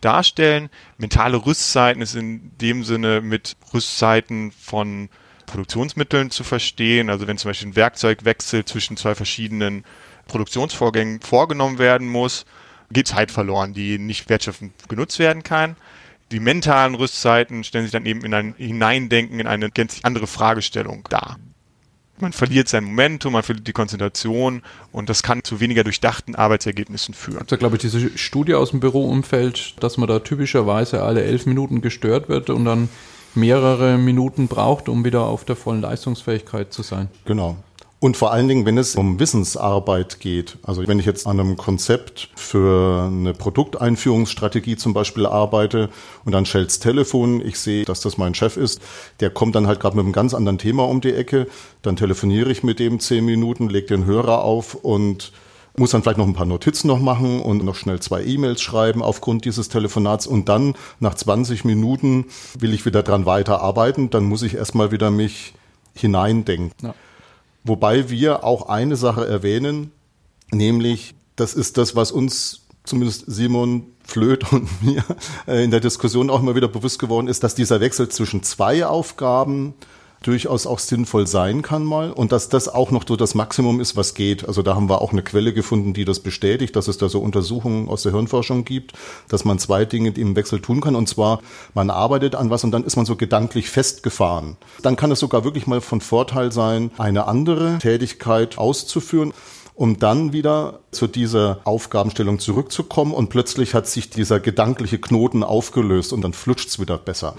darstellen. 0.00 0.70
Mentale 0.98 1.46
Rüstzeiten 1.46 2.02
ist 2.02 2.14
in 2.14 2.50
dem 2.58 2.84
Sinne 2.84 3.20
mit 3.20 3.56
Rüstzeiten 3.72 4.52
von 4.52 5.08
Produktionsmitteln 5.50 6.30
zu 6.30 6.44
verstehen. 6.44 7.10
Also 7.10 7.26
wenn 7.26 7.38
zum 7.38 7.50
Beispiel 7.50 7.68
ein 7.68 7.76
Werkzeugwechsel 7.76 8.64
zwischen 8.64 8.96
zwei 8.96 9.14
verschiedenen 9.14 9.84
Produktionsvorgängen 10.28 11.20
vorgenommen 11.20 11.78
werden 11.78 12.08
muss, 12.08 12.46
geht 12.90 13.08
Zeit 13.08 13.30
verloren, 13.30 13.74
die 13.74 13.98
nicht 13.98 14.28
wertschöpfend 14.28 14.72
genutzt 14.88 15.18
werden 15.18 15.42
kann. 15.42 15.76
Die 16.32 16.40
mentalen 16.40 16.94
Rüstzeiten 16.94 17.64
stellen 17.64 17.84
sich 17.84 17.92
dann 17.92 18.06
eben 18.06 18.24
in 18.24 18.34
ein 18.34 18.54
Hineindenken 18.56 19.40
in 19.40 19.46
eine 19.46 19.70
gänzlich 19.70 20.04
andere 20.04 20.26
Fragestellung 20.26 21.04
dar 21.10 21.36
man 22.20 22.32
verliert 22.32 22.68
sein 22.68 22.84
Momentum, 22.84 23.32
man 23.32 23.42
verliert 23.42 23.66
die 23.66 23.72
Konzentration 23.72 24.62
und 24.92 25.08
das 25.08 25.22
kann 25.22 25.44
zu 25.44 25.60
weniger 25.60 25.84
durchdachten 25.84 26.34
Arbeitsergebnissen 26.34 27.14
führen. 27.14 27.44
Da 27.46 27.56
glaube 27.56 27.76
ich 27.76 27.82
diese 27.82 28.16
Studie 28.18 28.54
aus 28.54 28.70
dem 28.70 28.80
Büroumfeld, 28.80 29.82
dass 29.82 29.96
man 29.96 30.08
da 30.08 30.18
typischerweise 30.20 31.02
alle 31.02 31.22
elf 31.22 31.46
Minuten 31.46 31.80
gestört 31.80 32.28
wird 32.28 32.50
und 32.50 32.64
dann 32.64 32.88
mehrere 33.34 33.98
Minuten 33.98 34.48
braucht, 34.48 34.88
um 34.88 35.04
wieder 35.04 35.26
auf 35.26 35.44
der 35.44 35.56
vollen 35.56 35.80
Leistungsfähigkeit 35.80 36.72
zu 36.72 36.82
sein. 36.82 37.08
Genau. 37.24 37.56
Und 38.02 38.16
vor 38.16 38.32
allen 38.32 38.48
Dingen, 38.48 38.64
wenn 38.64 38.78
es 38.78 38.96
um 38.96 39.20
Wissensarbeit 39.20 40.20
geht, 40.20 40.56
also 40.62 40.88
wenn 40.88 40.98
ich 40.98 41.04
jetzt 41.04 41.26
an 41.26 41.38
einem 41.38 41.58
Konzept 41.58 42.30
für 42.34 43.10
eine 43.12 43.34
Produkteinführungsstrategie 43.34 44.76
zum 44.76 44.94
Beispiel 44.94 45.26
arbeite 45.26 45.90
und 46.24 46.32
dann 46.32 46.46
schellt's 46.46 46.78
Telefon, 46.78 47.44
ich 47.44 47.58
sehe, 47.58 47.84
dass 47.84 48.00
das 48.00 48.16
mein 48.16 48.34
Chef 48.34 48.56
ist, 48.56 48.80
der 49.20 49.28
kommt 49.28 49.54
dann 49.54 49.66
halt 49.66 49.80
gerade 49.80 49.96
mit 49.96 50.04
einem 50.06 50.14
ganz 50.14 50.32
anderen 50.32 50.56
Thema 50.56 50.88
um 50.88 51.02
die 51.02 51.12
Ecke, 51.12 51.46
dann 51.82 51.96
telefoniere 51.96 52.50
ich 52.50 52.62
mit 52.62 52.78
dem 52.78 53.00
zehn 53.00 53.22
Minuten, 53.22 53.68
leg 53.68 53.86
den 53.88 54.06
Hörer 54.06 54.44
auf 54.44 54.74
und 54.74 55.32
muss 55.76 55.90
dann 55.90 56.02
vielleicht 56.02 56.18
noch 56.18 56.26
ein 56.26 56.34
paar 56.34 56.46
Notizen 56.46 56.88
noch 56.88 57.00
machen 57.00 57.40
und 57.40 57.64
noch 57.64 57.74
schnell 57.74 58.00
zwei 58.00 58.24
E-Mails 58.24 58.60
schreiben 58.60 59.02
aufgrund 59.02 59.44
dieses 59.44 59.68
Telefonats 59.68 60.26
und 60.26 60.48
dann 60.48 60.74
nach 60.98 61.14
20 61.14 61.64
Minuten 61.64 62.26
will 62.58 62.74
ich 62.74 62.86
wieder 62.86 63.02
dran 63.02 63.26
weiterarbeiten, 63.26 64.10
dann 64.10 64.24
muss 64.24 64.42
ich 64.42 64.54
erstmal 64.54 64.90
wieder 64.90 65.10
mich 65.10 65.54
hineindenken. 65.94 66.72
Ja. 66.82 66.94
Wobei 67.64 68.10
wir 68.10 68.44
auch 68.44 68.68
eine 68.68 68.96
Sache 68.96 69.26
erwähnen, 69.26 69.92
nämlich 70.50 71.14
das 71.36 71.54
ist 71.54 71.78
das, 71.78 71.94
was 71.94 72.12
uns 72.12 72.62
zumindest 72.84 73.24
Simon 73.26 73.84
Flöth 74.02 74.52
und 74.52 74.82
mir 74.82 75.04
äh, 75.46 75.64
in 75.64 75.70
der 75.70 75.80
Diskussion 75.80 76.30
auch 76.30 76.40
immer 76.40 76.54
wieder 76.54 76.68
bewusst 76.68 76.98
geworden 76.98 77.28
ist, 77.28 77.44
dass 77.44 77.54
dieser 77.54 77.80
Wechsel 77.80 78.08
zwischen 78.08 78.42
zwei 78.42 78.86
Aufgaben 78.86 79.74
durchaus 80.22 80.66
auch 80.66 80.78
sinnvoll 80.78 81.26
sein 81.26 81.62
kann 81.62 81.84
mal 81.84 82.12
und 82.12 82.32
dass 82.32 82.48
das 82.48 82.68
auch 82.68 82.90
noch 82.90 83.04
so 83.08 83.16
das 83.16 83.34
Maximum 83.34 83.80
ist, 83.80 83.96
was 83.96 84.14
geht. 84.14 84.46
Also 84.46 84.62
da 84.62 84.74
haben 84.74 84.88
wir 84.88 85.00
auch 85.00 85.12
eine 85.12 85.22
Quelle 85.22 85.52
gefunden, 85.52 85.94
die 85.94 86.04
das 86.04 86.20
bestätigt, 86.20 86.76
dass 86.76 86.88
es 86.88 86.98
da 86.98 87.08
so 87.08 87.20
Untersuchungen 87.20 87.88
aus 87.88 88.02
der 88.02 88.12
Hirnforschung 88.12 88.64
gibt, 88.64 88.92
dass 89.28 89.44
man 89.44 89.58
zwei 89.58 89.84
Dinge 89.84 90.10
im 90.10 90.36
Wechsel 90.36 90.60
tun 90.60 90.80
kann 90.80 90.94
und 90.94 91.08
zwar 91.08 91.40
man 91.74 91.90
arbeitet 91.90 92.34
an 92.34 92.50
was 92.50 92.64
und 92.64 92.70
dann 92.70 92.84
ist 92.84 92.96
man 92.96 93.06
so 93.06 93.16
gedanklich 93.16 93.70
festgefahren. 93.70 94.56
Dann 94.82 94.96
kann 94.96 95.10
es 95.10 95.20
sogar 95.20 95.44
wirklich 95.44 95.66
mal 95.66 95.80
von 95.80 96.00
Vorteil 96.00 96.52
sein, 96.52 96.90
eine 96.98 97.26
andere 97.26 97.78
Tätigkeit 97.78 98.58
auszuführen 98.58 99.32
um 99.80 99.98
dann 99.98 100.34
wieder 100.34 100.80
zu 100.90 101.06
dieser 101.06 101.60
Aufgabenstellung 101.64 102.38
zurückzukommen 102.38 103.14
und 103.14 103.30
plötzlich 103.30 103.72
hat 103.72 103.86
sich 103.86 104.10
dieser 104.10 104.38
gedankliche 104.38 104.98
Knoten 104.98 105.42
aufgelöst 105.42 106.12
und 106.12 106.20
dann 106.20 106.34
flutscht's 106.34 106.78
wieder 106.78 106.98
besser. 106.98 107.34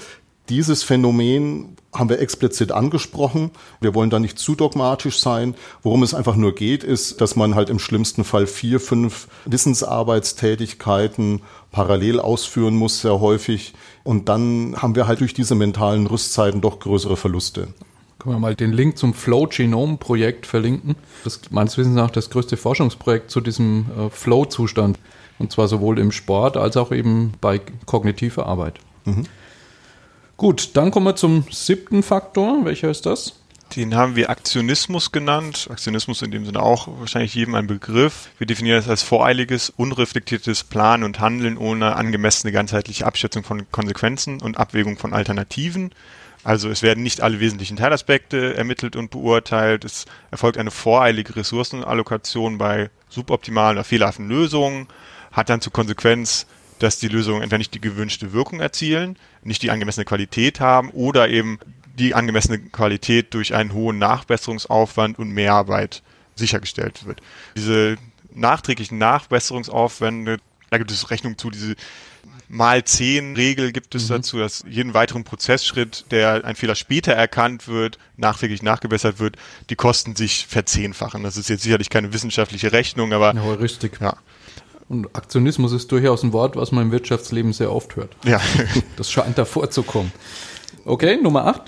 Dieses 0.49 0.83
Phänomen 0.83 1.77
haben 1.93 2.09
wir 2.09 2.19
explizit 2.19 2.71
angesprochen. 2.71 3.51
Wir 3.79 3.93
wollen 3.95 4.09
da 4.09 4.19
nicht 4.19 4.39
zu 4.39 4.55
dogmatisch 4.55 5.19
sein. 5.19 5.55
Worum 5.83 6.03
es 6.03 6.13
einfach 6.13 6.35
nur 6.35 6.55
geht, 6.55 6.83
ist, 6.83 7.21
dass 7.21 7.35
man 7.35 7.55
halt 7.55 7.69
im 7.69 7.79
schlimmsten 7.79 8.23
Fall 8.23 8.47
vier, 8.47 8.79
fünf 8.79 9.27
Wissensarbeitstätigkeiten 9.45 11.41
parallel 11.71 12.19
ausführen 12.19 12.75
muss, 12.75 13.01
sehr 13.01 13.19
häufig. 13.19 13.73
Und 14.03 14.29
dann 14.29 14.75
haben 14.77 14.95
wir 14.95 15.07
halt 15.07 15.19
durch 15.19 15.33
diese 15.33 15.55
mentalen 15.55 16.07
Rüstzeiten 16.07 16.61
doch 16.61 16.79
größere 16.79 17.17
Verluste. 17.17 17.67
Können 18.19 18.35
wir 18.35 18.39
mal 18.39 18.55
den 18.55 18.71
Link 18.71 18.97
zum 18.97 19.13
Flow 19.13 19.47
Genome 19.47 19.97
Projekt 19.97 20.45
verlinken. 20.45 20.95
Das 21.23 21.37
ist 21.37 21.51
meines 21.51 21.77
Wissens 21.77 21.95
nach 21.95 22.11
das 22.11 22.29
größte 22.29 22.55
Forschungsprojekt 22.55 23.31
zu 23.31 23.41
diesem 23.41 23.87
äh, 23.97 24.09
Flow-Zustand. 24.09 24.99
Und 25.39 25.51
zwar 25.51 25.67
sowohl 25.67 25.97
im 25.97 26.11
Sport 26.11 26.55
als 26.55 26.77
auch 26.77 26.91
eben 26.91 27.33
bei 27.41 27.59
kognitiver 27.85 28.45
Arbeit. 28.45 28.79
Mhm. 29.05 29.25
Gut, 30.41 30.71
dann 30.73 30.89
kommen 30.89 31.05
wir 31.05 31.15
zum 31.15 31.43
siebten 31.51 32.01
Faktor. 32.01 32.65
Welcher 32.65 32.89
ist 32.89 33.05
das? 33.05 33.35
Den 33.75 33.93
haben 33.93 34.15
wir 34.15 34.31
Aktionismus 34.31 35.11
genannt. 35.11 35.67
Aktionismus 35.69 36.23
in 36.23 36.31
dem 36.31 36.45
Sinne 36.45 36.63
auch 36.63 36.87
wahrscheinlich 36.99 37.35
jedem 37.35 37.53
ein 37.53 37.67
Begriff. 37.67 38.29
Wir 38.39 38.47
definieren 38.47 38.79
das 38.79 38.89
als 38.89 39.03
voreiliges, 39.03 39.69
unreflektiertes 39.69 40.63
Planen 40.63 41.03
und 41.03 41.19
Handeln 41.19 41.59
ohne 41.59 41.95
angemessene 41.95 42.51
ganzheitliche 42.51 43.05
Abschätzung 43.05 43.43
von 43.43 43.69
Konsequenzen 43.71 44.41
und 44.41 44.57
Abwägung 44.57 44.97
von 44.97 45.13
Alternativen. 45.13 45.91
Also 46.43 46.71
es 46.71 46.81
werden 46.81 47.03
nicht 47.03 47.21
alle 47.21 47.39
wesentlichen 47.39 47.77
Teilaspekte 47.77 48.55
ermittelt 48.55 48.95
und 48.95 49.11
beurteilt. 49.11 49.85
Es 49.85 50.05
erfolgt 50.31 50.57
eine 50.57 50.71
voreilige 50.71 51.35
Ressourcenallokation 51.35 52.57
bei 52.57 52.89
suboptimalen 53.09 53.77
oder 53.77 53.83
fehlerhaften 53.83 54.27
Lösungen, 54.27 54.87
hat 55.31 55.49
dann 55.49 55.61
zur 55.61 55.71
Konsequenz, 55.71 56.47
dass 56.81 56.99
die 56.99 57.07
Lösungen 57.07 57.41
entweder 57.41 57.59
nicht 57.59 57.73
die 57.73 57.81
gewünschte 57.81 58.33
Wirkung 58.33 58.59
erzielen, 58.59 59.17
nicht 59.43 59.61
die 59.61 59.71
angemessene 59.71 60.05
Qualität 60.05 60.59
haben 60.59 60.89
oder 60.89 61.29
eben 61.29 61.59
die 61.97 62.15
angemessene 62.15 62.59
Qualität 62.59 63.33
durch 63.33 63.53
einen 63.53 63.73
hohen 63.73 63.99
Nachbesserungsaufwand 63.99 65.19
und 65.19 65.29
Mehrarbeit 65.29 66.01
sichergestellt 66.35 67.05
wird. 67.05 67.21
Diese 67.55 67.97
nachträglichen 68.33 68.97
Nachbesserungsaufwände, 68.97 70.37
da 70.69 70.77
gibt 70.77 70.91
es 70.91 71.11
Rechnung 71.11 71.37
zu, 71.37 71.49
diese 71.49 71.75
mal 72.51 72.83
zehn 72.83 73.35
Regel 73.35 73.71
gibt 73.71 73.95
es 73.95 74.05
mhm. 74.09 74.15
dazu, 74.15 74.37
dass 74.37 74.63
jeden 74.67 74.93
weiteren 74.93 75.23
Prozessschritt, 75.23 76.05
der 76.11 76.43
ein 76.43 76.55
Fehler 76.55 76.75
später 76.75 77.13
erkannt 77.13 77.67
wird, 77.67 77.97
nachträglich 78.17 78.61
nachgebessert 78.61 79.19
wird, 79.19 79.37
die 79.69 79.75
Kosten 79.75 80.15
sich 80.15 80.47
verzehnfachen. 80.47 81.23
Das 81.23 81.37
ist 81.37 81.49
jetzt 81.49 81.63
sicherlich 81.63 81.89
keine 81.89 82.11
wissenschaftliche 82.13 82.73
Rechnung, 82.73 83.13
aber 83.13 83.29
eine 83.29 83.43
Heuristik. 83.43 83.99
Ja. 84.01 84.17
Und 84.91 85.15
Aktionismus 85.15 85.71
ist 85.71 85.89
durchaus 85.93 86.21
ein 86.21 86.33
Wort, 86.33 86.57
was 86.57 86.73
man 86.73 86.87
im 86.87 86.91
Wirtschaftsleben 86.91 87.53
sehr 87.53 87.71
oft 87.71 87.95
hört. 87.95 88.13
Ja. 88.25 88.41
Das 88.97 89.09
scheint 89.09 89.37
davor 89.37 89.69
zu 89.69 89.83
kommen. 89.83 90.11
Okay, 90.83 91.15
Nummer 91.15 91.45
8. 91.45 91.61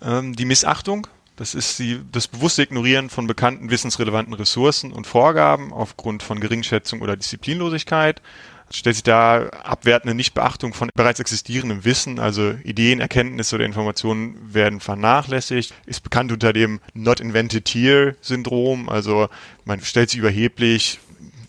Ähm, 0.00 0.34
die 0.34 0.46
Missachtung. 0.46 1.06
Das 1.36 1.54
ist 1.54 1.78
die, 1.78 2.00
das 2.10 2.26
bewusste 2.26 2.62
Ignorieren 2.62 3.10
von 3.10 3.26
bekannten 3.26 3.70
wissensrelevanten 3.70 4.32
Ressourcen 4.32 4.92
und 4.92 5.06
Vorgaben 5.06 5.74
aufgrund 5.74 6.22
von 6.22 6.40
Geringschätzung 6.40 7.02
oder 7.02 7.18
Disziplinlosigkeit. 7.18 8.22
Stellt 8.70 8.96
sich 8.96 9.02
da 9.02 9.48
abwertende 9.48 10.14
Nichtbeachtung 10.14 10.72
von 10.72 10.88
bereits 10.94 11.20
existierendem 11.20 11.84
Wissen, 11.84 12.18
also 12.18 12.54
Ideen, 12.64 13.00
Erkenntnisse 13.00 13.56
oder 13.56 13.66
Informationen 13.66 14.54
werden 14.54 14.80
vernachlässigt. 14.80 15.74
Ist 15.84 16.02
bekannt 16.02 16.32
unter 16.32 16.54
dem 16.54 16.80
Not 16.94 17.20
Invented 17.20 17.68
Here 17.68 18.16
Syndrom, 18.22 18.88
also 18.88 19.28
man 19.66 19.82
stellt 19.82 20.08
sich 20.08 20.18
überheblich, 20.18 20.98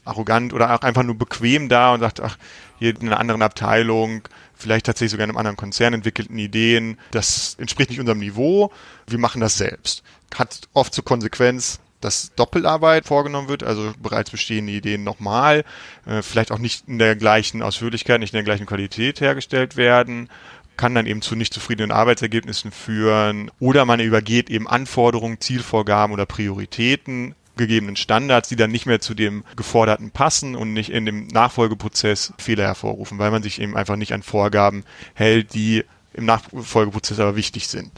arrogant 0.06 0.54
oder 0.54 0.74
auch 0.74 0.82
einfach 0.82 1.04
nur 1.04 1.18
bequem 1.18 1.70
da 1.70 1.94
und 1.94 2.00
sagt, 2.00 2.22
ach, 2.22 2.38
hier 2.80 2.90
in 2.90 3.08
einer 3.08 3.20
anderen 3.20 3.42
Abteilung, 3.42 4.22
vielleicht 4.56 4.86
tatsächlich 4.86 5.12
sogar 5.12 5.26
in 5.26 5.32
einem 5.32 5.38
anderen 5.38 5.58
Konzern 5.58 5.94
entwickelten 5.94 6.38
Ideen, 6.38 6.98
das 7.12 7.56
entspricht 7.60 7.90
nicht 7.90 8.00
unserem 8.00 8.20
Niveau, 8.20 8.72
wir 9.08 9.20
machen 9.20 9.42
das 9.42 9.58
selbst. 9.58 10.04
Hat 10.36 10.62
oft 10.74 10.94
zur 10.94 11.06
Konsequenz, 11.06 11.80
dass 12.02 12.34
Doppelarbeit 12.36 13.06
vorgenommen 13.06 13.50
wird, 13.50 13.64
also 13.64 13.94
bereits 14.02 14.32
bestehende 14.32 14.72
Ideen 14.72 15.04
nochmal, 15.04 15.66
äh, 16.06 16.22
vielleicht 16.22 16.52
auch 16.52 16.60
nicht 16.60 16.88
in 16.88 16.98
der 16.98 17.16
gleichen 17.16 17.62
Ausführlichkeit, 17.62 18.20
nicht 18.20 18.34
in 18.34 18.38
der 18.38 18.44
gleichen 18.44 18.66
Qualität 18.66 19.20
hergestellt 19.20 19.76
werden, 19.76 20.30
kann 20.78 20.96
dann 20.96 21.08
eben 21.08 21.22
zu 21.22 21.36
nicht 21.36 21.54
zufriedenen 21.54 21.92
Arbeitsergebnissen 21.92 22.72
führen 22.72 23.52
oder 23.60 23.84
man 23.84 24.00
übergeht 24.00 24.50
eben 24.50 24.66
Anforderungen, 24.66 25.42
Zielvorgaben 25.42 26.14
oder 26.14 26.26
Prioritäten 26.26 27.36
gegebenen 27.60 27.96
Standards, 27.96 28.50
die 28.50 28.56
dann 28.56 28.72
nicht 28.72 28.88
mehr 28.88 29.00
zu 29.00 29.14
dem 29.14 29.44
Geforderten 29.56 30.10
passen 30.10 30.56
und 30.56 30.74
nicht 30.74 30.90
in 30.90 31.06
dem 31.06 31.28
Nachfolgeprozess 31.28 32.34
Fehler 32.40 32.66
hervorrufen, 32.66 33.20
weil 33.20 33.30
man 33.30 33.44
sich 33.44 33.62
eben 33.62 33.78
einfach 33.78 33.96
nicht 33.96 34.14
an 34.14 34.24
Vorgaben 34.24 34.84
hält, 35.14 35.54
die 35.54 35.86
im 36.14 36.26
Nachfolgeprozess 36.26 37.20
aber 37.20 37.36
wichtig 37.36 37.68
sind. 37.68 37.92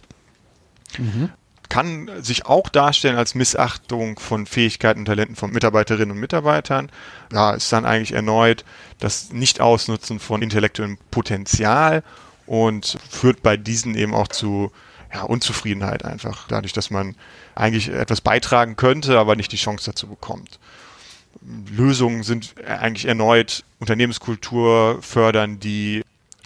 Mhm 0.98 1.30
kann 1.72 2.10
sich 2.22 2.46
auch 2.48 2.68
darstellen 2.68 3.16
als 3.16 3.34
Missachtung 3.34 4.20
von 4.20 4.46
Fähigkeiten 4.46 5.00
und 5.00 5.06
Talenten 5.06 5.38
von 5.38 5.52
Mitarbeiterinnen 5.52 6.12
und 6.12 6.20
Mitarbeitern. 6.20 6.92
Da 7.30 7.54
ist 7.54 7.72
dann 7.72 7.86
eigentlich 7.86 8.12
erneut 8.12 8.66
das 9.00 9.32
Nicht-Ausnutzen 9.32 10.20
von 10.20 10.42
intellektuellem 10.42 10.98
Potenzial 11.12 12.04
und 12.46 12.98
führt 13.10 13.42
bei 13.42 13.56
diesen 13.56 13.96
eben 13.96 14.14
auch 14.14 14.28
zu 14.28 14.74
ja, 15.14 15.22
Unzufriedenheit 15.22 16.04
einfach, 16.04 16.46
dadurch, 16.50 16.74
dass 16.74 16.90
man 16.90 17.16
eigentlich 17.56 17.90
etwas 17.90 18.22
beitragen 18.22 18.76
könnte, 18.76 19.20
aber 19.20 19.36
nicht 19.36 19.52
die 19.52 19.58
Chance 19.58 19.92
dazu 19.92 20.08
bekommt. 20.08 20.60
Lösungen 21.70 22.24
sind 22.24 22.54
eigentlich 22.68 23.06
erneut 23.06 23.64
Unternehmenskultur 23.80 25.00
fördern, 25.02 25.60
die 25.60 26.04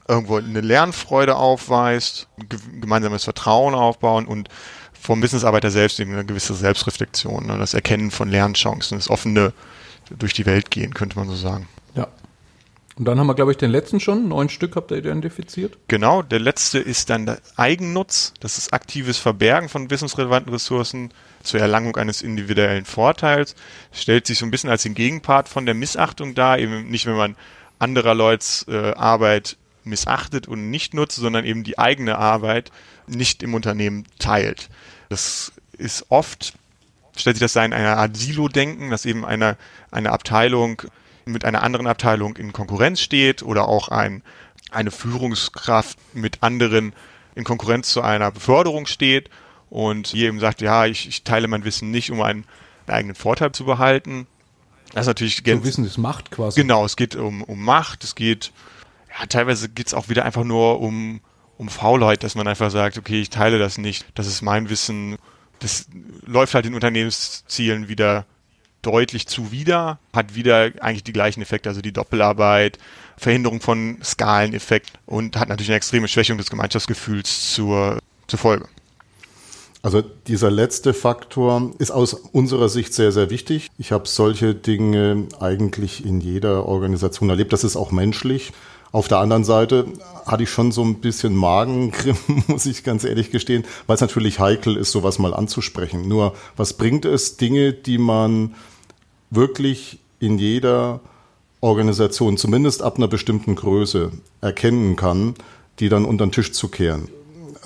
irgendwo 0.08 0.38
eine 0.38 0.62
Lernfreude 0.62 1.36
aufweist, 1.36 2.28
gemeinsames 2.80 3.24
Vertrauen 3.24 3.74
aufbauen 3.74 4.26
und 4.26 4.50
vom 4.94 5.22
Businessarbeiter 5.22 5.72
selbst 5.72 6.00
eine 6.00 6.26
gewisse 6.26 6.54
Selbstreflexion, 6.54 7.46
ne, 7.46 7.58
das 7.58 7.74
Erkennen 7.74 8.12
von 8.12 8.30
Lernchancen, 8.30 8.98
das 8.98 9.10
offene 9.10 9.54
durch 10.10 10.34
die 10.34 10.46
Welt 10.46 10.72
gehen, 10.72 10.94
könnte 10.94 11.18
man 11.18 11.28
so 11.28 11.36
sagen. 11.36 11.68
Und 12.98 13.06
dann 13.06 13.20
haben 13.20 13.28
wir, 13.28 13.36
glaube 13.36 13.52
ich, 13.52 13.58
den 13.58 13.72
letzten 13.72 14.00
schon. 14.00 14.30
Neun 14.30 14.48
Stück 14.48 14.78
habt 14.78 14.92
ihr 14.92 14.98
identifiziert. 14.98 15.78
Genau, 15.90 16.22
der 16.22 16.40
letzte 16.40 16.80
ist 16.80 17.10
dann 17.10 17.26
der 17.26 17.40
Eigennutz. 17.58 18.34
Das 18.40 18.58
ist 18.58 18.74
aktives 18.74 19.18
Verbergen 19.18 19.68
von 19.68 19.90
wissensrelevanten 19.90 20.54
Ressourcen 20.54 21.12
zur 21.44 21.60
Erlangung 21.60 21.98
eines 21.98 22.22
individuellen 22.22 22.86
Vorteils. 22.86 23.56
Stellt 23.92 24.28
sich 24.28 24.40
so 24.40 24.46
ein 24.46 24.52
bisschen 24.52 24.70
als 24.70 24.84
den 24.84 24.94
Gegenpart 24.94 25.50
von 25.50 25.66
der 25.66 25.76
Missachtung 25.76 26.36
dar. 26.36 26.58
Eben 26.58 26.90
nicht, 26.90 27.06
wenn 27.06 27.18
man 27.18 27.36
anderer 27.80 28.16
Leuts 28.16 28.66
äh, 28.70 28.94
Arbeit 28.94 29.58
missachtet 29.84 30.48
und 30.48 30.70
nicht 30.70 30.94
nutzt, 30.94 31.18
sondern 31.18 31.44
eben 31.44 31.64
die 31.64 31.78
eigene 31.78 32.18
Arbeit 32.18 32.72
nicht 33.08 33.44
im 33.44 33.54
Unternehmen 33.54 34.06
teilt. 34.20 34.70
Das 35.10 35.52
ist 35.78 36.06
oft, 36.10 36.54
stellt 37.16 37.36
sich 37.36 37.42
das 37.42 37.54
sein, 37.54 37.74
eine 37.74 37.98
Art 37.98 38.16
Silo-Denken, 38.16 38.90
dass 38.90 39.06
eben 39.06 39.26
eine, 39.26 39.58
eine 39.92 40.12
Abteilung 40.12 40.82
mit 41.26 41.46
einer 41.46 41.64
anderen 41.64 41.88
Abteilung 41.88 42.38
in 42.38 42.54
Konkurrenz 42.54 43.02
steht 43.02 43.44
oder 43.44 43.68
auch 43.68 43.90
ein, 43.90 44.24
eine 44.72 44.92
Führungskraft 44.92 45.98
mit 46.14 46.44
anderen 46.44 46.94
in 47.36 47.44
Konkurrenz 47.44 47.90
zu 47.90 48.02
einer 48.02 48.32
Beförderung 48.32 48.86
steht 48.86 49.30
und 49.70 50.08
hier 50.08 50.30
eben 50.30 50.40
sagt, 50.40 50.62
ja, 50.62 50.86
ich, 50.86 51.08
ich 51.08 51.24
teile 51.24 51.48
mein 51.48 51.66
Wissen 51.66 51.92
nicht, 51.92 52.12
um 52.12 52.22
einen, 52.22 52.46
einen 52.88 52.98
eigenen 52.98 53.16
Vorteil 53.16 53.52
zu 53.52 53.66
behalten. 53.66 54.28
Das 54.94 55.02
ist 55.02 55.08
natürlich 55.08 55.44
so 55.46 55.64
Wissen 55.64 55.86
ist 55.86 55.98
Macht 55.98 56.32
quasi. 56.32 56.62
Genau, 56.62 56.86
es 56.86 56.96
geht 56.96 57.16
um, 57.16 57.44
um 57.44 57.64
Macht, 57.64 58.04
es 58.04 58.16
geht, 58.16 58.52
ja, 59.20 59.26
teilweise 59.26 59.68
geht 59.68 59.88
es 59.88 59.94
auch 59.94 60.10
wieder 60.10 60.24
einfach 60.24 60.44
nur 60.44 60.80
um, 60.80 61.20
um 61.58 61.68
Faulheit, 61.68 62.24
dass 62.24 62.36
man 62.36 62.48
einfach 62.48 62.72
sagt, 62.72 62.98
okay, 62.98 63.20
ich 63.22 63.30
teile 63.30 63.60
das 63.60 63.78
nicht, 63.78 64.06
das 64.16 64.28
ist 64.28 64.42
mein 64.42 64.70
Wissen, 64.70 65.18
das 65.60 65.88
läuft 66.26 66.54
halt 66.54 66.66
den 66.66 66.76
Unternehmenszielen 66.76 67.88
wieder 67.88 68.26
deutlich 68.86 69.28
zuwider, 69.28 70.00
hat 70.14 70.36
wieder 70.36 70.72
eigentlich 70.82 71.04
die 71.04 71.14
gleichen 71.14 71.42
Effekte, 71.42 71.70
also 71.70 71.82
die 71.82 71.92
Doppelarbeit, 71.92 72.78
Verhinderung 73.18 73.62
von 73.62 73.98
Skaleneffekt 74.04 74.92
und 75.06 75.38
hat 75.38 75.50
natürlich 75.50 75.70
eine 75.70 75.78
extreme 75.78 76.08
Schwächung 76.08 76.38
des 76.38 76.50
Gemeinschaftsgefühls 76.50 77.54
zur, 77.54 78.00
zur 78.28 78.40
Folge. 78.40 78.68
Also 79.82 80.02
dieser 80.02 80.50
letzte 80.50 80.96
Faktor 80.96 81.72
ist 81.78 81.92
aus 81.92 82.14
unserer 82.14 82.70
Sicht 82.70 82.94
sehr, 82.94 83.12
sehr 83.12 83.30
wichtig. 83.30 83.70
Ich 83.78 83.92
habe 83.92 84.08
solche 84.08 84.56
Dinge 84.56 85.28
eigentlich 85.40 86.04
in 86.04 86.22
jeder 86.22 86.66
Organisation 86.66 87.30
erlebt. 87.30 87.54
Das 87.54 87.64
ist 87.64 87.76
auch 87.76 87.92
menschlich. 87.92 88.52
Auf 88.92 89.08
der 89.08 89.20
anderen 89.20 89.44
Seite 89.44 89.86
hatte 90.26 90.44
ich 90.44 90.50
schon 90.50 90.72
so 90.72 90.82
ein 90.82 91.02
bisschen 91.02 91.36
Magengrimm, 91.36 92.18
muss 92.48 92.66
ich 92.66 92.84
ganz 92.84 93.04
ehrlich 93.04 93.30
gestehen, 93.30 93.64
weil 93.86 93.96
es 93.96 94.02
natürlich 94.02 94.40
heikel 94.40 94.78
ist, 94.78 94.92
sowas 94.92 95.20
mal 95.20 95.34
anzusprechen. 95.34 96.08
Nur, 96.08 96.34
was 96.56 96.74
bringt 96.74 97.06
es, 97.06 97.38
Dinge, 97.38 97.74
die 97.74 97.98
man 97.98 98.56
wirklich 99.36 100.00
in 100.20 100.38
jeder 100.38 101.00
Organisation, 101.62 102.38
zumindest 102.38 102.82
ab 102.82 102.98
einer 102.98 103.08
bestimmten 103.08 103.56
Größe, 103.56 104.12
erkennen 104.42 104.96
kann, 104.96 105.36
die 105.80 105.90
dann 105.90 106.06
unter 106.06 106.26
den 106.26 106.32
Tisch 106.32 106.52
zu 106.52 106.68
kehren? 106.68 107.10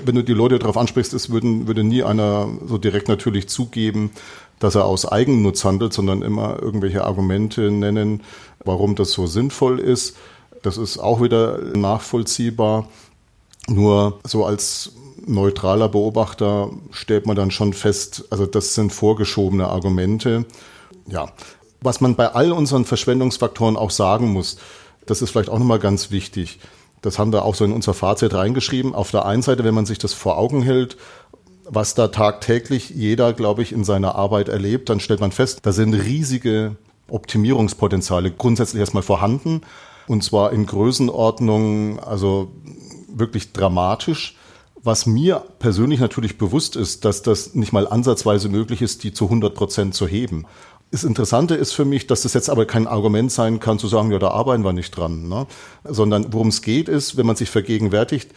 Wenn 0.03 0.15
du 0.15 0.23
die 0.23 0.33
Leute 0.33 0.59
darauf 0.59 0.77
ansprichst, 0.77 1.13
es 1.13 1.29
würden, 1.29 1.67
würde 1.67 1.83
nie 1.83 2.03
einer 2.03 2.47
so 2.65 2.77
direkt 2.77 3.09
natürlich 3.09 3.49
zugeben, 3.49 4.11
dass 4.59 4.75
er 4.75 4.85
aus 4.85 5.05
Eigennutz 5.05 5.63
handelt, 5.65 5.93
sondern 5.93 6.21
immer 6.21 6.61
irgendwelche 6.61 7.03
Argumente 7.03 7.71
nennen, 7.71 8.23
warum 8.63 8.95
das 8.95 9.11
so 9.11 9.27
sinnvoll 9.27 9.79
ist. 9.79 10.15
Das 10.61 10.77
ist 10.77 10.97
auch 10.97 11.21
wieder 11.21 11.59
nachvollziehbar. 11.75 12.87
Nur 13.67 14.19
so 14.25 14.45
als 14.45 14.91
neutraler 15.25 15.89
Beobachter 15.89 16.69
stellt 16.91 17.25
man 17.25 17.35
dann 17.35 17.51
schon 17.51 17.73
fest, 17.73 18.25
also 18.29 18.45
das 18.45 18.73
sind 18.73 18.91
vorgeschobene 18.91 19.67
Argumente. 19.67 20.45
Ja, 21.07 21.31
was 21.81 22.01
man 22.01 22.15
bei 22.15 22.31
all 22.33 22.51
unseren 22.51 22.85
Verschwendungsfaktoren 22.85 23.77
auch 23.77 23.91
sagen 23.91 24.31
muss, 24.31 24.57
das 25.05 25.21
ist 25.21 25.31
vielleicht 25.31 25.49
auch 25.49 25.59
nochmal 25.59 25.79
ganz 25.79 26.11
wichtig. 26.11 26.59
Das 27.01 27.17
haben 27.17 27.31
wir 27.31 27.45
auch 27.45 27.55
so 27.55 27.65
in 27.65 27.71
unser 27.71 27.93
Fazit 27.93 28.33
reingeschrieben. 28.33 28.93
Auf 28.93 29.11
der 29.11 29.25
einen 29.25 29.41
Seite, 29.41 29.63
wenn 29.63 29.73
man 29.73 29.85
sich 29.85 29.97
das 29.97 30.13
vor 30.13 30.37
Augen 30.37 30.61
hält, 30.61 30.97
was 31.63 31.93
da 31.93 32.07
tagtäglich 32.07 32.89
jeder, 32.89 33.33
glaube 33.33 33.61
ich, 33.61 33.71
in 33.71 33.83
seiner 33.83 34.15
Arbeit 34.15 34.49
erlebt, 34.49 34.89
dann 34.89 34.99
stellt 34.99 35.19
man 35.19 35.31
fest, 35.31 35.59
da 35.63 35.71
sind 35.71 35.93
riesige 35.93 36.75
Optimierungspotenziale 37.07 38.31
grundsätzlich 38.31 38.79
erstmal 38.79 39.03
vorhanden. 39.03 39.61
Und 40.07 40.23
zwar 40.23 40.51
in 40.51 40.65
Größenordnungen, 40.65 41.99
also 41.99 42.51
wirklich 43.07 43.53
dramatisch. 43.53 44.35
Was 44.81 45.05
mir 45.05 45.43
persönlich 45.59 45.99
natürlich 45.99 46.37
bewusst 46.37 46.75
ist, 46.75 47.05
dass 47.05 47.21
das 47.21 47.53
nicht 47.53 47.73
mal 47.73 47.87
ansatzweise 47.87 48.49
möglich 48.49 48.81
ist, 48.81 49.03
die 49.03 49.13
zu 49.13 49.25
100 49.25 49.53
Prozent 49.53 49.93
zu 49.93 50.07
heben. 50.07 50.45
Das 50.91 51.03
Interessante 51.03 51.53
ist 51.53 51.73
für 51.73 51.85
mich, 51.85 52.07
dass 52.07 52.23
das 52.23 52.33
jetzt 52.33 52.49
aber 52.49 52.65
kein 52.65 52.87
Argument 52.87 53.31
sein 53.31 53.59
kann, 53.59 53.77
zu 53.77 53.87
sagen, 53.87 54.11
ja, 54.11 54.17
da 54.17 54.29
arbeiten 54.29 54.63
wir 54.63 54.73
nicht 54.73 54.91
dran, 54.91 55.29
ne? 55.29 55.45
sondern 55.83 56.33
worum 56.33 56.47
es 56.47 56.63
geht, 56.63 56.89
ist, 56.89 57.15
wenn 57.15 57.27
man 57.27 57.35
sich 57.35 57.51
vergegenwärtigt, 57.51 58.31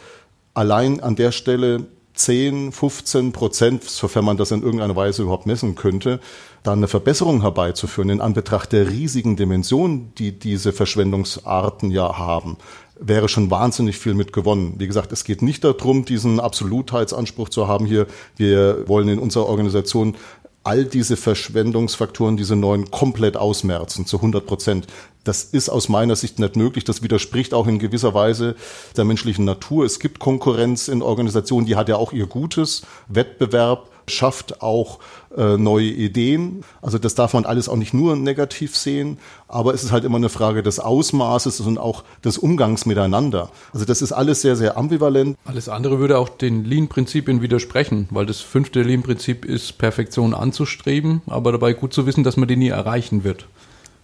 allein 0.53 0.99
an 0.99 1.15
der 1.15 1.31
Stelle 1.31 1.87
10, 2.13 2.71
15 2.71 3.31
Prozent, 3.31 3.83
sofern 3.83 4.25
man 4.25 4.37
das 4.37 4.51
in 4.51 4.61
irgendeiner 4.61 4.95
Weise 4.95 5.23
überhaupt 5.23 5.47
messen 5.47 5.73
könnte, 5.73 6.19
da 6.61 6.73
eine 6.73 6.87
Verbesserung 6.87 7.41
herbeizuführen 7.41 8.11
in 8.11 8.21
Anbetracht 8.21 8.71
der 8.71 8.87
riesigen 8.87 9.35
Dimension, 9.35 10.13
die 10.19 10.37
diese 10.37 10.73
Verschwendungsarten 10.73 11.89
ja 11.89 12.19
haben, 12.19 12.57
wäre 12.99 13.29
schon 13.29 13.49
wahnsinnig 13.49 13.97
viel 13.97 14.13
mit 14.13 14.31
gewonnen. 14.31 14.75
Wie 14.77 14.87
gesagt, 14.87 15.11
es 15.11 15.23
geht 15.23 15.41
nicht 15.41 15.63
darum, 15.63 16.05
diesen 16.05 16.39
Absolutheitsanspruch 16.39 17.49
zu 17.49 17.67
haben 17.67 17.85
hier, 17.85 18.05
wir 18.37 18.87
wollen 18.87 19.09
in 19.09 19.19
unserer 19.19 19.47
Organisation 19.47 20.15
all 20.63 20.85
diese 20.85 21.17
Verschwendungsfaktoren, 21.17 22.37
diese 22.37 22.55
neuen, 22.55 22.89
komplett 22.89 23.35
ausmerzen, 23.35 24.05
zu 24.05 24.17
100 24.17 24.45
Prozent. 24.45 24.87
Das 25.23 25.43
ist 25.43 25.69
aus 25.69 25.89
meiner 25.89 26.15
Sicht 26.15 26.39
nicht 26.39 26.55
möglich. 26.55 26.83
Das 26.83 27.01
widerspricht 27.01 27.53
auch 27.53 27.67
in 27.67 27.79
gewisser 27.79 28.13
Weise 28.13 28.55
der 28.95 29.05
menschlichen 29.05 29.45
Natur. 29.45 29.85
Es 29.85 29.99
gibt 29.99 30.19
Konkurrenz 30.19 30.87
in 30.87 31.01
Organisationen, 31.01 31.65
die 31.65 31.75
hat 31.75 31.89
ja 31.89 31.97
auch 31.97 32.13
ihr 32.13 32.27
Gutes. 32.27 32.83
Wettbewerb 33.07 33.89
schafft 34.07 34.61
auch 34.61 34.99
äh, 35.35 35.57
neue 35.57 35.87
Ideen. 35.87 36.63
Also 36.81 36.97
das 36.97 37.15
darf 37.15 37.33
man 37.33 37.45
alles 37.45 37.69
auch 37.69 37.75
nicht 37.75 37.93
nur 37.93 38.15
negativ 38.15 38.75
sehen, 38.75 39.17
aber 39.47 39.73
es 39.73 39.83
ist 39.83 39.91
halt 39.91 40.03
immer 40.03 40.17
eine 40.17 40.29
Frage 40.29 40.63
des 40.63 40.79
Ausmaßes 40.79 41.59
und 41.61 41.77
auch 41.77 42.03
des 42.23 42.37
Umgangs 42.37 42.85
miteinander. 42.85 43.49
Also 43.73 43.85
das 43.85 44.01
ist 44.01 44.11
alles 44.11 44.41
sehr, 44.41 44.55
sehr 44.55 44.77
ambivalent. 44.77 45.37
Alles 45.45 45.69
andere 45.69 45.99
würde 45.99 46.17
auch 46.17 46.29
den 46.29 46.65
Lean-Prinzipien 46.65 47.41
widersprechen, 47.41 48.07
weil 48.11 48.25
das 48.25 48.41
fünfte 48.41 48.81
Lean-Prinzip 48.81 49.45
ist, 49.45 49.77
Perfektion 49.77 50.33
anzustreben, 50.33 51.21
aber 51.27 51.51
dabei 51.51 51.73
gut 51.73 51.93
zu 51.93 52.05
wissen, 52.05 52.23
dass 52.23 52.37
man 52.37 52.47
die 52.47 52.57
nie 52.57 52.69
erreichen 52.69 53.23
wird. 53.23 53.47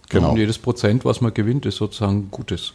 Genau. 0.08 0.30
Und 0.30 0.38
jedes 0.38 0.58
Prozent, 0.58 1.04
was 1.04 1.20
man 1.20 1.32
gewinnt, 1.32 1.66
ist 1.66 1.76
sozusagen 1.76 2.30
Gutes. 2.30 2.72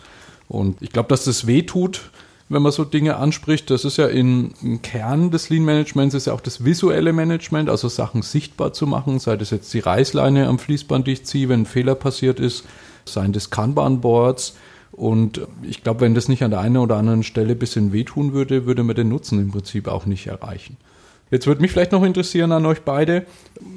Und 0.47 0.81
ich 0.81 0.91
glaube, 0.91 1.09
dass 1.09 1.25
das 1.25 1.47
weh 1.47 1.63
tut, 1.63 2.09
wenn 2.47 2.61
man 2.61 2.71
so 2.71 2.83
Dinge 2.83 3.17
anspricht. 3.17 3.69
Das 3.69 3.85
ist 3.85 3.97
ja 3.97 4.07
im 4.07 4.51
Kern 4.83 5.31
des 5.31 5.49
Lean 5.49 5.65
Managements 5.65 6.13
ist 6.13 6.27
ja 6.27 6.33
auch 6.33 6.41
das 6.41 6.63
visuelle 6.63 7.13
Management, 7.13 7.69
also 7.69 7.87
Sachen 7.87 8.21
sichtbar 8.21 8.73
zu 8.73 8.85
machen, 8.85 9.19
sei 9.19 9.35
das 9.35 9.49
jetzt 9.49 9.73
die 9.73 9.79
Reißleine 9.79 10.47
am 10.47 10.59
Fließband, 10.59 11.07
die 11.07 11.13
ich 11.13 11.25
ziehe, 11.25 11.49
wenn 11.49 11.61
ein 11.61 11.65
Fehler 11.65 11.95
passiert 11.95 12.39
ist, 12.39 12.65
seien 13.05 13.33
das 13.33 13.49
Kanban-Boards. 13.49 14.55
Und 14.91 15.41
ich 15.63 15.83
glaube, 15.83 16.01
wenn 16.01 16.15
das 16.15 16.29
nicht 16.29 16.43
an 16.43 16.51
der 16.51 16.61
einen 16.61 16.77
oder 16.77 16.95
anderen 16.95 17.23
Stelle 17.23 17.51
ein 17.51 17.59
bisschen 17.59 17.91
wehtun 17.91 18.31
würde, 18.31 18.65
würde 18.65 18.83
man 18.83 18.95
den 18.95 19.09
Nutzen 19.09 19.39
im 19.39 19.51
Prinzip 19.51 19.87
auch 19.87 20.05
nicht 20.05 20.27
erreichen. 20.27 20.77
Jetzt 21.31 21.47
würde 21.47 21.61
mich 21.61 21.71
vielleicht 21.71 21.91
noch 21.91 22.03
interessieren 22.03 22.51
an 22.51 22.65
euch 22.65 22.81
beide. 22.83 23.25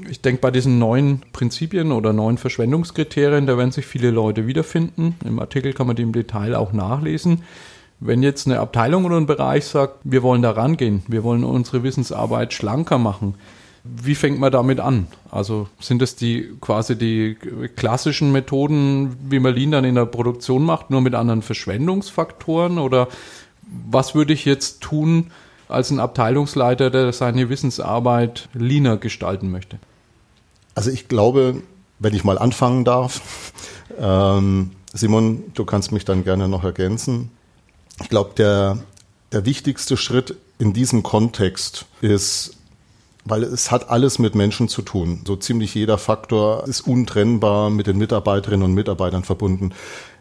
Ich 0.08 0.20
denke, 0.20 0.42
bei 0.42 0.50
diesen 0.50 0.78
neuen 0.78 1.22
Prinzipien 1.32 1.92
oder 1.92 2.12
neuen 2.12 2.38
Verschwendungskriterien, 2.38 3.46
da 3.46 3.56
werden 3.56 3.72
sich 3.72 3.86
viele 3.86 4.10
Leute 4.10 4.46
wiederfinden. 4.46 5.16
Im 5.24 5.40
Artikel 5.40 5.72
kann 5.72 5.86
man 5.86 5.96
die 5.96 6.02
im 6.02 6.12
Detail 6.12 6.54
auch 6.54 6.72
nachlesen. 6.72 7.42
Wenn 8.00 8.22
jetzt 8.22 8.46
eine 8.46 8.60
Abteilung 8.60 9.04
oder 9.04 9.16
ein 9.16 9.26
Bereich 9.26 9.64
sagt, 9.64 9.98
wir 10.04 10.22
wollen 10.22 10.42
da 10.42 10.52
rangehen, 10.52 11.02
wir 11.08 11.24
wollen 11.24 11.42
unsere 11.42 11.82
Wissensarbeit 11.82 12.52
schlanker 12.52 12.98
machen, 12.98 13.34
wie 13.84 14.14
fängt 14.14 14.38
man 14.38 14.52
damit 14.52 14.80
an? 14.80 15.06
Also 15.30 15.68
sind 15.80 16.02
das 16.02 16.16
die 16.16 16.50
quasi 16.60 16.96
die 16.96 17.36
klassischen 17.76 18.32
Methoden, 18.32 19.16
wie 19.28 19.38
man 19.38 19.54
Lean 19.54 19.70
dann 19.70 19.84
in 19.84 19.94
der 19.94 20.06
Produktion 20.06 20.64
macht, 20.64 20.90
nur 20.90 21.00
mit 21.00 21.14
anderen 21.14 21.42
Verschwendungsfaktoren? 21.42 22.78
Oder 22.78 23.08
was 23.90 24.14
würde 24.14 24.32
ich 24.32 24.44
jetzt 24.44 24.80
tun 24.80 25.30
als 25.68 25.90
ein 25.90 26.00
Abteilungsleiter, 26.00 26.90
der 26.90 27.12
seine 27.12 27.48
Wissensarbeit 27.48 28.48
leaner 28.52 28.96
gestalten 28.96 29.50
möchte? 29.50 29.78
Also 30.74 30.90
ich 30.90 31.08
glaube, 31.08 31.62
wenn 31.98 32.14
ich 32.14 32.24
mal 32.24 32.38
anfangen 32.38 32.84
darf, 32.84 33.52
ähm, 34.00 34.72
Simon, 34.92 35.44
du 35.54 35.64
kannst 35.64 35.92
mich 35.92 36.04
dann 36.04 36.24
gerne 36.24 36.48
noch 36.48 36.64
ergänzen. 36.64 37.30
Ich 38.00 38.08
glaube, 38.08 38.30
der, 38.36 38.78
der 39.32 39.44
wichtigste 39.44 39.96
Schritt 39.96 40.36
in 40.58 40.72
diesem 40.72 41.02
Kontext 41.02 41.86
ist, 42.00 42.56
weil 43.24 43.44
es 43.44 43.70
hat 43.70 43.90
alles 43.90 44.18
mit 44.18 44.34
Menschen 44.34 44.68
zu 44.68 44.82
tun. 44.82 45.22
So 45.26 45.36
ziemlich 45.36 45.74
jeder 45.74 45.98
Faktor 45.98 46.66
ist 46.66 46.82
untrennbar 46.82 47.70
mit 47.70 47.86
den 47.86 47.98
Mitarbeiterinnen 47.98 48.64
und 48.64 48.74
Mitarbeitern 48.74 49.24
verbunden. 49.24 49.72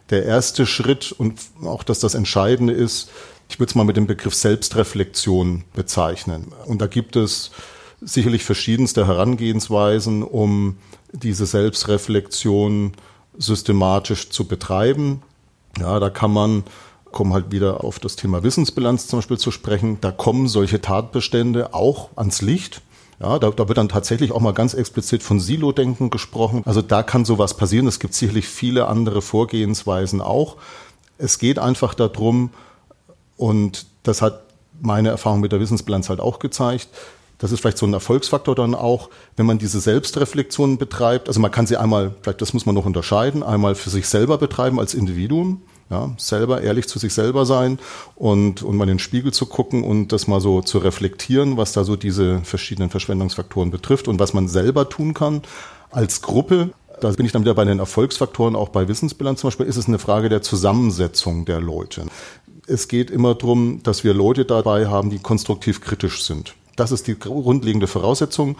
Der 0.09 0.25
erste 0.25 0.65
Schritt 0.65 1.11
und 1.11 1.39
auch, 1.63 1.83
dass 1.83 1.99
das 1.99 2.13
Entscheidende 2.13 2.73
ist, 2.73 3.09
ich 3.49 3.59
würde 3.59 3.69
es 3.69 3.75
mal 3.75 3.85
mit 3.85 3.97
dem 3.97 4.07
Begriff 4.07 4.35
Selbstreflexion 4.35 5.63
bezeichnen. 5.73 6.51
Und 6.65 6.81
da 6.81 6.87
gibt 6.87 7.15
es 7.15 7.51
sicherlich 8.01 8.43
verschiedenste 8.43 9.07
Herangehensweisen, 9.07 10.23
um 10.23 10.77
diese 11.13 11.45
Selbstreflexion 11.45 12.93
systematisch 13.37 14.29
zu 14.29 14.45
betreiben. 14.45 15.21
Ja, 15.79 15.99
da 15.99 16.09
kann 16.09 16.31
man 16.31 16.63
kommen 17.17 17.33
halt 17.33 17.51
wieder 17.51 17.83
auf 17.83 17.97
das 17.97 18.15
Thema 18.15 18.43
Wissensbilanz 18.43 19.07
zum 19.07 19.17
Beispiel 19.17 19.39
zu 19.39 19.49
sprechen. 19.49 19.97
Da 20.01 20.11
kommen 20.11 20.47
solche 20.47 20.81
Tatbestände 20.81 21.73
auch 21.73 22.09
ans 22.15 22.43
Licht. 22.43 22.83
Ja, 23.19 23.39
da, 23.39 23.49
da 23.49 23.67
wird 23.67 23.79
dann 23.79 23.89
tatsächlich 23.89 24.31
auch 24.31 24.39
mal 24.39 24.53
ganz 24.53 24.75
explizit 24.75 25.23
von 25.23 25.39
Silo-Denken 25.39 26.11
gesprochen. 26.11 26.61
Also 26.65 26.83
da 26.83 27.01
kann 27.01 27.25
sowas 27.25 27.57
passieren. 27.57 27.87
Es 27.87 27.99
gibt 27.99 28.13
sicherlich 28.13 28.47
viele 28.47 28.87
andere 28.87 29.23
Vorgehensweisen 29.23 30.21
auch. 30.21 30.57
Es 31.17 31.39
geht 31.39 31.57
einfach 31.57 31.95
darum, 31.95 32.51
und 33.35 33.87
das 34.03 34.21
hat 34.21 34.43
meine 34.79 35.09
Erfahrung 35.09 35.39
mit 35.39 35.51
der 35.51 35.59
Wissensbilanz 35.59 36.09
halt 36.09 36.19
auch 36.19 36.37
gezeigt, 36.37 36.89
das 37.39 37.51
ist 37.51 37.61
vielleicht 37.61 37.79
so 37.79 37.87
ein 37.87 37.93
Erfolgsfaktor 37.93 38.53
dann 38.53 38.75
auch, 38.75 39.09
wenn 39.37 39.47
man 39.47 39.57
diese 39.57 39.79
Selbstreflexion 39.79 40.77
betreibt. 40.77 41.29
Also 41.29 41.39
man 41.39 41.49
kann 41.49 41.65
sie 41.65 41.77
einmal, 41.77 42.13
vielleicht 42.21 42.41
das 42.43 42.53
muss 42.53 42.67
man 42.67 42.75
noch 42.75 42.85
unterscheiden, 42.85 43.41
einmal 43.41 43.73
für 43.73 43.89
sich 43.89 44.07
selber 44.07 44.37
betreiben 44.37 44.79
als 44.79 44.93
Individuum, 44.93 45.63
ja, 45.89 46.13
selber 46.17 46.61
ehrlich 46.61 46.87
zu 46.87 46.99
sich 46.99 47.13
selber 47.13 47.45
sein 47.45 47.79
und, 48.15 48.63
und 48.63 48.75
mal 48.75 48.83
in 48.83 48.95
den 48.95 48.99
Spiegel 48.99 49.31
zu 49.31 49.45
gucken 49.45 49.83
und 49.83 50.11
das 50.11 50.27
mal 50.27 50.41
so 50.41 50.61
zu 50.61 50.79
reflektieren, 50.79 51.57
was 51.57 51.71
da 51.71 51.83
so 51.83 51.95
diese 51.95 52.41
verschiedenen 52.41 52.89
Verschwendungsfaktoren 52.89 53.71
betrifft 53.71 54.07
und 54.07 54.19
was 54.19 54.33
man 54.33 54.47
selber 54.47 54.89
tun 54.89 55.13
kann 55.13 55.41
als 55.91 56.21
Gruppe. 56.21 56.71
Da 56.99 57.09
bin 57.11 57.25
ich 57.25 57.31
dann 57.31 57.43
wieder 57.43 57.53
bei 57.53 57.65
den 57.65 57.79
Erfolgsfaktoren, 57.79 58.55
auch 58.55 58.69
bei 58.69 58.87
Wissensbilanz 58.87 59.41
zum 59.41 59.49
Beispiel, 59.49 59.67
ist 59.67 59.77
es 59.77 59.87
eine 59.87 59.99
Frage 59.99 60.29
der 60.29 60.41
Zusammensetzung 60.41 61.45
der 61.45 61.61
Leute. 61.61 62.05
Es 62.65 62.87
geht 62.87 63.11
immer 63.11 63.35
darum, 63.35 63.81
dass 63.83 64.03
wir 64.03 64.13
Leute 64.13 64.43
dabei 64.45 64.87
haben, 64.87 65.09
die 65.09 65.19
konstruktiv 65.19 65.79
kritisch 65.79 66.23
sind. 66.23 66.55
Das 66.75 66.91
ist 66.91 67.07
die 67.07 67.17
grundlegende 67.17 67.87
Voraussetzung. 67.87 68.55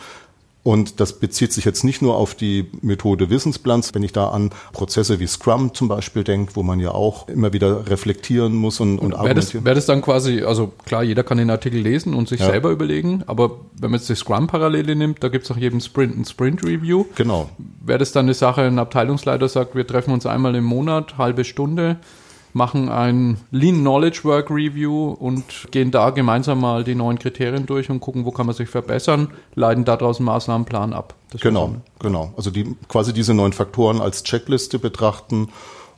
Und 0.64 1.00
das 1.00 1.14
bezieht 1.14 1.54
sich 1.54 1.64
jetzt 1.64 1.86
nicht 1.86 2.02
nur 2.02 2.18
auf 2.18 2.36
die 2.36 2.70
Methode 2.82 3.30
Wissensbilanz, 3.30 3.94
wenn 3.94 4.04
ich 4.04 4.12
da 4.12 4.32
an 4.32 4.50
Prozesse 4.74 5.18
wie 5.20 5.28
Scrum 5.28 5.74
zum 5.74 5.88
Beispiel 5.88 6.26
denke, 6.26 6.58
wo 6.58 6.64
man 6.64 6.82
ja 6.82 6.92
auch 6.92 7.30
immer 7.30 7.54
wieder 7.54 7.90
reflektieren 7.90 8.54
muss 8.54 8.82
und, 8.82 9.00
und 9.00 9.14
wäre 9.14 9.34
das, 9.34 9.54
wäre 9.54 9.76
das 9.76 9.86
dann 9.86 10.02
quasi, 10.02 10.44
also 10.44 10.74
klar, 10.86 11.04
jeder 11.04 11.24
kann 11.24 11.38
den 11.38 11.50
Artikel 11.50 11.80
lesen 11.80 12.14
und 12.14 12.28
sich 12.28 12.42
ja. 12.42 12.48
selber 12.48 12.72
überlegen, 12.72 13.24
aber 13.28 13.62
wenn 13.80 13.92
man 13.92 14.00
jetzt 14.00 14.10
die 14.10 14.16
Scrum-Parallele 14.16 14.98
nimmt, 14.98 15.24
da 15.24 15.30
gibt 15.30 15.46
es 15.46 15.52
auch 15.52 15.58
jedem 15.58 15.80
Sprint 15.80 16.18
ein 16.18 16.26
Sprint-Review. 16.26 17.06
Genau. 17.16 17.50
Wäre 17.86 18.00
das 18.00 18.12
dann 18.12 18.26
eine 18.26 18.34
Sache, 18.34 18.64
ein 18.64 18.78
Abteilungsleiter 18.78 19.48
sagt, 19.48 19.74
wir 19.74 19.88
treffen 19.88 20.12
uns 20.12 20.26
einmal 20.26 20.54
im 20.56 20.66
Monat, 20.66 21.18
halbe 21.18 21.46
Stunde, 21.46 21.96
machen 22.58 22.90
ein 22.90 23.38
Lean 23.52 23.80
Knowledge 23.80 24.22
Work 24.24 24.50
Review 24.50 25.12
und 25.12 25.44
gehen 25.72 25.92
da 25.92 26.10
gemeinsam 26.10 26.60
mal 26.60 26.84
die 26.84 26.96
neuen 26.96 27.20
Kriterien 27.20 27.66
durch 27.66 27.90
und 27.90 28.02
gucken, 28.02 28.26
wo 28.26 28.32
kann 28.32 28.48
man 28.48 28.56
sich 28.56 28.68
verbessern, 28.68 29.30
leiten 29.56 29.86
daraus 29.86 30.18
einen 30.18 30.26
Maßnahmenplan 30.26 30.92
ab. 30.92 31.14
Das 31.32 31.42
genau, 31.42 31.76
genau. 32.00 32.34
Also 32.36 32.52
die, 32.52 32.76
quasi 32.90 33.14
diese 33.14 33.34
neuen 33.34 33.54
Faktoren 33.54 34.02
als 34.02 34.24
Checkliste 34.24 34.80
betrachten. 34.80 35.50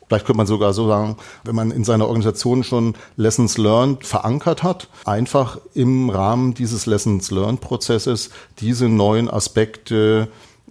Vielleicht 0.07 0.26
könnte 0.26 0.38
man 0.38 0.47
sogar 0.47 0.74
so 0.74 0.88
sagen, 0.88 1.18
wenn 1.43 1.55
man 1.55 1.72
in 1.72 1.84
seiner 1.84 2.07
Organisation 2.07 2.64
schon 2.64 2.95
Lessons 3.16 3.57
Learned 3.57 4.05
verankert 4.05 4.64
hat, 4.64 4.89
einfach 5.05 5.60
im 5.76 6.10
Rahmen 6.10 6.55
dieses 6.55 6.88
Lessons 6.88 7.30
Learned 7.32 7.62
Prozesses 7.62 8.32
diese 8.60 8.89
neuen 8.89 9.30
Aspekte 9.30 10.28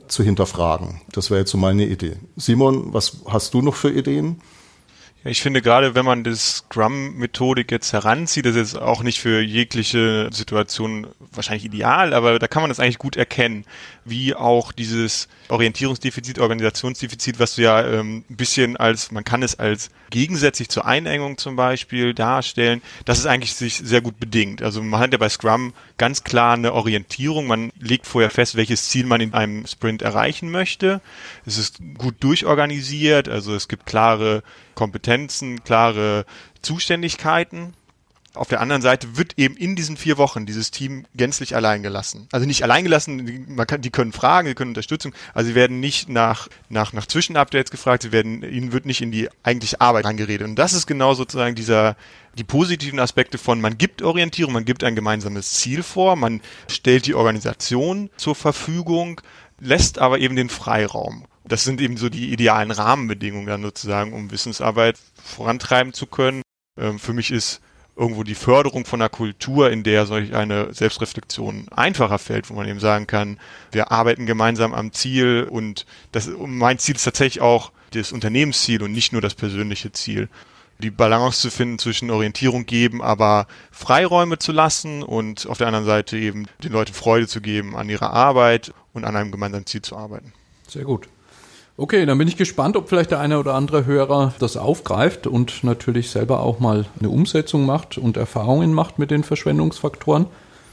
zu 0.09 0.23
hinterfragen. 0.23 1.01
Das 1.13 1.31
wäre 1.31 1.41
jetzt 1.41 1.51
so 1.51 1.59
meine 1.59 1.87
Idee. 1.87 2.17
Simon, 2.37 2.93
was 2.93 3.19
hast 3.27 3.55
du 3.55 3.63
noch 3.63 3.75
für 3.75 3.91
Ideen? 3.91 4.41
Ja, 5.25 5.31
ich 5.31 5.43
finde 5.43 5.63
gerade, 5.63 5.95
wenn 5.95 6.05
man 6.05 6.23
das 6.23 6.59
Scrum-Methodik 6.59 7.73
jetzt 7.73 7.93
heranzieht, 7.93 8.47
das 8.47 8.55
ist 8.55 8.77
auch 8.77 9.03
nicht 9.03 9.19
für 9.21 9.41
jegliche 9.41 10.29
Situation 10.33 11.09
wahrscheinlich 11.33 11.65
ideal, 11.65 12.15
aber 12.15 12.39
da 12.39 12.47
kann 12.47 12.63
man 12.63 12.71
das 12.71 12.79
eigentlich 12.79 12.99
gut 12.99 13.17
erkennen, 13.17 13.65
wie 14.11 14.35
auch 14.35 14.73
dieses 14.73 15.29
Orientierungsdefizit, 15.49 16.39
Organisationsdefizit, 16.39 17.39
was 17.39 17.55
du 17.57 17.63
ja 17.63 17.85
ähm, 17.85 18.25
ein 18.29 18.37
bisschen 18.37 18.77
als, 18.77 19.11
man 19.11 19.25
kann 19.25 19.43
es 19.43 19.59
als 19.59 19.91
gegensätzlich 20.11 20.69
zur 20.69 20.87
Einengung 20.87 21.39
zum 21.39 21.57
Beispiel 21.57 22.15
darstellen, 22.15 22.83
das 23.05 23.19
ist 23.19 23.27
eigentlich 23.27 23.55
sich 23.55 23.77
sehr 23.77 24.01
gut 24.01 24.19
bedingt. 24.19 24.63
Also 24.63 24.83
man 24.83 25.01
hat 25.01 25.13
ja 25.13 25.19
bei 25.19 25.29
Scrum 25.29 25.73
ganz 25.97 26.25
klar 26.25 26.55
eine 26.55 26.73
Orientierung, 26.73 27.47
man 27.47 27.73
legt 27.79 28.07
vorher 28.07 28.31
fest, 28.31 28.57
welches 28.57 28.89
Ziel 28.89 29.07
man 29.07 29.21
in 29.21 29.35
einem 29.35 29.67
Sprint 29.67 30.03
erreichen 30.03 30.51
möchte. 30.51 31.01
Es 31.47 31.59
ist 31.59 31.79
gut 31.97 32.17
durchorganisiert, 32.21 33.29
also 33.29 33.55
es 33.55 33.69
gibt 33.69 33.87
klare 33.87 34.43
Kompetenzen, 34.75 35.65
klare 35.65 36.25
Zuständigkeiten. 36.63 37.75
Auf 38.39 38.49
der 38.49 38.61
anderen 38.61 38.83
Seite 38.83 39.17
wird 39.17 39.35
eben 39.37 39.57
in 39.57 39.75
diesen 39.75 39.97
vier 39.97 40.17
Wochen 40.17 40.47
dieses 40.47 40.71
Team 40.71 41.07
gänzlich 41.15 41.57
allein 41.57 41.83
gelassen. 41.83 42.29
Also 42.33 42.47
nicht 42.47 42.63
allein 42.63 42.85
gelassen, 42.85 43.47
man 43.49 43.67
kann, 43.67 43.81
die 43.81 43.91
können 43.91 44.13
fragen, 44.13 44.49
die 44.49 44.55
können 44.55 44.71
Unterstützung, 44.71 45.13
also 45.35 45.49
sie 45.49 45.55
werden 45.55 45.81
nicht 45.81 46.09
nach, 46.09 46.49
nach, 46.69 46.93
nach 46.93 47.07
Zwischenupdates 47.07 47.71
gefragt, 47.71 48.05
sie 48.05 48.13
werden, 48.13 48.43
ihnen 48.43 48.73
wird 48.73 48.87
nicht 48.87 49.01
in 49.01 49.11
die 49.11 49.29
eigentliche 49.43 49.81
Arbeit 49.81 50.07
angeredet. 50.07 50.47
Und 50.47 50.57
das 50.57 50.73
ist 50.73 50.87
genau 50.87 51.15
sozusagen 51.15 51.55
dieser, 51.55 51.97
die 52.37 52.45
positiven 52.45 53.01
Aspekte 53.01 53.39
von, 53.39 53.61
man 53.61 53.77
gibt 53.77 54.03
Orientierung, 54.03 54.53
man 54.53 54.65
gibt 54.65 54.85
ein 54.85 54.95
gemeinsames 54.95 55.55
Ziel 55.55 55.83
vor, 55.83 56.15
man 56.17 56.41
stellt 56.71 57.07
die 57.07 57.15
Organisation 57.15 58.11
zur 58.17 58.35
Verfügung, 58.35 59.21
lässt 59.59 59.99
aber 59.99 60.21
eben 60.21 60.37
den 60.37 60.49
Freiraum 60.49 61.27
das 61.49 61.65
sind 61.65 61.81
eben 61.81 61.97
so 61.97 62.09
die 62.11 62.31
idealen 62.31 62.71
Rahmenbedingungen 62.71 63.47
dann 63.47 63.63
sozusagen, 63.63 64.13
um 64.13 64.31
Wissensarbeit 64.31 64.99
vorantreiben 65.25 65.95
zu 65.95 66.07
können. 66.07 66.43
Ähm, 66.79 66.99
für 66.99 67.13
mich 67.13 67.31
ist 67.31 67.61
irgendwo 67.99 68.23
die 68.23 68.37
Förderung 68.37 68.85
von 68.85 69.01
einer 69.03 69.09
Kultur, 69.09 69.71
in 69.71 69.83
der 69.83 70.07
solch 70.07 70.35
eine 70.35 70.73
Selbstreflexion 70.73 71.67
einfacher 71.71 72.19
fällt, 72.19 72.49
wo 72.49 72.55
man 72.55 72.69
eben 72.69 72.79
sagen 72.79 73.09
kann, 73.09 73.39
wir 73.73 73.91
arbeiten 73.91 74.25
gemeinsam 74.25 74.73
am 74.73 74.93
Ziel 74.93 75.49
und 75.51 75.85
das, 76.13 76.31
mein 76.39 76.79
Ziel 76.79 76.95
ist 76.95 77.05
tatsächlich 77.05 77.43
auch 77.43 77.73
das 77.91 78.13
Unternehmensziel 78.13 78.83
und 78.83 78.93
nicht 78.93 79.13
nur 79.13 79.21
das 79.21 79.35
persönliche 79.35 79.91
Ziel. 79.93 80.29
Die 80.81 80.93
Balance 80.93 81.41
zu 81.41 81.51
finden 81.51 81.81
zwischen 81.81 82.09
Orientierung 82.11 82.65
geben, 82.65 83.03
aber 83.03 83.49
Freiräume 83.73 84.39
zu 84.39 84.53
lassen 84.53 85.03
und 85.03 85.49
auf 85.49 85.59
der 85.59 85.67
anderen 85.67 85.87
Seite 85.87 86.17
eben 86.17 86.47
den 86.63 86.71
Leuten 86.71 86.95
Freude 86.95 87.27
zu 87.27 87.41
geben 87.41 87.77
an 87.77 87.89
ihrer 87.89 88.13
Arbeit 88.13 88.73
und 88.93 89.05
an 89.05 89.17
einem 89.17 89.33
gemeinsamen 89.33 89.67
Ziel 89.67 89.83
zu 89.83 89.97
arbeiten. 89.97 90.33
Sehr 90.69 90.85
gut. 90.85 91.09
Okay, 91.81 92.07
dann 92.07 92.19
bin 92.19 92.27
ich 92.27 92.37
gespannt, 92.37 92.77
ob 92.77 92.89
vielleicht 92.89 93.13
der 93.13 93.21
eine 93.21 93.39
oder 93.39 93.55
andere 93.55 93.87
Hörer 93.87 94.35
das 94.41 94.57
aufgreift 94.57 95.29
und 95.29 95.63
natürlich 95.63 96.11
selber 96.11 96.41
auch 96.41 96.59
mal 96.59 96.87
eine 96.99 97.09
Umsetzung 97.09 97.67
macht 97.67 97.97
und 97.99 98.17
Erfahrungen 98.17 98.75
macht 98.75 98.99
mit 98.99 99.13
den 99.13 99.23
Verschwendungsfaktoren. 99.23 100.27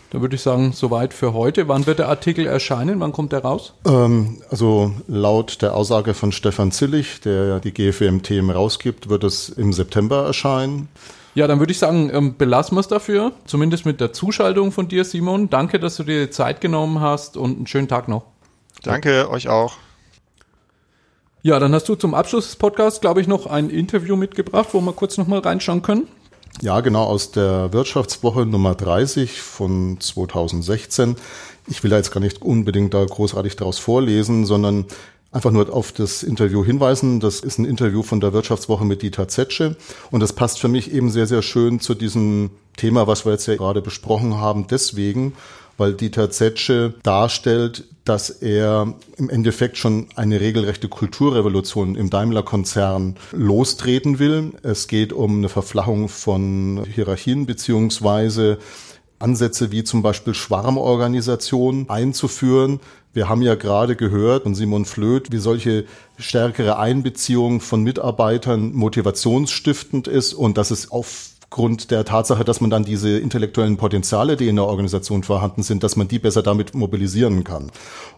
Da 0.09 0.21
würde 0.21 0.33
ich 0.35 0.41
sagen, 0.41 0.71
soweit 0.73 1.13
für 1.13 1.33
heute. 1.33 1.67
Wann 1.67 1.85
wird 1.85 1.99
der 1.99 2.09
Artikel 2.09 2.47
erscheinen? 2.47 2.99
Wann 3.01 3.11
kommt 3.11 3.33
der 3.33 3.43
raus? 3.43 3.75
Ähm, 3.85 4.41
also 4.49 4.95
laut 5.07 5.61
der 5.61 5.75
Aussage 5.75 6.15
von 6.15 6.31
Stefan 6.31 6.71
Zillig, 6.71 7.21
der 7.21 7.59
die 7.59 7.71
GFWM-Themen 7.71 8.49
rausgibt, 8.49 9.07
wird 9.07 9.23
es 9.25 9.49
im 9.49 9.73
September 9.73 10.25
erscheinen. 10.25 10.89
Ja, 11.35 11.45
dann 11.45 11.59
würde 11.59 11.71
ich 11.71 11.77
sagen, 11.77 12.09
ähm, 12.11 12.35
belassen 12.35 12.77
wir 12.77 12.81
es 12.81 12.87
dafür. 12.87 13.31
Zumindest 13.45 13.85
mit 13.85 14.01
der 14.01 14.11
Zuschaltung 14.11 14.71
von 14.71 14.87
dir, 14.87 15.05
Simon. 15.05 15.51
Danke, 15.51 15.79
dass 15.79 15.97
du 15.97 16.03
dir 16.03 16.31
Zeit 16.31 16.61
genommen 16.61 16.99
hast 16.99 17.37
und 17.37 17.57
einen 17.57 17.67
schönen 17.67 17.87
Tag 17.87 18.07
noch. 18.07 18.23
Danke, 18.81 19.29
euch 19.29 19.49
auch. 19.49 19.77
Ja, 21.45 21.59
dann 21.59 21.75
hast 21.75 21.87
du 21.87 21.93
zum 21.93 22.15
Abschluss 22.15 22.47
des 22.47 22.55
Podcasts, 22.55 23.01
glaube 23.01 23.21
ich, 23.21 23.27
noch 23.27 23.45
ein 23.45 23.69
Interview 23.69 24.15
mitgebracht, 24.15 24.69
wo 24.71 24.81
wir 24.81 24.93
kurz 24.93 25.15
nochmal 25.19 25.41
reinschauen 25.41 25.83
können. 25.83 26.07
Ja, 26.63 26.81
genau, 26.81 27.03
aus 27.03 27.29
der 27.29 27.71
Wirtschaftswoche 27.71 28.47
Nummer 28.47 28.73
30 28.73 29.43
von 29.43 29.99
2016. 29.99 31.17
Ich 31.67 31.83
will 31.83 31.91
da 31.91 31.97
jetzt 31.97 32.09
gar 32.09 32.19
nicht 32.19 32.41
unbedingt 32.41 32.95
da 32.95 33.05
großartig 33.05 33.57
daraus 33.57 33.77
vorlesen, 33.77 34.47
sondern 34.47 34.85
einfach 35.31 35.51
nur 35.51 35.71
auf 35.71 35.91
das 35.91 36.23
Interview 36.23 36.65
hinweisen. 36.65 37.19
Das 37.19 37.41
ist 37.41 37.59
ein 37.59 37.65
Interview 37.65 38.01
von 38.01 38.21
der 38.21 38.33
Wirtschaftswoche 38.33 38.83
mit 38.83 39.03
Dieter 39.03 39.27
Zetsche 39.27 39.75
und 40.09 40.21
das 40.21 40.33
passt 40.33 40.59
für 40.59 40.67
mich 40.67 40.91
eben 40.91 41.11
sehr, 41.11 41.27
sehr 41.27 41.43
schön 41.43 41.79
zu 41.79 41.93
diesem 41.93 42.49
Thema, 42.75 43.05
was 43.05 43.23
wir 43.23 43.33
jetzt 43.33 43.45
ja 43.45 43.55
gerade 43.55 43.83
besprochen 43.83 44.37
haben. 44.37 44.65
Deswegen, 44.65 45.33
weil 45.77 45.93
Dieter 45.93 46.29
Zetsche 46.29 46.93
darstellt, 47.03 47.85
dass 48.05 48.29
er 48.29 48.93
im 49.17 49.29
Endeffekt 49.29 49.77
schon 49.77 50.07
eine 50.15 50.39
regelrechte 50.39 50.87
Kulturrevolution 50.87 51.95
im 51.95 52.09
Daimler-Konzern 52.09 53.15
lostreten 53.31 54.19
will. 54.19 54.53
Es 54.61 54.87
geht 54.87 55.11
um 55.11 55.39
eine 55.39 55.49
Verflachung 55.49 56.07
von 56.07 56.85
Hierarchien 56.85 57.47
beziehungsweise 57.47 58.59
Ansätze 59.17 59.71
wie 59.71 59.83
zum 59.83 60.03
Beispiel 60.03 60.33
Schwarmorganisation 60.33 61.89
einzuführen. 61.89 62.79
Wir 63.13 63.29
haben 63.29 63.41
ja 63.41 63.55
gerade 63.55 63.95
gehört 63.95 64.43
von 64.43 64.55
Simon 64.55 64.85
Flöth, 64.85 65.31
wie 65.31 65.37
solche 65.37 65.85
stärkere 66.17 66.77
Einbeziehung 66.77 67.61
von 67.61 67.81
Mitarbeitern 67.81 68.73
motivationsstiftend 68.73 70.07
ist 70.07 70.33
und 70.33 70.57
dass 70.57 70.69
es 70.69 70.91
aufgrund 71.55 71.89
der 71.89 72.03
Tatsache, 72.03 72.43
dass 72.43 72.59
man 72.59 72.69
dann 72.69 72.83
diese 72.83 73.17
intellektuellen 73.17 73.77
Potenziale, 73.77 74.35
die 74.35 74.49
in 74.49 74.57
der 74.57 74.65
Organisation 74.65 75.23
vorhanden 75.23 75.63
sind, 75.63 75.83
dass 75.83 75.95
man 75.95 76.09
die 76.09 76.19
besser 76.19 76.43
damit 76.43 76.75
mobilisieren 76.75 77.45
kann. 77.45 77.71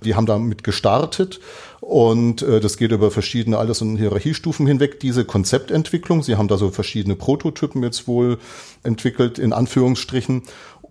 Die 0.04 0.16
haben 0.16 0.26
damit 0.26 0.64
gestartet 0.64 1.40
und 1.80 2.42
äh, 2.42 2.60
das 2.60 2.78
geht 2.78 2.92
über 2.92 3.12
verschiedene 3.12 3.60
Alters- 3.60 3.84
und 3.84 3.98
Hierarchiestufen 3.98 4.66
hinweg, 4.66 5.00
diese 5.02 5.24
Konzeptentwicklung. 5.24 6.24
Sie 6.24 6.36
haben 6.36 6.48
da 6.48 6.58
so 6.58 6.72
verschiedene 6.72 7.16
Prototypen 7.16 7.84
jetzt 7.84 8.08
wohl 8.08 8.40
entwickelt, 8.82 9.38
in 9.38 9.54
Anführungsstrichen 9.54 10.42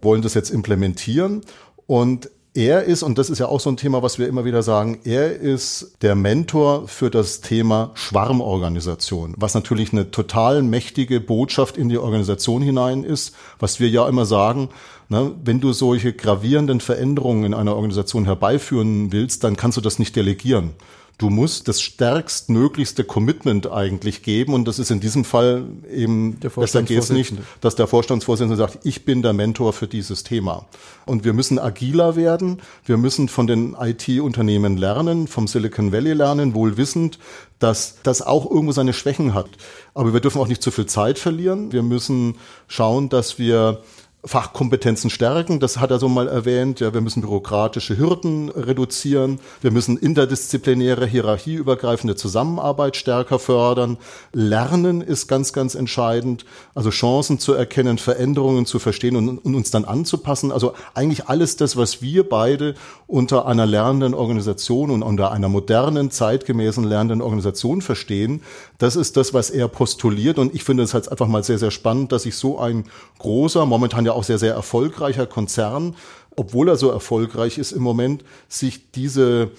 wollen 0.01 0.23
das 0.23 0.35
jetzt 0.35 0.51
implementieren. 0.51 1.41
Und 1.89 2.31
er 2.57 2.85
ist, 2.85 3.03
und 3.03 3.19
das 3.19 3.31
ist 3.31 3.39
ja 3.39 3.47
auch 3.47 3.61
so 3.61 3.71
ein 3.71 3.77
Thema, 3.77 4.03
was 4.03 4.19
wir 4.19 4.27
immer 4.27 4.45
wieder 4.45 4.63
sagen, 4.63 4.99
er 5.05 5.39
ist 5.39 5.97
der 6.03 6.15
Mentor 6.15 6.89
für 6.89 7.11
das 7.11 7.41
Thema 7.41 7.91
Schwarmorganisation, 7.95 9.35
was 9.37 9.55
natürlich 9.55 9.93
eine 9.93 10.11
total 10.11 10.63
mächtige 10.63 11.21
Botschaft 11.21 11.77
in 11.77 11.89
die 11.89 11.99
Organisation 11.99 12.63
hinein 12.63 13.05
ist, 13.05 13.35
was 13.59 13.79
wir 13.79 13.89
ja 13.89 14.09
immer 14.09 14.25
sagen, 14.25 14.71
ne, 15.09 15.33
wenn 15.45 15.61
du 15.61 15.73
solche 15.73 16.13
gravierenden 16.13 16.81
Veränderungen 16.81 17.45
in 17.45 17.55
einer 17.55 17.77
Organisation 17.77 18.25
herbeiführen 18.25 19.13
willst, 19.13 19.45
dann 19.45 19.57
kannst 19.57 19.77
du 19.77 19.83
das 19.83 19.99
nicht 19.99 20.17
delegieren 20.17 20.73
du 21.19 21.31
musst 21.31 21.67
das 21.67 21.81
stärkstmöglichste 21.81 23.05
Commitment 23.05 23.71
eigentlich 23.71 24.23
geben 24.23 24.53
und 24.53 24.69
das 24.69 24.79
ist 24.79 24.91
in 24.91 25.01
diesem 25.01 25.25
Fall 25.25 25.65
eben, 25.91 26.35
besser 26.35 26.83
geht's 26.83 27.09
nicht, 27.11 27.35
dass 27.61 27.75
der 27.75 27.87
Vorstandsvorsitzende 27.87 28.57
sagt, 28.57 28.81
ich 28.85 29.05
bin 29.05 29.23
der 29.23 29.33
Mentor 29.33 29.73
für 29.73 29.87
dieses 29.87 30.25
Thema. 30.25 30.67
Und 31.07 31.25
wir 31.25 31.33
müssen 31.33 31.59
agiler 31.59 32.17
werden, 32.17 32.61
wir 32.85 32.99
müssen 32.99 33.29
von 33.29 33.47
den 33.47 33.75
IT-Unternehmen 33.81 34.77
lernen, 34.77 35.27
vom 35.27 35.47
Silicon 35.47 35.91
Valley 35.91 36.13
lernen, 36.13 36.55
wohl 36.55 36.77
wissend, 36.77 37.19
dass 37.59 37.97
das 38.03 38.21
auch 38.21 38.51
irgendwo 38.51 38.73
seine 38.73 38.93
Schwächen 38.93 39.33
hat. 39.33 39.49
Aber 39.95 40.13
wir 40.13 40.21
dürfen 40.21 40.41
auch 40.41 40.49
nicht 40.49 40.63
zu 40.63 40.71
viel 40.71 40.87
Zeit 40.87 41.19
verlieren. 41.19 41.73
Wir 41.73 41.83
müssen 41.83 42.35
schauen, 42.69 43.09
dass 43.09 43.39
wir 43.39 43.83
Fachkompetenzen 44.27 45.09
stärken, 45.09 45.61
das 45.61 45.79
hat 45.79 45.93
er 45.93 46.01
so 46.01 46.09
mal 46.09 46.27
erwähnt. 46.27 46.81
Ja, 46.81 46.93
wir 46.93 47.01
müssen 47.01 47.21
bürokratische 47.21 47.97
Hürden 47.97 48.49
reduzieren. 48.49 49.39
Wir 49.61 49.71
müssen 49.71 49.97
interdisziplinäre, 49.97 51.07
hierarchieübergreifende 51.07 52.17
Zusammenarbeit 52.17 52.97
stärker 52.97 53.39
fördern. 53.39 53.99
Lernen 54.33 55.01
ist 55.01 55.29
ganz, 55.29 55.53
ganz 55.53 55.77
entscheidend. 55.77 56.45
Also 56.75 56.91
Chancen 56.91 57.39
zu 57.39 57.53
erkennen, 57.53 57.99
Veränderungen 57.99 58.67
zu 58.67 58.81
verstehen 58.81 59.15
und, 59.15 59.39
und 59.39 59.55
uns 59.55 59.71
dann 59.71 59.85
anzupassen. 59.85 60.51
Also 60.51 60.75
eigentlich 60.95 61.29
alles 61.29 61.57
das, 61.57 61.77
was 61.77 62.03
wir 62.03 62.29
beide 62.29 62.75
unter 63.07 63.47
einer 63.47 63.65
lernenden 63.65 64.13
Organisation 64.13 64.91
und 64.91 65.05
unter 65.05 65.31
einer 65.31 65.49
modernen, 65.49 66.11
zeitgemäßen 66.11 66.83
lernenden 66.83 67.23
Organisation 67.23 67.81
verstehen. 67.81 68.43
Das 68.79 68.97
ist 68.97 69.17
das, 69.17 69.33
was 69.33 69.51
er 69.51 69.69
postuliert. 69.69 70.41
Und 70.41 70.53
ich 70.53 70.65
finde 70.65 70.83
es 70.83 70.95
halt 70.95 71.13
einfach 71.13 71.29
mal 71.29 71.45
sehr, 71.45 71.59
sehr 71.59 71.71
spannend, 71.71 72.11
dass 72.11 72.25
sich 72.25 72.35
so 72.35 72.59
ein 72.59 72.87
großer, 73.21 73.65
momentan 73.67 74.05
ja 74.05 74.16
auch 74.17 74.25
sehr, 74.25 74.39
sehr 74.39 74.55
erfolgreicher 74.55 75.27
Konzern, 75.27 75.95
obwohl 76.35 76.69
er 76.69 76.77
so 76.77 76.91
erfolgreich 76.91 77.59
ist 77.59 77.73
im 77.73 77.83
Moment, 77.83 78.25
sich 78.49 78.91
diese 78.91 79.53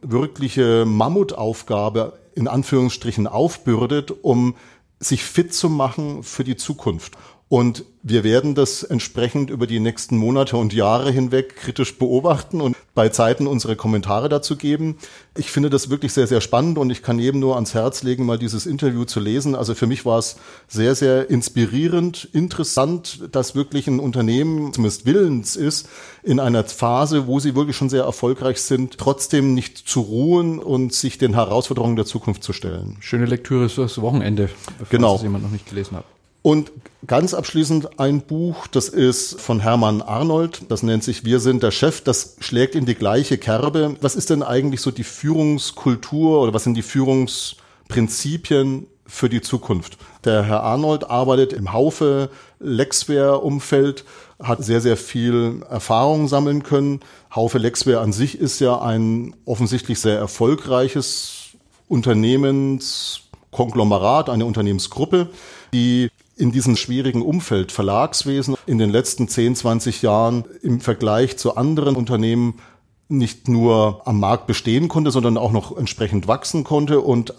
wirkliche 0.00 0.84
Mammutaufgabe 0.86 2.18
in 2.34 2.48
Anführungsstrichen 2.48 3.26
aufbürdet, 3.26 4.12
um 4.22 4.56
sich 4.98 5.24
fit 5.24 5.54
zu 5.54 5.68
machen 5.68 6.22
für 6.22 6.44
die 6.44 6.56
Zukunft. 6.56 7.14
Und 7.48 7.84
wir 8.02 8.24
werden 8.24 8.54
das 8.54 8.82
entsprechend 8.82 9.50
über 9.50 9.66
die 9.66 9.80
nächsten 9.80 10.16
Monate 10.16 10.56
und 10.56 10.72
Jahre 10.72 11.10
hinweg 11.10 11.56
kritisch 11.56 11.98
beobachten 11.98 12.60
und 12.60 12.76
bei 12.94 13.08
Zeiten 13.08 13.46
unsere 13.46 13.76
Kommentare 13.76 14.28
dazu 14.28 14.56
geben. 14.56 14.96
Ich 15.36 15.50
finde 15.50 15.68
das 15.68 15.90
wirklich 15.90 16.12
sehr, 16.12 16.26
sehr 16.26 16.40
spannend 16.40 16.78
und 16.78 16.90
ich 16.90 17.02
kann 17.02 17.18
jedem 17.18 17.40
nur 17.40 17.56
ans 17.56 17.74
Herz 17.74 18.02
legen, 18.02 18.24
mal 18.24 18.38
dieses 18.38 18.66
Interview 18.66 19.04
zu 19.04 19.18
lesen. 19.18 19.54
Also 19.54 19.74
für 19.74 19.86
mich 19.86 20.04
war 20.04 20.18
es 20.18 20.36
sehr, 20.68 20.94
sehr 20.94 21.28
inspirierend, 21.28 22.28
interessant, 22.32 23.28
dass 23.32 23.54
wirklich 23.54 23.88
ein 23.88 23.98
Unternehmen 23.98 24.72
zumindest 24.72 25.06
willens 25.06 25.56
ist, 25.56 25.88
in 26.22 26.38
einer 26.38 26.64
Phase, 26.64 27.26
wo 27.26 27.40
sie 27.40 27.56
wirklich 27.56 27.76
schon 27.76 27.90
sehr 27.90 28.04
erfolgreich 28.04 28.60
sind, 28.60 28.96
trotzdem 28.96 29.54
nicht 29.54 29.76
zu 29.76 30.00
ruhen 30.00 30.60
und 30.60 30.92
sich 30.92 31.18
den 31.18 31.34
Herausforderungen 31.34 31.96
der 31.96 32.06
Zukunft 32.06 32.44
zu 32.44 32.52
stellen. 32.52 32.96
Schöne 33.00 33.26
Lektüre 33.26 33.68
fürs 33.68 34.00
Wochenende, 34.00 34.48
bevor 34.78 34.90
genau. 34.90 35.16
es 35.16 35.22
jemand 35.22 35.44
noch 35.44 35.50
nicht 35.50 35.68
gelesen 35.68 35.96
hat. 35.96 36.04
Und 36.44 36.70
ganz 37.06 37.32
abschließend 37.32 37.98
ein 37.98 38.20
Buch, 38.20 38.66
das 38.66 38.90
ist 38.90 39.40
von 39.40 39.60
Hermann 39.60 40.02
Arnold, 40.02 40.70
das 40.70 40.82
nennt 40.82 41.02
sich 41.02 41.24
Wir 41.24 41.40
sind 41.40 41.62
der 41.62 41.70
Chef, 41.70 42.02
das 42.02 42.36
schlägt 42.38 42.74
in 42.74 42.84
die 42.84 42.94
gleiche 42.94 43.38
Kerbe. 43.38 43.96
Was 44.02 44.14
ist 44.14 44.28
denn 44.28 44.42
eigentlich 44.42 44.82
so 44.82 44.90
die 44.90 45.04
Führungskultur 45.04 46.42
oder 46.42 46.52
was 46.52 46.64
sind 46.64 46.74
die 46.74 46.82
Führungsprinzipien 46.82 48.86
für 49.06 49.30
die 49.30 49.40
Zukunft? 49.40 49.96
Der 50.24 50.42
Herr 50.42 50.62
Arnold 50.62 51.08
arbeitet 51.08 51.54
im 51.54 51.72
Haufe 51.72 52.28
Lexware-Umfeld, 52.60 54.04
hat 54.38 54.62
sehr, 54.62 54.82
sehr 54.82 54.98
viel 54.98 55.62
Erfahrung 55.70 56.28
sammeln 56.28 56.62
können. 56.62 57.00
Haufe 57.34 57.56
Lexware 57.56 58.00
an 58.00 58.12
sich 58.12 58.38
ist 58.38 58.60
ja 58.60 58.82
ein 58.82 59.34
offensichtlich 59.46 59.98
sehr 59.98 60.18
erfolgreiches 60.18 61.54
Unternehmenskonglomerat, 61.88 64.28
eine 64.28 64.44
Unternehmensgruppe, 64.44 65.30
die 65.72 66.10
in 66.36 66.52
diesem 66.52 66.76
schwierigen 66.76 67.22
Umfeld 67.22 67.72
Verlagswesen 67.72 68.56
in 68.66 68.78
den 68.78 68.90
letzten 68.90 69.28
10, 69.28 69.56
20 69.56 70.02
Jahren 70.02 70.44
im 70.62 70.80
Vergleich 70.80 71.36
zu 71.36 71.56
anderen 71.56 71.96
Unternehmen 71.96 72.60
nicht 73.08 73.48
nur 73.48 74.02
am 74.06 74.18
Markt 74.18 74.46
bestehen 74.46 74.88
konnte, 74.88 75.10
sondern 75.10 75.36
auch 75.36 75.52
noch 75.52 75.76
entsprechend 75.76 76.26
wachsen 76.26 76.64
konnte. 76.64 77.00
Und 77.00 77.34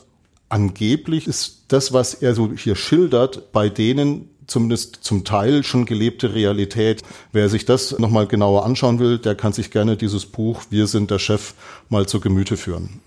angeblich 0.50 1.28
ist 1.28 1.66
das, 1.70 1.92
was 1.92 2.14
er 2.14 2.36
so 2.36 2.52
hier 2.54 2.76
schildert, 2.76 3.52
bei 3.52 3.70
denen 3.70 4.30
zumindest 4.48 5.00
zum 5.02 5.24
Teil 5.24 5.64
schon 5.64 5.86
gelebte 5.86 6.34
Realität. 6.36 7.02
Wer 7.32 7.50
sich 7.50 7.66
das 7.66 7.98
nochmal 7.98 8.28
genauer 8.28 8.64
anschauen 8.66 9.00
will, 9.00 9.18
der 9.18 9.36
kann 9.36 9.54
sich 9.54 9.72
gerne 9.72 9.98
dieses 9.98 10.26
Buch 10.26 10.64
Wir 10.70 10.88
sind 10.88 11.12
der 11.12 11.20
Chef 11.20 11.56
mal 11.90 12.08
zu 12.08 12.20
Gemüte 12.20 12.58
führen. 12.58 13.02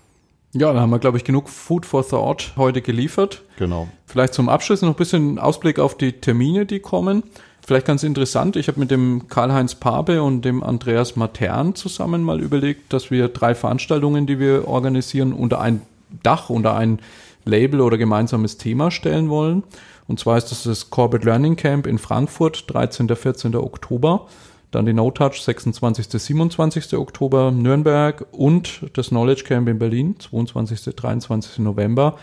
Ja, 0.53 0.73
da 0.73 0.79
haben 0.79 0.89
wir, 0.89 0.99
glaube 0.99 1.17
ich, 1.17 1.23
genug 1.23 1.47
Food 1.47 1.85
for 1.85 2.07
Thought 2.07 2.53
heute 2.57 2.81
geliefert. 2.81 3.43
Genau. 3.57 3.87
Vielleicht 4.05 4.33
zum 4.33 4.49
Abschluss 4.49 4.81
noch 4.81 4.89
ein 4.89 4.95
bisschen 4.95 5.37
Ausblick 5.37 5.77
auf 5.77 5.95
die 5.95 6.13
Termine, 6.13 6.65
die 6.65 6.79
kommen. 6.79 7.23
Vielleicht 7.65 7.85
ganz 7.85 8.01
interessant, 8.01 8.55
ich 8.55 8.67
habe 8.67 8.79
mit 8.79 8.89
dem 8.89 9.27
Karl-Heinz 9.27 9.75
Pape 9.75 10.23
und 10.23 10.43
dem 10.43 10.63
Andreas 10.63 11.15
Matern 11.15 11.75
zusammen 11.75 12.23
mal 12.23 12.41
überlegt, 12.41 12.91
dass 12.93 13.11
wir 13.11 13.27
drei 13.27 13.53
Veranstaltungen, 13.53 14.25
die 14.25 14.39
wir 14.39 14.67
organisieren, 14.67 15.33
unter 15.33 15.61
ein 15.61 15.83
Dach, 16.23 16.49
unter 16.49 16.75
ein 16.75 16.99
Label 17.45 17.81
oder 17.81 17.99
gemeinsames 17.99 18.57
Thema 18.57 18.89
stellen 18.89 19.29
wollen. 19.29 19.61
Und 20.07 20.19
zwar 20.19 20.39
ist 20.39 20.49
das 20.49 20.63
das 20.63 20.89
Corporate 20.89 21.27
Learning 21.27 21.57
Camp 21.57 21.85
in 21.85 21.99
Frankfurt, 21.99 22.63
13. 22.73 23.07
14. 23.15 23.55
Oktober. 23.55 24.25
Dann 24.71 24.85
die 24.85 24.93
No 24.93 25.09
Touch 25.09 25.41
26. 25.41 26.07
27. 26.09 26.93
Oktober 26.93 27.51
Nürnberg 27.51 28.27
und 28.31 28.89
das 28.93 29.09
Knowledge 29.09 29.43
Camp 29.43 29.67
in 29.67 29.79
Berlin 29.79 30.15
22. 30.19 30.95
23. 30.95 31.59
November 31.59 32.17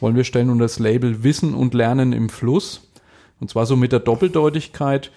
wollen 0.00 0.16
wir 0.16 0.24
stellen 0.24 0.50
unter 0.50 0.64
das 0.64 0.78
Label 0.78 1.22
Wissen 1.22 1.54
und 1.54 1.74
Lernen 1.74 2.12
im 2.12 2.28
Fluss. 2.28 2.88
Und 3.40 3.50
zwar 3.50 3.66
so 3.66 3.76
mit 3.76 3.92
der 3.92 4.00
Doppeldeutigkeit, 4.00 5.10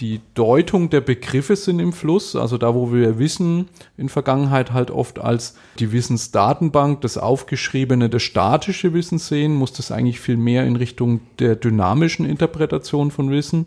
die 0.00 0.20
Deutung 0.34 0.90
der 0.90 1.00
Begriffe 1.00 1.54
sind 1.54 1.78
im 1.78 1.92
Fluss, 1.92 2.34
also 2.34 2.56
da, 2.56 2.74
wo 2.74 2.92
wir 2.92 3.18
Wissen 3.18 3.68
in 3.96 4.08
Vergangenheit 4.08 4.72
halt 4.72 4.90
oft 4.90 5.18
als 5.18 5.56
die 5.78 5.92
Wissensdatenbank, 5.92 7.02
das 7.02 7.18
aufgeschriebene, 7.18 8.08
das 8.08 8.22
statische 8.22 8.94
Wissen 8.94 9.18
sehen, 9.18 9.54
muss 9.54 9.72
das 9.72 9.92
eigentlich 9.92 10.18
viel 10.18 10.36
mehr 10.36 10.66
in 10.66 10.76
Richtung 10.76 11.20
der 11.38 11.56
dynamischen 11.56 12.24
Interpretation 12.24 13.10
von 13.10 13.30
Wissen, 13.30 13.66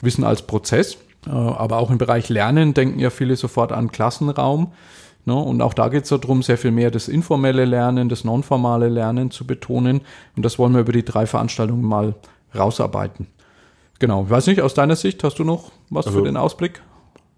Wissen 0.00 0.24
als 0.24 0.42
Prozess. 0.42 0.98
Äh, 1.26 1.30
aber 1.30 1.78
auch 1.78 1.90
im 1.90 1.98
Bereich 1.98 2.28
Lernen 2.28 2.74
denken 2.74 2.98
ja 2.98 3.10
viele 3.10 3.36
sofort 3.36 3.72
an 3.72 3.90
Klassenraum. 3.92 4.72
Ne? 5.24 5.34
Und 5.34 5.60
auch 5.60 5.74
da 5.74 5.88
geht 5.88 6.04
es 6.04 6.08
darum, 6.08 6.42
sehr 6.42 6.58
viel 6.58 6.70
mehr 6.70 6.90
das 6.90 7.08
informelle 7.08 7.64
Lernen, 7.64 8.08
das 8.08 8.24
nonformale 8.24 8.88
Lernen 8.88 9.30
zu 9.30 9.46
betonen. 9.46 10.00
Und 10.36 10.44
das 10.44 10.58
wollen 10.58 10.72
wir 10.72 10.80
über 10.80 10.92
die 10.92 11.04
drei 11.04 11.26
Veranstaltungen 11.26 11.82
mal 11.82 12.14
rausarbeiten. 12.56 13.26
Genau. 13.98 14.24
Ich 14.24 14.30
weiß 14.30 14.46
nicht, 14.46 14.62
aus 14.62 14.74
deiner 14.74 14.96
Sicht 14.96 15.22
hast 15.24 15.38
du 15.38 15.44
noch 15.44 15.70
was 15.90 16.06
also, 16.06 16.18
für 16.18 16.24
den 16.24 16.36
Ausblick? 16.36 16.82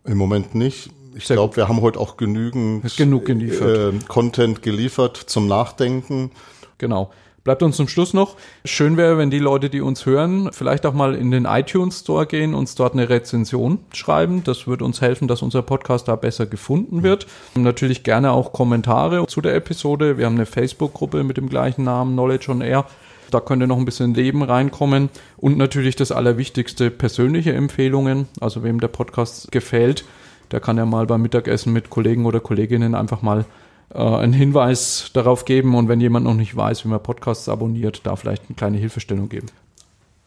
Im 0.05 0.17
Moment 0.17 0.55
nicht. 0.55 0.91
Ich 1.15 1.25
glaube, 1.25 1.57
wir 1.57 1.69
haben 1.69 1.83
heute 1.83 2.01
auch 2.01 2.17
genügend 2.17 2.97
genug 2.97 3.27
geliefert. 3.27 3.95
Äh, 3.95 3.99
Content 4.09 4.63
geliefert 4.63 5.17
zum 5.17 5.47
Nachdenken. 5.47 6.31
Genau. 6.79 7.11
Bleibt 7.45 7.65
uns 7.65 7.77
zum 7.77 7.89
Schluss 7.89 8.15
noch. 8.15 8.37
Schön 8.65 8.97
wäre, 8.97 9.19
wenn 9.19 9.33
die 9.33 9.41
Leute, 9.41 9.69
die 9.69 9.81
uns 9.81 10.07
hören, 10.07 10.51
vielleicht 10.53 10.87
auch 10.87 10.93
mal 10.93 11.17
in 11.17 11.33
den 11.33 11.45
iTunes 11.45 12.01
Store 12.01 12.25
gehen, 12.25 12.55
uns 12.55 12.77
dort 12.77 12.93
eine 12.93 13.09
Rezension 13.09 13.81
schreiben. 13.93 14.45
Das 14.45 14.69
wird 14.69 14.81
uns 14.81 15.01
helfen, 15.01 15.27
dass 15.27 15.43
unser 15.43 15.63
Podcast 15.63 16.07
da 16.07 16.15
besser 16.15 16.47
gefunden 16.47 17.03
wird. 17.03 17.27
Und 17.57 17.65
natürlich 17.65 18.05
gerne 18.05 18.31
auch 18.31 18.53
Kommentare 18.53 19.27
zu 19.27 19.41
der 19.41 19.57
Episode. 19.57 20.19
Wir 20.19 20.27
haben 20.27 20.37
eine 20.37 20.47
Facebook-Gruppe 20.47 21.25
mit 21.25 21.37
dem 21.37 21.49
gleichen 21.49 21.83
Namen, 21.83 22.13
Knowledge 22.13 22.49
on 22.49 22.61
Air. 22.61 22.85
Da 23.33 23.41
könnte 23.41 23.67
noch 23.67 23.79
ein 23.79 23.87
bisschen 23.87 24.15
Leben 24.15 24.45
reinkommen. 24.45 25.09
Und 25.37 25.59
natürlich 25.59 25.97
das 25.97 26.13
Allerwichtigste, 26.13 26.93
persönliche 26.93 27.55
Empfehlungen. 27.55 28.29
Also 28.41 28.63
wem 28.63 28.79
der 28.79 28.87
Podcast 28.87 29.51
gefällt, 29.51 30.05
der 30.53 30.61
kann 30.61 30.77
ja 30.77 30.87
mal 30.87 31.07
beim 31.07 31.23
Mittagessen 31.23 31.73
mit 31.73 31.91
Kollegen 31.91 32.25
oder 32.25 32.39
Kolleginnen 32.39 32.95
einfach 32.95 33.21
mal 33.21 33.47
äh, 33.95 33.99
einen 33.99 34.33
Hinweis 34.33 35.11
darauf 35.13 35.45
geben. 35.45 35.75
Und 35.75 35.89
wenn 35.89 36.01
jemand 36.01 36.25
noch 36.27 36.35
nicht 36.35 36.57
weiß, 36.57 36.85
wie 36.85 36.89
man 36.89 37.03
Podcasts 37.03 37.49
abonniert, 37.49 38.01
da 38.05 38.17
vielleicht 38.17 38.45
eine 38.49 38.57
kleine 38.57 38.79
Hilfestellung 38.79 39.29
geben. 39.29 39.49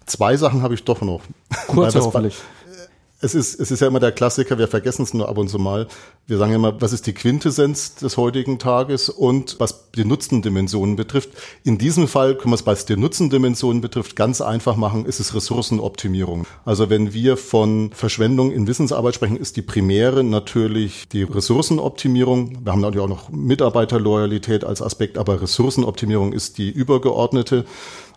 Zwei 0.06 0.38
Sachen 0.38 0.62
habe 0.62 0.74
ich 0.76 0.84
doch 0.84 1.02
noch. 1.02 1.22
Kurz 1.68 1.96
hoffentlich 1.96 2.38
es 3.26 3.34
ist, 3.34 3.60
es 3.60 3.72
ist 3.72 3.80
ja 3.80 3.88
immer 3.88 4.00
der 4.00 4.12
Klassiker, 4.12 4.60
wir 4.60 4.68
vergessen 4.68 5.02
es 5.02 5.14
nur 5.14 5.28
ab 5.28 5.38
und 5.40 5.50
zu 5.50 5.58
mal. 5.58 5.88
Wir 6.28 6.38
sagen 6.38 6.54
immer, 6.54 6.80
was 6.80 6.94
ist 6.94 7.08
die 7.08 7.14
Quintessenz 7.14 7.96
des 7.96 8.18
heutigen 8.18 8.60
Tages 8.60 9.10
und 9.10 9.60
was 9.60 9.92
die 9.92 10.06
Nutzendimensionen 10.06 10.96
betrifft. 10.96 11.30
In 11.64 11.80
diesem 11.80 12.08
Fall 12.08 12.36
können 12.36 12.52
wir 12.52 12.56
es, 12.56 12.66
was 12.68 12.86
die 12.86 12.96
Nutzendimensionen 12.96 13.82
betrifft, 13.82 14.16
ganz 14.16 14.42
einfach 14.42 14.76
machen, 14.76 15.06
ist 15.06 15.20
es 15.20 15.34
Ressourcenoptimierung. 15.34 16.46
Also 16.66 16.92
wenn 16.92 17.14
wir 17.14 17.36
von 17.36 17.92
Verschwendung 17.94 18.52
in 18.52 18.68
Wissensarbeit 18.68 19.16
sprechen, 19.16 19.38
ist 19.38 19.58
die 19.58 19.64
primäre 19.64 20.24
natürlich 20.24 21.08
die 21.10 21.24
Ressourcenoptimierung. 21.24 22.64
Wir 22.64 22.72
haben 22.72 22.82
natürlich 22.82 23.06
auch 23.06 23.10
noch 23.10 23.30
Mitarbeiterloyalität 23.30 24.64
als 24.64 24.84
Aspekt, 24.84 25.18
aber 25.18 25.42
Ressourcenoptimierung 25.42 26.32
ist 26.32 26.60
die 26.60 26.70
übergeordnete. 26.70 27.66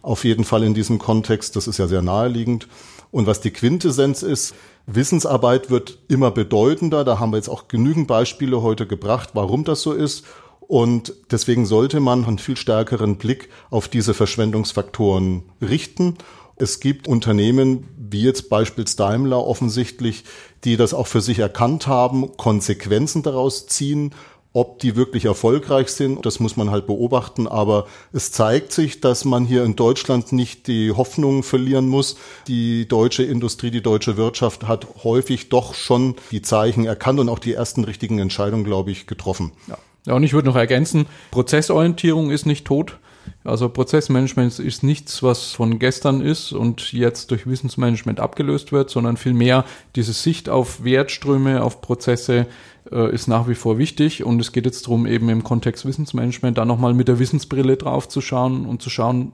Auf 0.03 0.25
jeden 0.25 0.45
Fall 0.45 0.63
in 0.65 0.75
diesem 0.75 0.99
Kontext, 0.99 1.57
das 1.57 1.67
ist 1.67 1.79
ja 1.79 1.89
sehr 1.89 2.03
naheliegend. 2.03 2.69
Und 3.11 3.27
was 3.27 3.41
die 3.41 3.51
Quintessenz 3.51 4.23
ist, 4.23 4.55
Wissensarbeit 4.91 5.71
wird 5.71 5.99
immer 6.09 6.31
bedeutender. 6.31 7.05
Da 7.05 7.19
haben 7.19 7.33
wir 7.33 7.37
jetzt 7.37 7.51
auch 7.51 7.69
genügend 7.69 8.09
Beispiele 8.09 8.63
heute 8.63 8.87
gebracht, 8.87 9.31
warum 9.35 9.65
das 9.65 9.83
so 9.83 9.93
ist. 9.93 10.25
Und 10.61 11.13
deswegen 11.31 11.67
sollte 11.67 12.01
man 12.01 12.25
einen 12.25 12.39
viel 12.39 12.57
stärkeren 12.57 13.17
Blick 13.17 13.51
auf 13.71 13.89
diese 13.89 14.15
Verschwendungsfaktoren 14.15 15.43
richten. 15.63 16.17
Es 16.57 16.81
gibt 16.81 17.07
Unternehmen, 17.07 17.89
wie 17.97 18.23
jetzt 18.23 18.49
beispielsweise 18.49 18.97
Daimler 18.97 19.47
offensichtlich, 19.47 20.25
die 20.65 20.77
das 20.77 20.95
auch 20.95 21.07
für 21.07 21.21
sich 21.21 21.39
erkannt 21.39 21.87
haben, 21.87 22.37
Konsequenzen 22.37 23.23
daraus 23.23 23.67
ziehen 23.67 24.13
ob 24.59 24.81
die 24.81 24.97
wirklich 24.97 25.25
erfolgreich 25.25 25.89
sind, 25.89 26.27
das 26.27 26.41
muss 26.41 26.57
man 26.57 26.73
halt 26.73 26.89
beobachten. 26.89 27.47
Aber 27.47 27.87
es 28.13 28.33
zeigt 28.33 28.73
sich, 28.73 29.01
dass 29.01 29.25
man 29.25 29.45
hier 29.45 29.63
in 29.63 29.77
Deutschland 29.77 30.33
nicht 30.33 30.67
die 30.67 30.91
Hoffnung 30.91 31.45
verlieren 31.45 31.89
muss. 31.89 32.17
Die 32.49 32.89
deutsche 32.89 33.23
Industrie, 33.23 33.71
die 33.71 33.83
deutsche 33.83 34.17
Wirtschaft 34.17 34.67
hat 34.67 34.89
häufig 35.05 35.49
doch 35.49 35.75
schon 35.75 36.17
die 36.33 36.43
Zeichen 36.43 36.87
erkannt 36.87 37.21
und 37.21 37.29
auch 37.29 37.39
die 37.39 37.53
ersten 37.53 37.85
richtigen 37.85 38.19
Entscheidungen, 38.19 38.65
glaube 38.65 38.91
ich, 38.91 39.07
getroffen. 39.07 39.53
Ja. 39.69 39.79
Ja, 40.07 40.15
und 40.15 40.23
ich 40.23 40.33
würde 40.33 40.49
noch 40.49 40.57
ergänzen, 40.57 41.05
Prozessorientierung 41.31 42.31
ist 42.31 42.47
nicht 42.47 42.65
tot. 42.65 42.97
Also 43.45 43.69
Prozessmanagement 43.69 44.59
ist 44.59 44.83
nichts, 44.83 45.23
was 45.23 45.53
von 45.53 45.79
gestern 45.79 46.21
ist 46.21 46.53
und 46.53 46.93
jetzt 46.93 47.31
durch 47.31 47.47
Wissensmanagement 47.47 48.21
abgelöst 48.21 48.73
wird, 48.73 48.91
sondern 48.91 49.17
vielmehr 49.17 49.65
diese 49.97 50.15
Sicht 50.15 50.49
auf 50.49 50.83
Wertströme, 50.83 51.63
auf 51.63 51.83
Prozesse, 51.83 52.47
äh, 52.93 53.13
ist 53.13 53.29
nach 53.29 53.49
wie 53.49 53.55
vor 53.55 53.79
wichtig 53.79 54.25
und 54.25 54.41
es 54.41 54.53
geht 54.53 54.67
jetzt 54.67 54.87
darum, 54.87 55.07
eben 55.07 55.29
im 55.29 55.45
Kontext 55.45 55.87
Wissensmanagement 55.87 56.59
da 56.59 56.65
nochmal 56.65 56.95
mit 56.95 57.09
der 57.09 57.19
Wissensbrille 57.19 57.77
drauf 57.77 58.09
zu 58.09 58.21
schauen 58.21 58.67
und 58.67 58.83
zu 58.83 58.91
schauen, 58.91 59.33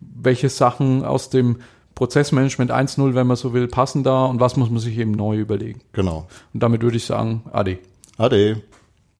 welche 0.00 0.48
Sachen 0.48 1.04
aus 1.04 1.30
dem 1.30 1.56
Prozessmanagement 1.94 2.72
1.0, 2.72 3.14
wenn 3.14 3.26
man 3.26 3.36
so 3.36 3.52
will, 3.52 3.68
passen 3.68 4.04
da 4.04 4.24
und 4.24 4.40
was 4.40 4.56
muss 4.56 4.70
man 4.70 4.78
sich 4.78 4.96
eben 4.96 5.12
neu 5.12 5.36
überlegen. 5.36 5.80
Genau. 5.92 6.26
Und 6.54 6.62
damit 6.62 6.82
würde 6.82 6.96
ich 6.96 7.04
sagen, 7.04 7.42
Ade. 7.52 7.78
Ade. 8.16 8.62